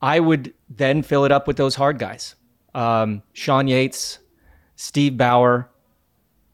I 0.01 0.19
would 0.19 0.55
then 0.71 1.03
fill 1.03 1.27
it 1.27 1.33
up 1.33 1.47
with 1.47 1.59
those 1.59 1.75
hard 1.75 1.99
guys. 1.99 2.37
Um, 2.75 3.23
Sean 3.35 3.69
Yates, 3.69 4.19
Steve 4.77 5.19
Bauer, 5.19 5.69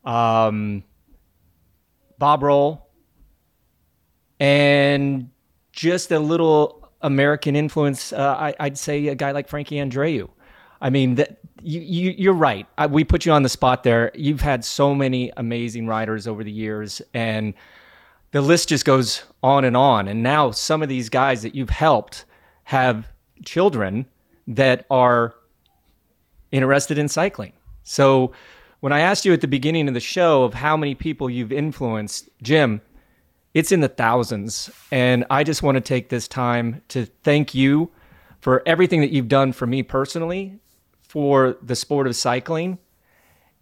um, 0.05 0.83
Bob 2.19 2.43
Roll, 2.43 2.88
and 4.41 5.31
just 5.73 6.11
a 6.11 6.19
little 6.19 6.89
American 7.03 7.57
influence. 7.57 8.13
Uh, 8.13 8.53
I, 8.59 8.65
would 8.65 8.79
say 8.79 9.09
a 9.09 9.15
guy 9.15 9.33
like 9.33 9.49
Frankie 9.49 9.77
Andreu. 9.77 10.29
I 10.81 10.91
mean, 10.91 11.17
that 11.17 11.39
you, 11.63 11.81
you 11.81 12.15
you're 12.17 12.35
right. 12.35 12.67
I, 12.77 12.87
we 12.87 13.05
put 13.05 13.27
you 13.27 13.33
on 13.33 13.43
the 13.43 13.49
spot 13.49 13.83
there. 13.83 14.11
You've 14.15 14.41
had 14.41 14.65
so 14.65 14.95
many 14.95 15.33
amazing 15.37 15.87
riders 15.87 16.27
over 16.27 16.45
the 16.45 16.53
years, 16.53 17.03
and 17.15 17.55
the 18.31 18.41
list 18.41 18.69
just 18.69 18.85
goes 18.85 19.25
on 19.43 19.65
and 19.65 19.77
on. 19.77 20.09
And 20.09 20.23
now 20.23 20.51
some 20.51 20.83
of 20.83 20.89
these 20.89 21.09
guys 21.09 21.43
that 21.43 21.55
you've 21.55 21.71
helped 21.71 22.25
have 22.65 23.09
children 23.45 24.07
that 24.47 24.87
are 24.91 25.35
interested 26.51 26.99
in 26.99 27.09
cycling. 27.09 27.53
So 27.83 28.33
when 28.81 28.93
I 28.93 29.01
asked 29.01 29.25
you 29.25 29.33
at 29.33 29.41
the 29.41 29.49
beginning 29.49 29.89
of 29.89 29.95
the 29.95 30.01
show 30.01 30.45
of 30.45 30.55
how 30.55 30.77
many 30.77 30.95
people 30.95 31.29
you've 31.29 31.53
influenced, 31.53 32.29
Jim, 32.43 32.81
it's 33.59 33.73
in 33.73 33.81
the 33.81 33.89
thousands. 33.89 34.71
And 34.93 35.25
I 35.31 35.43
just 35.43 35.65
want 35.65 35.75
to 35.75 35.81
take 35.81 36.11
this 36.11 36.29
time 36.29 36.81
to 36.91 37.07
thank 37.25 37.57
you 37.57 37.91
for 38.39 38.63
everything 38.67 39.01
that 39.01 39.11
you've 39.11 39.27
done 39.27 39.53
for 39.53 39.67
me 39.67 39.83
personally 39.83 40.61
for 41.03 41.57
the 41.61 41.75
sport 41.75 42.07
of 42.07 42.15
cycling 42.15 42.79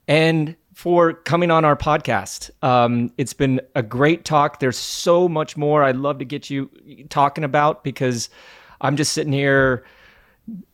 and 0.06 0.54
for 0.74 1.14
coming 1.14 1.50
on 1.50 1.64
our 1.64 1.76
podcast. 1.76 2.50
Um, 2.62 3.10
it's 3.16 3.32
been 3.32 3.62
a 3.74 3.82
great 3.82 4.26
talk. 4.26 4.60
There's 4.60 4.76
so 4.76 5.30
much 5.30 5.56
more 5.56 5.82
I'd 5.82 5.96
love 5.96 6.18
to 6.18 6.26
get 6.26 6.50
you 6.50 6.70
talking 7.08 7.42
about 7.42 7.82
because 7.82 8.28
I'm 8.82 8.96
just 8.96 9.14
sitting 9.14 9.32
here 9.32 9.82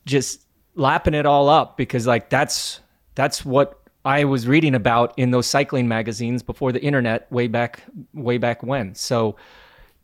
just 0.05 0.41
lapping 0.75 1.13
it 1.13 1.25
all 1.25 1.47
up 1.47 1.77
because 1.77 2.05
like 2.05 2.29
that's 2.29 2.81
that's 3.15 3.45
what 3.45 3.79
I 4.05 4.25
was 4.25 4.47
reading 4.47 4.75
about 4.75 5.13
in 5.17 5.31
those 5.31 5.47
cycling 5.47 5.87
magazines 5.87 6.43
before 6.43 6.71
the 6.71 6.81
internet 6.81 7.31
way 7.31 7.47
back 7.47 7.83
way 8.13 8.37
back 8.37 8.63
when. 8.63 8.95
So 8.95 9.35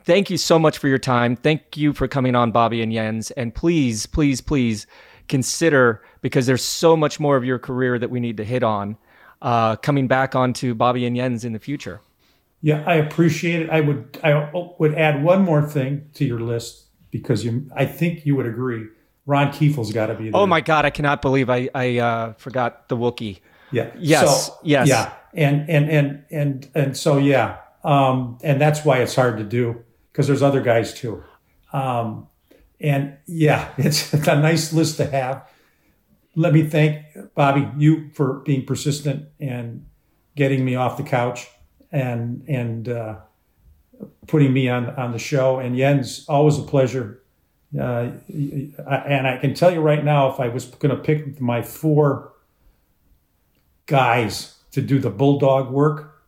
thank 0.03 0.29
you 0.29 0.37
so 0.37 0.57
much 0.57 0.77
for 0.77 0.87
your 0.87 0.97
time. 0.97 1.35
Thank 1.35 1.75
you 1.75 1.93
for 1.93 2.07
coming 2.07 2.35
on 2.35 2.51
Bobby 2.51 2.81
and 2.81 2.91
Jens 2.91 3.31
and 3.31 3.53
please 3.53 4.05
please 4.05 4.41
please 4.41 4.87
consider 5.27 6.03
because 6.21 6.45
there's 6.45 6.63
so 6.63 6.95
much 6.95 7.19
more 7.19 7.35
of 7.35 7.43
your 7.43 7.59
career 7.59 7.99
that 7.99 8.09
we 8.09 8.19
need 8.19 8.37
to 8.37 8.43
hit 8.43 8.63
on 8.63 8.97
uh, 9.41 9.75
coming 9.77 10.07
back 10.07 10.35
onto 10.35 10.73
Bobby 10.73 11.05
and 11.05 11.15
Jens 11.15 11.45
in 11.45 11.53
the 11.53 11.59
future. 11.59 12.01
Yeah, 12.61 12.83
I 12.85 12.95
appreciate 12.95 13.61
it. 13.61 13.69
I 13.69 13.81
would 13.81 14.19
I 14.23 14.51
would 14.79 14.95
add 14.95 15.23
one 15.23 15.43
more 15.43 15.61
thing 15.61 16.09
to 16.15 16.25
your 16.25 16.41
list, 16.41 16.87
because 17.09 17.45
you, 17.45 17.69
I 17.75 17.85
think 17.85 18.25
you 18.25 18.35
would 18.35 18.45
agree. 18.45 18.87
Ron 19.25 19.51
Kiefel's 19.51 19.93
got 19.93 20.07
to 20.07 20.15
be 20.15 20.25
there. 20.25 20.35
Oh 20.35 20.45
my 20.45 20.61
God, 20.61 20.85
I 20.85 20.89
cannot 20.89 21.21
believe 21.21 21.49
I 21.49 21.69
I 21.73 21.97
uh, 21.99 22.33
forgot 22.33 22.89
the 22.89 22.97
Wookiee. 22.97 23.39
Yeah. 23.71 23.91
Yes, 23.97 24.47
So, 24.47 24.57
yes. 24.63 24.87
Yeah. 24.87 25.13
And 25.33 25.69
and 25.69 25.89
and 25.89 26.23
and 26.31 26.69
and 26.73 26.97
so 26.97 27.17
yeah. 27.17 27.57
Um, 27.83 28.37
and 28.43 28.59
that's 28.59 28.83
why 28.83 28.99
it's 28.99 29.15
hard 29.15 29.37
to 29.37 29.43
do 29.43 29.83
because 30.11 30.27
there's 30.27 30.41
other 30.41 30.61
guys 30.61 30.93
too. 30.93 31.23
Um, 31.71 32.27
and 32.81 33.17
yeah, 33.27 33.69
it's 33.77 34.13
a 34.13 34.35
nice 34.35 34.73
list 34.73 34.97
to 34.97 35.05
have. 35.05 35.47
Let 36.35 36.53
me 36.53 36.63
thank 36.63 37.05
Bobby 37.35 37.67
you 37.77 38.09
for 38.13 38.39
being 38.39 38.65
persistent 38.65 39.27
and 39.39 39.85
getting 40.35 40.63
me 40.63 40.75
off 40.75 40.97
the 40.97 41.03
couch 41.03 41.47
and 41.91 42.43
and 42.47 42.89
uh, 42.89 43.17
putting 44.27 44.53
me 44.53 44.69
on 44.69 44.89
on 44.91 45.11
the 45.11 45.19
show. 45.19 45.59
And 45.59 45.75
Jens, 45.75 46.25
always 46.27 46.57
a 46.57 46.63
pleasure. 46.63 47.21
Uh, 47.79 48.09
and 48.27 49.27
I 49.27 49.37
can 49.39 49.53
tell 49.53 49.71
you 49.71 49.79
right 49.79 50.03
now, 50.03 50.31
if 50.31 50.39
I 50.39 50.47
was 50.47 50.65
going 50.65 50.95
to 50.95 51.01
pick 51.01 51.39
my 51.39 51.61
four 51.61 52.33
guys 53.89 54.55
to 54.71 54.81
do 54.81 54.99
the 54.99 55.09
bulldog 55.09 55.71
work, 55.71 56.21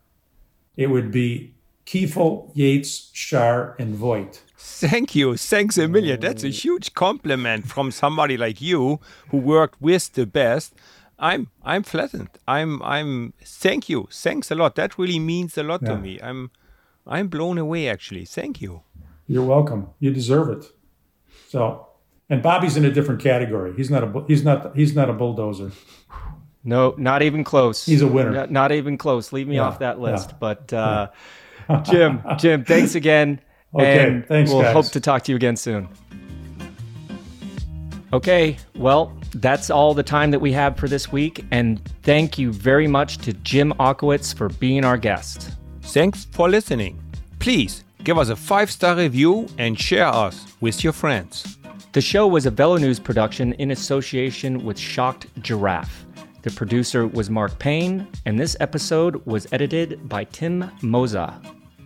it 0.76 0.88
would 0.90 1.12
be 1.12 1.54
Kiefel, 1.86 2.52
Yates, 2.54 3.10
Shar, 3.14 3.76
and 3.80 3.96
Voigt. 3.96 4.42
Thank 4.58 5.16
you. 5.16 5.38
Thanks 5.38 5.78
a 5.78 5.88
million. 5.88 6.20
That's 6.20 6.44
a 6.44 6.50
huge 6.50 6.94
compliment 6.94 7.68
from 7.68 7.92
somebody 7.92 8.36
like 8.38 8.62
you 8.62 9.00
who 9.30 9.38
worked 9.38 9.82
with 9.82 10.14
the 10.14 10.26
best. 10.26 10.74
I'm 11.20 11.48
I'm 11.64 11.84
flattened. 11.84 12.30
I'm 12.48 12.82
I'm 12.82 13.34
thank 13.64 13.90
you. 13.90 14.08
Thanks 14.12 14.52
a 14.52 14.56
lot. 14.56 14.76
That 14.76 14.98
really 14.98 15.20
means 15.20 15.58
a 15.58 15.64
lot 15.64 15.82
Yeah. 15.84 15.90
to 15.90 15.98
me. 15.98 16.20
I'm 16.30 16.50
I'm 17.06 17.28
blown 17.28 17.58
away 17.60 17.90
actually. 17.90 18.26
Thank 18.26 18.62
you. 18.62 18.82
You're 19.28 19.46
welcome. 19.56 19.82
You 20.00 20.12
deserve 20.14 20.50
it. 20.58 20.64
So, 21.50 21.88
and 22.30 22.42
Bobby's 22.42 22.76
in 22.78 22.86
a 22.86 22.92
different 22.92 23.22
category. 23.22 23.74
He's 23.78 23.90
not 23.92 24.04
a 24.04 24.10
he's 24.28 24.44
not 24.44 24.76
he's 24.76 24.94
not 24.96 25.10
a 25.10 25.14
bulldozer. 25.14 25.72
No, 26.64 26.94
not 26.98 27.22
even 27.24 27.44
close. 27.44 27.86
He's 27.86 28.02
a 28.02 28.08
winner. 28.08 28.32
Not, 28.32 28.52
not 28.52 28.72
even 28.72 28.98
close. 28.98 29.34
Leave 29.34 29.48
me 29.48 29.56
Yeah, 29.56 29.64
off 29.64 29.80
that 29.80 30.00
list. 30.00 30.30
yeah. 30.32 30.36
But 30.40 30.74
uh, 30.74 31.08
Jim, 31.84 32.22
Jim, 32.38 32.64
thanks 32.66 32.96
again. 32.96 33.40
Okay, 33.74 34.06
and 34.06 34.26
thanks, 34.28 34.52
We'll 34.52 34.64
guys. 34.64 34.74
hope 34.74 34.88
to 34.88 35.00
talk 35.00 35.24
to 35.24 35.32
you 35.32 35.38
again 35.38 35.56
soon. 35.56 35.88
Okay, 38.14 38.58
well, 38.76 39.16
that's 39.36 39.70
all 39.70 39.94
the 39.94 40.04
time 40.04 40.32
that 40.32 40.40
we 40.40 40.52
have 40.52 40.76
for 40.76 40.90
this 40.90 41.10
week. 41.14 41.46
And 41.52 41.80
thank 42.04 42.38
you 42.38 42.52
very 42.52 42.88
much 42.88 43.20
to 43.20 43.32
Jim 43.32 43.72
Ochowicz 43.80 44.36
for 44.36 44.50
being 44.50 44.84
our 44.84 44.98
guest. 44.98 45.52
Thanks 45.84 46.26
for 46.26 46.50
listening. 46.50 47.02
Please 47.40 47.86
give 48.04 48.18
us 48.18 48.28
a 48.28 48.36
five-star 48.36 48.96
review 48.98 49.48
and 49.58 49.80
share 49.80 50.08
us 50.08 50.46
with 50.60 50.84
your 50.84 50.92
friends. 50.92 51.58
The 51.94 52.02
show 52.02 52.28
was 52.28 52.46
a 52.46 52.52
VeloNews 52.52 53.02
production 53.02 53.54
in 53.54 53.72
association 53.72 54.66
with 54.66 54.78
Shocked 54.78 55.28
Giraffe. 55.42 56.06
The 56.44 56.50
producer 56.50 57.06
was 57.06 57.30
Mark 57.30 57.60
Payne, 57.60 58.08
and 58.26 58.40
this 58.40 58.58
episode 58.60 59.24
was 59.28 59.46
edited 59.52 60.10
by 60.10 60.24
Tim 60.24 60.72
Moza. 60.82 61.40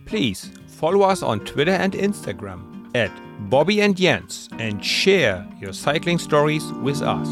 Please 0.06 0.50
follow 0.66 1.02
us 1.02 1.22
on 1.22 1.40
Twitter 1.40 1.72
and 1.72 1.92
Instagram 1.92 2.90
at 2.96 3.10
Bobby 3.50 3.82
and 3.82 3.94
Jens 3.94 4.48
and 4.58 4.82
share 4.82 5.46
your 5.60 5.74
cycling 5.74 6.18
stories 6.18 6.64
with 6.72 7.02
us. 7.02 7.28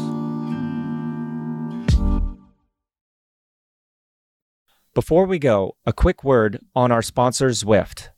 Before 4.93 5.25
we 5.25 5.39
go, 5.39 5.77
a 5.83 5.93
quick 5.93 6.23
word 6.23 6.59
on 6.75 6.91
our 6.91 7.01
sponsor, 7.01 7.49
Zwift. 7.49 8.09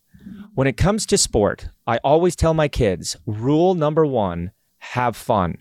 When 0.54 0.68
it 0.68 0.76
comes 0.76 1.06
to 1.06 1.18
sport, 1.18 1.70
I 1.88 1.98
always 2.04 2.36
tell 2.36 2.54
my 2.54 2.68
kids 2.68 3.16
rule 3.26 3.74
number 3.74 4.06
one 4.06 4.52
have 4.80 5.16
fun. 5.16 5.60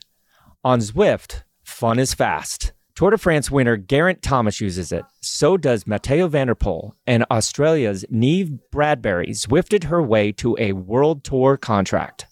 On 0.64 0.80
Zwift, 0.80 1.44
fun 1.62 2.00
is 2.00 2.12
fast. 2.12 2.72
Tour 2.96 3.10
de 3.10 3.18
France 3.18 3.50
winner 3.50 3.76
Geraint 3.76 4.22
Thomas 4.22 4.58
uses 4.58 4.90
it. 4.90 5.04
So 5.20 5.58
does 5.58 5.86
Mathieu 5.86 6.28
Van 6.28 6.46
der 6.46 6.54
Poel. 6.54 6.92
And 7.06 7.26
Australia's 7.30 8.06
Neve 8.08 8.58
Bradbury 8.72 9.32
Zwifted 9.32 9.84
her 9.84 10.02
way 10.02 10.32
to 10.32 10.56
a 10.58 10.72
world 10.72 11.22
tour 11.22 11.58
contract. 11.58 12.24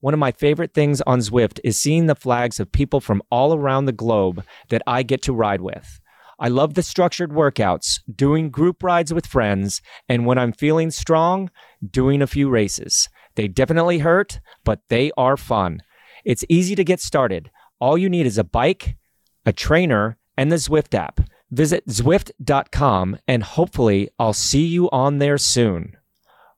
One 0.00 0.12
of 0.12 0.18
my 0.18 0.32
favorite 0.32 0.74
things 0.74 1.00
on 1.02 1.20
Zwift 1.20 1.60
is 1.62 1.78
seeing 1.78 2.06
the 2.06 2.16
flags 2.16 2.58
of 2.58 2.72
people 2.72 3.00
from 3.00 3.22
all 3.30 3.54
around 3.54 3.84
the 3.84 3.92
globe 3.92 4.44
that 4.70 4.82
I 4.88 5.04
get 5.04 5.22
to 5.22 5.32
ride 5.32 5.60
with. 5.60 6.00
I 6.40 6.48
love 6.48 6.74
the 6.74 6.82
structured 6.82 7.30
workouts, 7.30 8.00
doing 8.12 8.50
group 8.50 8.82
rides 8.82 9.14
with 9.14 9.24
friends, 9.24 9.82
and 10.08 10.26
when 10.26 10.36
I'm 10.36 10.52
feeling 10.52 10.90
strong, 10.90 11.48
doing 11.88 12.22
a 12.22 12.26
few 12.26 12.50
races. 12.50 13.08
They 13.36 13.46
definitely 13.46 13.98
hurt, 13.98 14.40
but 14.64 14.80
they 14.88 15.12
are 15.16 15.36
fun. 15.36 15.82
It's 16.24 16.44
easy 16.48 16.74
to 16.74 16.82
get 16.82 16.98
started. 16.98 17.52
All 17.78 17.96
you 17.96 18.08
need 18.08 18.26
is 18.26 18.36
a 18.36 18.42
bike, 18.42 18.96
a 19.44 19.52
trainer, 19.52 20.16
and 20.36 20.50
the 20.50 20.56
Zwift 20.56 20.94
app. 20.94 21.20
Visit 21.50 21.86
Zwift.com 21.86 23.18
and 23.26 23.42
hopefully 23.42 24.08
I'll 24.18 24.32
see 24.32 24.64
you 24.64 24.88
on 24.90 25.18
there 25.18 25.38
soon. 25.38 25.96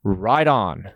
Ride 0.04 0.48
on. 0.48 0.90